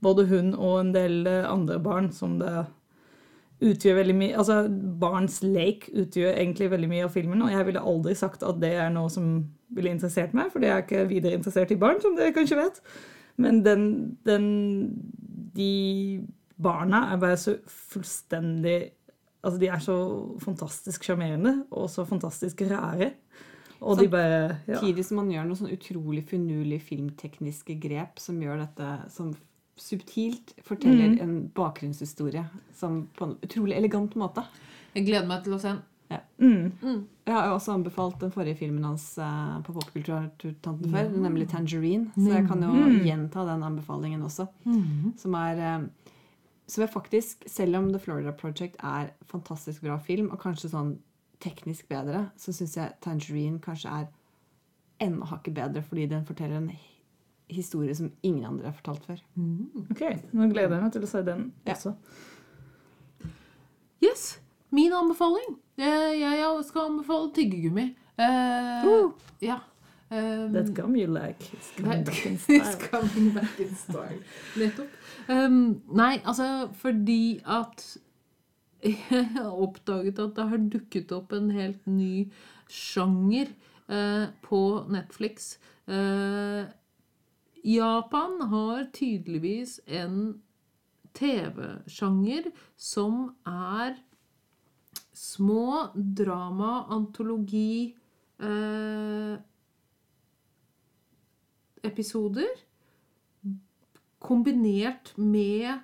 Både 0.00 0.26
hun 0.30 0.54
og 0.54 0.80
en 0.80 0.92
del 0.94 1.26
eh, 1.26 1.48
andre 1.48 1.78
barn 1.82 2.10
som 2.12 2.38
det 2.40 2.66
utgjør 3.60 3.98
veldig 3.98 4.14
mye 4.16 4.36
Altså, 4.40 4.62
barns 5.00 5.42
lek 5.44 5.90
utgjør 5.92 6.32
egentlig 6.32 6.70
veldig 6.72 6.88
mye 6.88 7.04
av 7.04 7.12
filmen, 7.12 7.42
og 7.44 7.52
jeg 7.52 7.66
ville 7.66 7.82
aldri 7.84 8.14
sagt 8.16 8.42
at 8.42 8.60
det 8.62 8.72
er 8.80 8.88
noe 8.94 9.10
som 9.12 9.50
ville 9.70 9.92
interessert 9.92 10.32
meg, 10.34 10.48
for 10.50 10.64
jeg 10.64 10.72
er 10.72 10.86
ikke 10.86 11.08
videre 11.10 11.36
interessert 11.36 11.70
i 11.70 11.78
barn, 11.78 12.00
som 12.00 12.16
dere 12.16 12.32
kanskje 12.32 12.58
vet. 12.58 12.80
Men 13.40 13.62
den, 13.64 14.16
den 14.26 14.48
De 15.56 16.26
barna 16.60 17.12
er 17.12 17.20
bare 17.20 17.36
så 17.40 17.58
fullstendig 17.66 18.92
Altså, 19.40 19.56
de 19.56 19.68
er 19.72 19.80
så 19.80 19.94
fantastisk 20.44 21.04
sjarmerende 21.06 21.62
og 21.72 21.86
så 21.88 22.04
fantastisk 22.04 22.60
rare. 22.68 23.14
Og 23.80 24.00
de 24.00 24.08
bare 24.12 24.40
ja. 24.66 24.76
Samtidig 24.76 25.06
som 25.08 25.20
man 25.22 25.30
gjør 25.32 25.46
noen 25.48 25.60
sånn 25.62 25.72
utrolig 25.72 26.24
finurlige 26.28 26.84
filmtekniske 26.90 27.78
grep 27.80 28.20
som 28.20 28.40
gjør 28.42 28.64
dette 28.66 28.88
som 29.12 29.32
subtilt 29.80 30.52
forteller 30.66 31.16
en 31.24 31.36
bakgrunnshistorie 31.56 32.42
som 32.76 33.06
på 33.16 33.30
en 33.30 33.38
utrolig 33.40 33.78
elegant 33.78 34.16
måte. 34.20 34.44
Jeg 34.92 35.06
gleder 35.06 35.30
meg 35.30 35.46
til 35.46 35.56
å 35.56 35.60
se 35.62 35.72
den. 35.72 35.86
Mm. 36.40 37.06
Jeg 37.24 37.34
har 37.34 37.46
jo 37.46 37.54
også 37.54 37.76
anbefalt 37.76 38.20
den 38.20 38.32
forrige 38.34 38.58
filmen 38.58 38.84
hans 38.84 39.04
uh, 39.22 39.60
på 39.62 39.74
Popkulturtanten 39.76 40.90
før, 40.90 41.10
nemlig 41.14 41.46
'Tangerine'. 41.48 42.10
Så 42.16 42.32
jeg 42.32 42.46
kan 42.48 42.64
jo 42.66 42.88
gjenta 43.06 43.44
den 43.46 43.62
anbefalingen 43.62 44.22
også. 44.26 44.48
Som 45.16 45.34
er 45.34 45.60
uh, 45.60 45.86
Som 46.66 46.82
jeg 46.82 46.90
faktisk, 46.92 47.44
selv 47.46 47.76
om 47.76 47.88
The 47.92 47.98
Florida 47.98 48.30
Project 48.30 48.76
er 48.82 49.10
fantastisk 49.26 49.82
bra 49.82 49.96
film, 49.98 50.30
og 50.30 50.38
kanskje 50.38 50.70
sånn 50.70 50.98
teknisk 51.40 51.88
bedre, 51.88 52.30
så 52.36 52.52
syns 52.52 52.76
jeg 52.76 52.92
'Tangerine' 53.00 53.60
kanskje 53.60 53.88
er 54.00 54.06
enda 55.00 55.24
hakket 55.26 55.54
bedre, 55.54 55.82
fordi 55.82 56.06
den 56.06 56.24
forteller 56.26 56.56
en 56.56 56.72
historie 57.50 57.94
som 57.94 58.12
ingen 58.22 58.44
andre 58.44 58.64
har 58.64 58.72
fortalt 58.72 59.04
før. 59.06 59.16
Ok, 59.90 60.02
nå 60.32 60.46
gleder 60.52 60.74
jeg 60.76 60.82
meg 60.82 60.92
til 60.92 61.02
å 61.02 61.06
se 61.06 61.22
den 61.22 61.52
Ja. 61.66 61.72
også. 61.72 61.94
Yes! 64.02 64.40
Min 64.70 64.92
anbefaling. 64.92 65.58
Eh, 65.78 66.20
Jeg 66.20 66.64
skal 66.64 66.80
anbefale 66.90 67.32
tyggegummi. 67.34 67.96
Uh, 68.18 69.10
Ja. 69.42 69.58
Um, 70.12 70.52
That 70.52 70.74
gum 70.74 70.96
you 70.96 71.06
like. 71.06 71.38
It's 71.54 71.70
coming 71.76 72.04
back 72.04 72.26
in 72.26 72.32
It's 72.48 72.72
style. 72.72 72.88
coming 72.90 73.32
back 73.34 73.60
in 73.60 73.74
style. 73.76 74.18
Nettopp. 74.56 74.88
Um, 75.28 75.82
nei, 75.94 76.20
altså 76.24 76.68
fordi 76.74 77.40
at 77.46 77.96
oppdaget 79.64 80.20
at 80.22 80.36
det 80.36 80.46
har 80.52 80.68
dukket 80.72 81.12
opp 81.12 81.32
en 81.36 81.50
helt 81.54 81.86
ny 81.88 82.30
sjanger 82.70 83.50
eh, 83.88 84.28
på 84.44 84.62
Netflix. 84.88 85.58
Eh, 85.86 86.68
Japan 87.64 88.38
har 88.52 88.86
tydeligvis 88.96 89.80
en 89.86 90.40
TV-sjanger 91.16 92.48
som 92.76 93.34
er 93.44 93.98
små 95.12 95.90
drama, 95.94 96.86
antologi 96.88 97.92
eh, 98.40 99.36
episoder 101.84 102.69
kombinert 104.20 105.12
med 105.16 105.80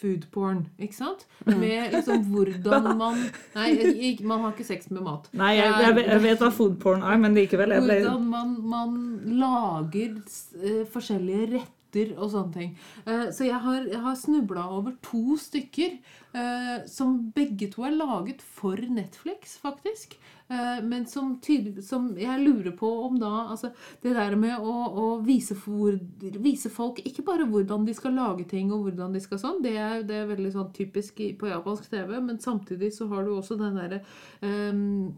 foodporn, 0.00 0.64
ikke 0.82 0.96
sant? 0.96 1.24
Med 1.46 1.92
liksom 1.94 2.24
hvordan 2.32 2.88
man 3.02 3.20
Nei, 3.54 3.68
ikke, 4.10 4.26
man 4.26 4.42
har 4.44 4.54
ikke 4.56 4.66
sex 4.66 4.90
med 4.90 5.04
mat. 5.06 5.28
Nei, 5.38 5.52
jeg, 5.60 5.70
jeg, 5.84 5.94
vet- 6.00 6.10
jeg 6.12 6.24
vet 6.26 6.42
hva 6.42 6.50
foodporn 6.54 7.04
er, 7.06 7.20
men 7.22 7.38
likevel. 7.38 7.76
Ble, 7.84 8.00
Hvordan 8.02 8.26
man, 8.32 8.56
man 8.74 8.98
lager 9.38 10.18
eh, 10.18 10.82
forskjellige 10.90 11.48
retter 11.54 11.70
og 12.16 12.30
sånne 12.32 12.52
ting. 12.54 12.70
Eh, 13.06 13.26
så 13.34 13.46
jeg 13.46 13.60
har, 13.64 13.86
jeg 13.88 14.02
har 14.04 14.14
snubla 14.18 14.66
over 14.76 14.94
to 15.04 15.36
stykker 15.40 15.96
eh, 16.34 16.78
som 16.90 17.16
begge 17.36 17.70
to 17.72 17.84
er 17.86 17.94
laget 17.96 18.42
for 18.42 18.76
Netflix, 18.76 19.56
faktisk. 19.62 20.16
Eh, 20.50 20.80
men 20.84 21.06
som, 21.08 21.36
tydelig, 21.40 21.84
som 21.86 22.10
jeg 22.20 22.42
lurer 22.42 22.74
på 22.76 22.88
om 23.06 23.14
da 23.16 23.30
altså 23.54 23.70
Det 24.02 24.12
der 24.12 24.34
med 24.36 24.60
å, 24.60 24.74
å 24.92 25.06
vise, 25.24 25.56
for, 25.56 25.96
vise 26.44 26.68
folk 26.72 27.00
ikke 27.06 27.24
bare 27.24 27.46
hvordan 27.48 27.86
de 27.88 27.94
skal 27.96 28.12
lage 28.18 28.44
ting 28.50 28.72
og 28.74 28.84
hvordan 28.88 29.14
de 29.16 29.22
skal 29.24 29.40
sånn, 29.40 29.62
det 29.64 29.76
er, 29.80 30.02
det 30.04 30.18
er 30.20 30.28
veldig 30.34 30.52
sånn 30.52 30.72
typisk 30.76 31.22
på 31.40 31.48
japansk 31.48 31.88
TV, 31.88 32.18
men 32.20 32.42
samtidig 32.44 32.92
så 32.96 33.08
har 33.08 33.24
du 33.24 33.32
også 33.38 33.56
den 33.60 33.80
derre 33.80 34.02
d- 34.42 35.14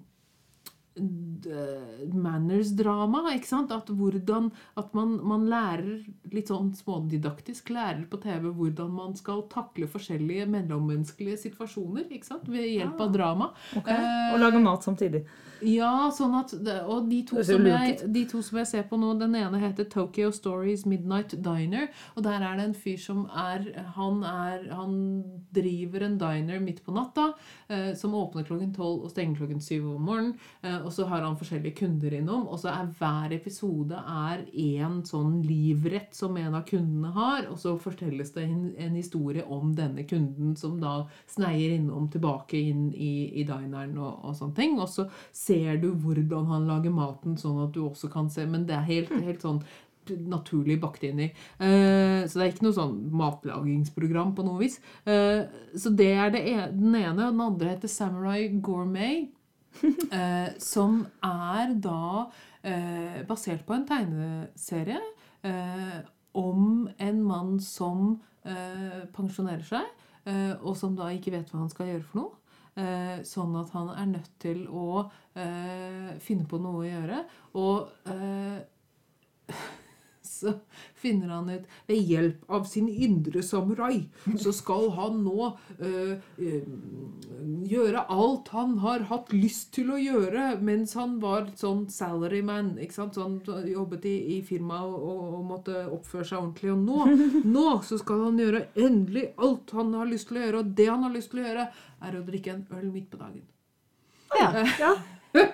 manners-drama, 0.96 3.22
ikke 3.36 3.48
sant? 3.48 3.72
At, 3.74 3.90
hvordan, 3.92 4.50
at 4.80 4.94
man, 4.96 5.16
man 5.26 5.46
lærer 5.50 6.04
litt 6.32 6.48
sånn 6.52 6.72
smådidaktisk 6.76 7.70
lærer 7.74 8.04
på 8.10 8.20
TV 8.22 8.48
hvordan 8.50 8.90
man 8.96 9.16
skal 9.18 9.44
takle 9.52 9.88
forskjellige 9.90 10.46
mellommenneskelige 10.52 11.38
situasjoner, 11.46 12.04
ikke 12.10 12.30
sant? 12.30 12.48
Ved 12.52 12.66
hjelp 12.70 13.00
av 13.02 13.12
drama. 13.14 13.46
Okay. 13.76 13.92
Eh, 13.92 14.34
Og 14.34 14.40
lage 14.42 14.62
mat 14.62 14.86
samtidig. 14.86 15.22
Ja, 15.64 16.10
sånn 16.12 16.34
at 16.36 16.52
Og 16.90 17.06
de 17.08 17.22
to, 17.28 17.40
som 17.46 17.64
jeg, 17.64 17.96
de 18.12 18.24
to 18.28 18.42
som 18.44 18.58
jeg 18.60 18.68
ser 18.68 18.84
på 18.90 18.98
nå, 19.00 19.14
den 19.20 19.36
ene 19.38 19.60
heter 19.62 19.86
Tokyo 19.88 20.28
Stories 20.34 20.84
Midnight 20.88 21.32
Diner. 21.44 21.88
Og 22.16 22.26
der 22.26 22.44
er 22.44 22.58
det 22.58 22.66
en 22.68 22.76
fyr 22.76 22.98
som 23.00 23.24
er 23.32 23.64
Han, 23.96 24.22
er, 24.26 24.66
han 24.74 24.96
driver 25.54 26.04
en 26.04 26.18
diner 26.20 26.60
midt 26.60 26.82
på 26.84 26.92
natta, 26.92 27.30
eh, 27.68 27.94
som 27.96 28.14
åpner 28.16 28.44
klokken 28.44 28.74
tolv 28.76 29.06
og 29.06 29.12
stenger 29.12 29.40
klokken 29.40 29.62
syv 29.64 29.88
om 29.94 30.04
morgenen. 30.08 30.34
Eh, 30.62 30.76
og 30.76 30.92
så 30.92 31.06
har 31.08 31.24
han 31.24 31.38
forskjellige 31.40 31.78
kunder 31.80 32.18
innom, 32.18 32.46
og 32.48 32.60
så 32.60 32.72
er 32.74 32.92
hver 32.98 33.32
episode 33.36 33.96
er 33.96 34.44
en 34.76 35.00
sånn 35.08 35.40
livrett 35.46 36.14
som 36.16 36.36
en 36.36 36.58
av 36.58 36.66
kundene 36.68 37.12
har, 37.16 37.48
og 37.50 37.58
så 37.62 37.76
fortelles 37.80 38.34
det 38.36 38.44
en, 38.44 38.68
en 38.76 38.96
historie 38.98 39.44
om 39.44 39.72
denne 39.76 40.04
kunden 40.08 40.56
som 40.58 40.76
da 40.82 40.98
sneier 41.32 41.76
innom 41.78 42.10
tilbake 42.12 42.60
inn 42.60 42.88
i, 42.92 43.30
i 43.40 43.46
dineren 43.48 43.96
og, 43.96 44.20
og 44.26 44.36
sånne 44.36 44.58
ting. 44.58 44.76
Og 44.82 44.90
så 44.92 45.08
ser 45.46 45.80
du 45.82 45.90
hvordan 45.94 46.46
han 46.50 46.66
lager 46.68 46.94
maten, 46.94 47.36
sånn 47.38 47.62
at 47.64 47.74
du 47.74 47.84
også 47.86 48.10
kan 48.12 48.30
se 48.32 48.46
Men 48.50 48.66
det 48.68 48.74
er 48.76 48.88
helt, 48.88 49.12
helt 49.22 49.44
sånn 49.44 49.62
naturlig 50.14 50.78
bakt 50.80 51.04
inn 51.06 51.20
i. 51.24 51.28
Uh, 51.58 52.22
så 52.26 52.38
det 52.38 52.44
er 52.44 52.52
ikke 52.52 52.66
noe 52.66 52.76
sånn 52.76 52.96
matlagingsprogram 53.16 54.34
på 54.36 54.44
noe 54.46 54.60
vis. 54.62 54.78
Uh, 55.06 55.46
så 55.78 55.92
det 55.96 56.12
er 56.14 56.34
det 56.34 56.42
ene, 56.52 56.68
den 56.74 56.94
ene. 56.94 57.26
og 57.26 57.34
Den 57.34 57.44
andre 57.48 57.72
heter 57.74 57.92
Samurai 57.92 58.48
Gourmet. 58.54 59.32
Uh, 59.82 60.54
som 60.72 61.04
er 61.24 61.76
da 61.84 62.24
basert 63.28 63.60
på 63.62 63.76
en 63.76 63.84
tegneserie 63.86 64.96
om 66.34 66.88
en 66.98 67.20
mann 67.22 67.52
som 67.62 68.16
pensjonerer 69.14 69.62
seg, 69.68 69.84
og 70.64 70.74
som 70.74 70.96
da 70.98 71.12
ikke 71.14 71.30
vet 71.36 71.52
hva 71.52 71.60
han 71.60 71.70
skal 71.70 71.92
gjøre 71.92 72.02
for 72.08 72.18
noe. 72.18 72.34
Eh, 72.76 73.22
sånn 73.24 73.54
at 73.56 73.70
han 73.72 73.88
er 73.94 74.08
nødt 74.10 74.34
til 74.42 74.66
å 74.68 75.06
eh, 75.32 76.10
finne 76.20 76.44
på 76.48 76.58
noe 76.60 76.82
å 76.82 76.88
gjøre. 76.88 77.22
Og 77.56 77.88
så 80.40 80.52
finner 80.96 81.32
han 81.34 81.50
ut 81.50 81.66
ved 81.88 82.10
hjelp 82.10 82.44
av 82.52 82.66
sin 82.68 82.88
indre 82.88 83.42
samurai, 83.42 84.06
så 84.38 84.52
skal 84.54 84.90
han 84.96 85.22
nå 85.24 85.50
øh, 85.78 86.12
øh, 86.38 86.68
gjøre 87.70 88.04
alt 88.12 88.52
han 88.54 88.78
har 88.84 89.06
hatt 89.10 89.32
lyst 89.34 89.72
til 89.76 89.92
å 89.94 90.00
gjøre 90.00 90.48
mens 90.64 90.94
han 90.98 91.18
var 91.22 91.50
sånn 91.58 91.86
salaryman. 91.92 92.74
ikke 92.82 92.98
sant? 92.98 93.16
Så 93.16 93.26
han 93.26 93.68
jobbet 93.70 94.06
i, 94.08 94.16
i 94.36 94.40
firma 94.46 94.82
og, 94.86 94.96
og, 95.00 95.26
og 95.40 95.42
måtte 95.50 95.84
oppføre 95.86 96.28
seg 96.28 96.40
ordentlig. 96.40 96.72
Og 96.74 96.84
nå, 96.86 97.42
nå 97.56 97.66
så 97.86 98.00
skal 98.02 98.26
han 98.28 98.40
gjøre 98.42 98.66
endelig 98.86 99.28
alt 99.36 99.74
han 99.76 99.92
har 99.96 100.08
lyst 100.10 100.30
til 100.30 100.40
å 100.40 100.46
gjøre. 100.46 100.62
Og 100.62 100.78
det 100.78 100.88
han 100.92 101.04
har 101.06 101.14
lyst 101.16 101.32
til 101.34 101.42
å 101.42 101.46
gjøre, 101.48 101.68
er 102.06 102.16
å 102.16 102.24
drikke 102.26 102.54
en 102.54 102.64
øl 102.78 102.88
midt 102.94 103.12
på 103.12 103.20
dagen. 103.20 103.44
Ja. 104.36 104.66
ja. 104.80 104.96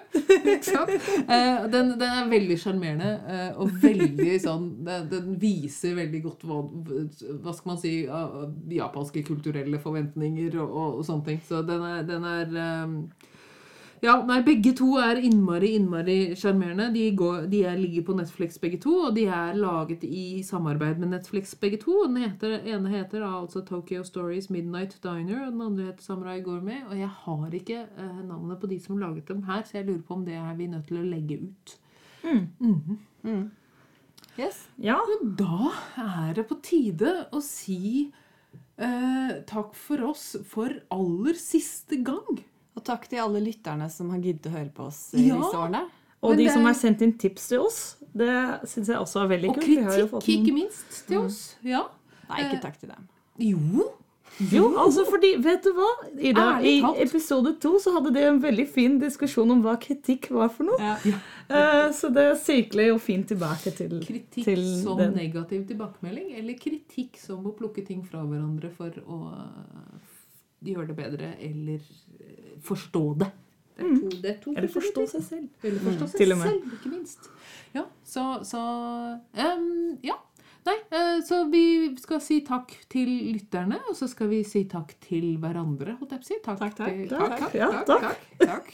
Eh, 1.32 1.64
den, 1.70 1.92
den 1.98 2.02
er 2.02 2.28
veldig 2.30 2.56
sjarmerende 2.60 3.08
eh, 3.30 3.58
og 3.60 3.70
veldig 3.82 4.34
sånn 4.42 4.64
den, 4.84 5.06
den 5.10 5.34
viser 5.40 5.96
veldig 5.96 6.20
godt 6.24 6.44
hva, 6.46 6.58
hva 7.42 7.54
skal 7.54 7.70
man 7.72 7.80
si 7.80 7.92
japanske 8.76 9.24
kulturelle 9.26 9.80
forventninger 9.82 10.56
og, 10.60 10.68
og, 10.68 10.98
og 11.00 11.06
sånne 11.06 11.26
ting. 11.28 11.40
Så 11.46 11.62
den 11.66 11.84
er, 11.86 12.02
den 12.08 12.26
er 12.28 12.56
eh, 12.64 13.30
Ja, 14.02 14.16
nei, 14.26 14.40
begge 14.42 14.72
to 14.74 14.96
er 14.98 15.20
innmari, 15.22 15.76
innmari 15.78 16.16
sjarmerende. 16.34 16.88
De, 16.90 17.04
de 17.52 17.60
er, 17.62 17.76
ligger 17.78 18.02
på 18.08 18.16
Netflix 18.18 18.58
begge 18.58 18.80
to, 18.82 18.96
og 19.06 19.14
de 19.14 19.28
er 19.30 19.54
laget 19.54 20.02
i 20.02 20.42
samarbeid 20.42 20.98
med 20.98 21.12
Netflix 21.12 21.52
begge 21.54 21.78
to. 21.84 22.00
Den 22.08 22.18
heter, 22.24 22.56
ene 22.66 22.90
heter 22.90 23.22
altså 23.22 23.62
Tokyo 23.68 24.02
Stories 24.02 24.50
Midnight 24.50 24.98
Diner, 25.06 25.44
og 25.46 25.54
den 25.54 25.62
andre 25.68 25.86
heter 25.92 26.02
Samurai 26.02 26.40
Gourmet. 26.42 26.82
Og 26.90 26.98
jeg 26.98 27.12
har 27.22 27.56
ikke 27.60 27.78
eh, 27.86 28.18
navnet 28.26 28.58
på 28.58 28.74
de 28.74 28.82
som 28.82 28.98
laget 28.98 29.30
dem 29.30 29.46
her, 29.46 29.62
så 29.62 29.78
jeg 29.78 29.86
lurer 29.92 30.02
på 30.08 30.18
om 30.18 30.26
det 30.26 30.34
er 30.34 30.52
vi 30.58 30.70
nødt 30.74 30.90
til 30.90 30.98
å 30.98 31.06
legge 31.06 31.38
ut. 31.46 31.78
Yes. 34.34 34.64
ja. 34.82 34.98
Da 35.38 35.74
er 36.02 36.40
det 36.40 36.50
på 36.50 36.58
tide 36.58 37.20
å 37.30 37.38
si 37.38 38.08
eh, 38.82 39.34
takk 39.46 39.76
for 39.78 40.10
oss 40.10 40.32
for 40.42 40.74
aller 40.90 41.38
siste 41.38 42.02
gang. 42.02 42.48
Og 42.76 42.84
takk 42.84 43.08
til 43.08 43.18
alle 43.20 43.40
lytterne 43.44 43.90
som 43.90 44.10
har 44.10 44.18
giddet 44.24 44.46
å 44.48 44.54
høre 44.56 44.70
på 44.72 44.86
oss 44.88 45.12
i 45.14 45.26
Ja. 45.28 45.36
disse 45.36 45.56
årene. 45.58 45.82
Og 46.22 46.30
Men 46.30 46.38
de 46.38 46.44
det- 46.44 46.52
som 46.52 46.64
har 46.64 46.74
sendt 46.74 47.02
inn 47.02 47.12
tips 47.18 47.48
til 47.48 47.58
oss, 47.60 47.96
det 48.14 48.60
syns 48.64 48.86
jeg 48.86 48.96
også 48.96 49.24
er 49.24 49.28
veldig 49.28 49.48
Og 49.50 49.54
kult. 49.56 49.66
Vi 49.66 49.76
har 49.82 49.98
jo 49.98 50.06
kritikk, 50.06 50.10
fått 50.10 50.28
en- 50.28 50.46
ikke 50.46 50.54
minst, 50.54 51.06
til 51.06 51.18
oss. 51.18 51.56
Ja. 51.62 51.84
Nei, 52.30 52.38
ikke 52.44 52.62
takk 52.62 52.78
til 52.80 52.88
dem. 52.88 53.08
Jo. 53.38 53.92
Jo, 54.50 54.70
altså 54.78 55.04
fordi, 55.04 55.36
vet 55.42 55.62
du 55.62 55.72
hva? 55.74 55.88
Ida, 56.18 56.60
I 56.62 56.80
episode 57.02 57.60
to 57.60 57.74
så 57.78 57.92
hadde 57.92 58.14
det 58.14 58.22
en 58.22 58.40
veldig 58.40 58.66
fin 58.66 58.98
diskusjon 58.98 59.50
om 59.50 59.62
hva 59.62 59.76
kritikk 59.78 60.30
var 60.30 60.48
for 60.48 60.64
noe. 60.64 60.78
Ja. 60.78 60.96
Uh, 61.50 61.90
så 61.92 62.08
det 62.10 62.38
sirkler 62.40 62.86
jo 62.86 62.98
fint 62.98 63.26
tilbake 63.28 63.74
til, 63.76 64.00
Kritikk 64.00 64.44
til 64.44 64.82
som 64.82 64.96
den. 64.96 65.12
negativ 65.14 65.66
tilbakemelding, 65.68 66.32
eller 66.38 66.54
kritikk 66.54 67.18
som 67.18 67.44
å 67.44 67.52
plukke 67.54 67.84
ting 67.86 68.02
fra 68.02 68.20
hverandre 68.24 68.70
for 68.72 68.88
å 68.90 69.34
øh, 70.62 70.72
gjøre 70.74 70.86
det 70.86 70.96
bedre, 70.96 71.32
eller 71.42 71.78
øh, 72.20 72.58
forstå 72.62 73.04
det. 73.18 73.30
Det 73.76 73.84
er 73.86 73.94
to, 74.00 74.08
det 74.22 74.30
er 74.30 74.40
to 74.42 74.52
Eller 74.56 74.68
forstå 74.68 75.06
seg 75.08 75.22
selv. 75.24 75.48
Eller 75.64 75.80
forstå 75.80 76.06
seg 76.12 76.18
til 76.20 76.32
og 76.32 76.38
med. 76.38 76.46
selv, 76.50 76.72
ikke 76.76 76.90
minst. 76.96 77.30
Ja, 77.74 77.82
så, 78.04 78.26
så 78.44 78.60
um, 79.56 79.98
Ja. 80.04 80.18
Nei, 80.62 80.76
eh, 80.94 81.16
så 81.26 81.40
vi 81.50 81.62
skal 81.98 82.20
si 82.22 82.36
takk 82.46 82.70
til 82.92 83.08
lytterne, 83.32 83.80
og 83.90 83.96
så 83.98 84.06
skal 84.06 84.28
vi 84.30 84.44
si 84.46 84.60
takk 84.70 84.92
til 85.02 85.32
hverandre, 85.42 85.96
holdt 85.98 86.12
jeg 86.14 86.20
på 86.20 86.22
å 86.22 86.28
si. 86.28 86.36
Takk, 86.44 86.60
Takk, 86.60 86.76
takk. 86.76 86.92
til- 86.92 87.08
Takk, 87.10 87.34
takk, 87.40 87.54
ja, 87.58 87.70
takk, 87.82 88.20
takk, 88.38 88.70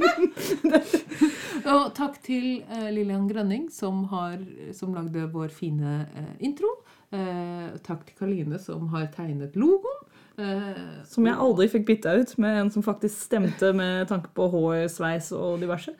takk. 0.00 0.46
og 1.74 1.90
takk 1.98 2.16
til 2.24 2.46
eh, 2.64 2.88
Lillian 2.94 3.26
Grønning, 3.28 3.66
som, 3.72 4.04
har, 4.14 4.40
som 4.76 4.94
lagde 4.96 5.26
vår 5.34 5.52
fine 5.52 5.98
eh, 6.16 6.32
intro. 6.48 6.70
Eh, 7.12 7.76
takk 7.84 8.06
til 8.08 8.16
Karoline, 8.18 8.58
som 8.62 8.88
har 8.94 9.08
tegnet 9.14 9.56
logoen. 9.60 10.02
Eh, 10.38 11.04
Som 11.08 11.26
jeg 11.26 11.34
aldri 11.40 11.68
fikk 11.72 11.86
bytta 11.86 12.12
ut 12.20 12.34
med 12.38 12.60
en 12.60 12.70
som 12.70 12.82
faktisk 12.84 13.22
stemte 13.28 13.72
med 13.76 14.08
tanke 14.10 14.28
på 14.36 14.48
hår, 14.52 14.86
sveis 14.92 15.30
og 15.32 15.60
diverse. 15.62 15.94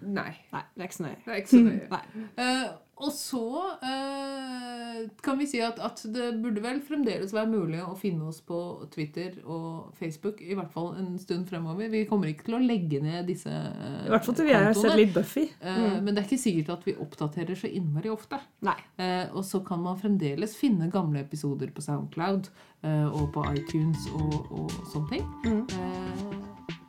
Nei. 0.00 0.30
Nei, 0.52 0.62
det 0.76 0.84
er 0.84 0.86
ikke 0.88 0.94
så 1.00 1.02
nøye. 1.08 1.16
Det 1.24 1.32
er 1.32 1.40
ikke 1.42 1.50
så 1.56 1.62
nøye. 1.64 1.88
Nei. 1.90 2.68
Eh, 2.98 3.04
og 3.06 3.12
så 3.14 3.42
eh, 3.82 5.08
kan 5.22 5.38
vi 5.38 5.46
si 5.46 5.60
at, 5.62 5.78
at 5.78 6.02
det 6.10 6.30
burde 6.42 6.62
vel 6.64 6.80
fremdeles 6.84 7.32
være 7.34 7.50
mulig 7.50 7.80
å 7.84 7.94
finne 7.98 8.28
oss 8.30 8.40
på 8.44 8.58
Twitter 8.92 9.36
og 9.44 9.94
Facebook, 9.98 10.40
i 10.42 10.56
hvert 10.58 10.72
fall 10.74 10.94
en 10.98 11.18
stund 11.22 11.46
fremover. 11.48 11.90
Vi 11.92 12.04
kommer 12.10 12.30
ikke 12.32 12.48
til 12.48 12.58
å 12.58 12.62
legge 12.62 13.00
ned 13.04 13.28
disse 13.30 13.52
eh, 13.52 14.06
I 14.06 14.12
hvert 14.12 14.26
fall 14.26 14.38
til 14.38 14.48
vi 14.50 14.56
har 14.56 14.74
sett 14.76 14.98
litt 14.98 15.14
Buffy. 15.14 15.46
Eh, 15.60 15.98
Men 16.02 16.14
det 16.14 16.22
er 16.24 16.28
ikke 16.28 16.42
sikkert 16.42 16.74
at 16.78 16.88
vi 16.88 16.96
oppdaterer 16.98 17.58
så 17.58 17.70
innmari 17.70 18.10
ofte. 18.12 18.40
Nei. 18.66 18.76
Eh, 18.98 19.26
og 19.32 19.44
så 19.46 19.62
kan 19.66 19.82
man 19.84 19.98
fremdeles 20.00 20.56
finne 20.58 20.90
gamle 20.92 21.22
episoder 21.22 21.70
på 21.74 21.84
Soundcloud 21.84 22.50
eh, 22.82 23.06
og 23.06 23.30
på 23.36 23.46
iTunes 23.54 24.08
og, 24.14 24.38
og 24.50 24.74
sånne 24.92 25.18
ting. 25.18 25.68
Eh, 25.78 26.26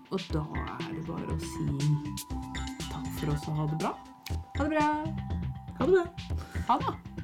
og 0.09 0.17
da 0.33 0.41
er 0.79 0.87
det 0.95 1.05
bare 1.05 1.35
å 1.35 1.37
si 1.37 1.67
takk 2.89 3.13
for 3.19 3.35
oss 3.35 3.45
og 3.51 3.61
ha 3.61 3.69
det 3.69 3.79
bra. 3.85 3.93
Ha 4.57 4.65
det 4.65 4.73
bra. 4.73 5.48
Ha 5.79 5.85
det 5.85 5.91
bra. 5.91 6.05
Ha 6.67 6.77
det! 6.77 7.18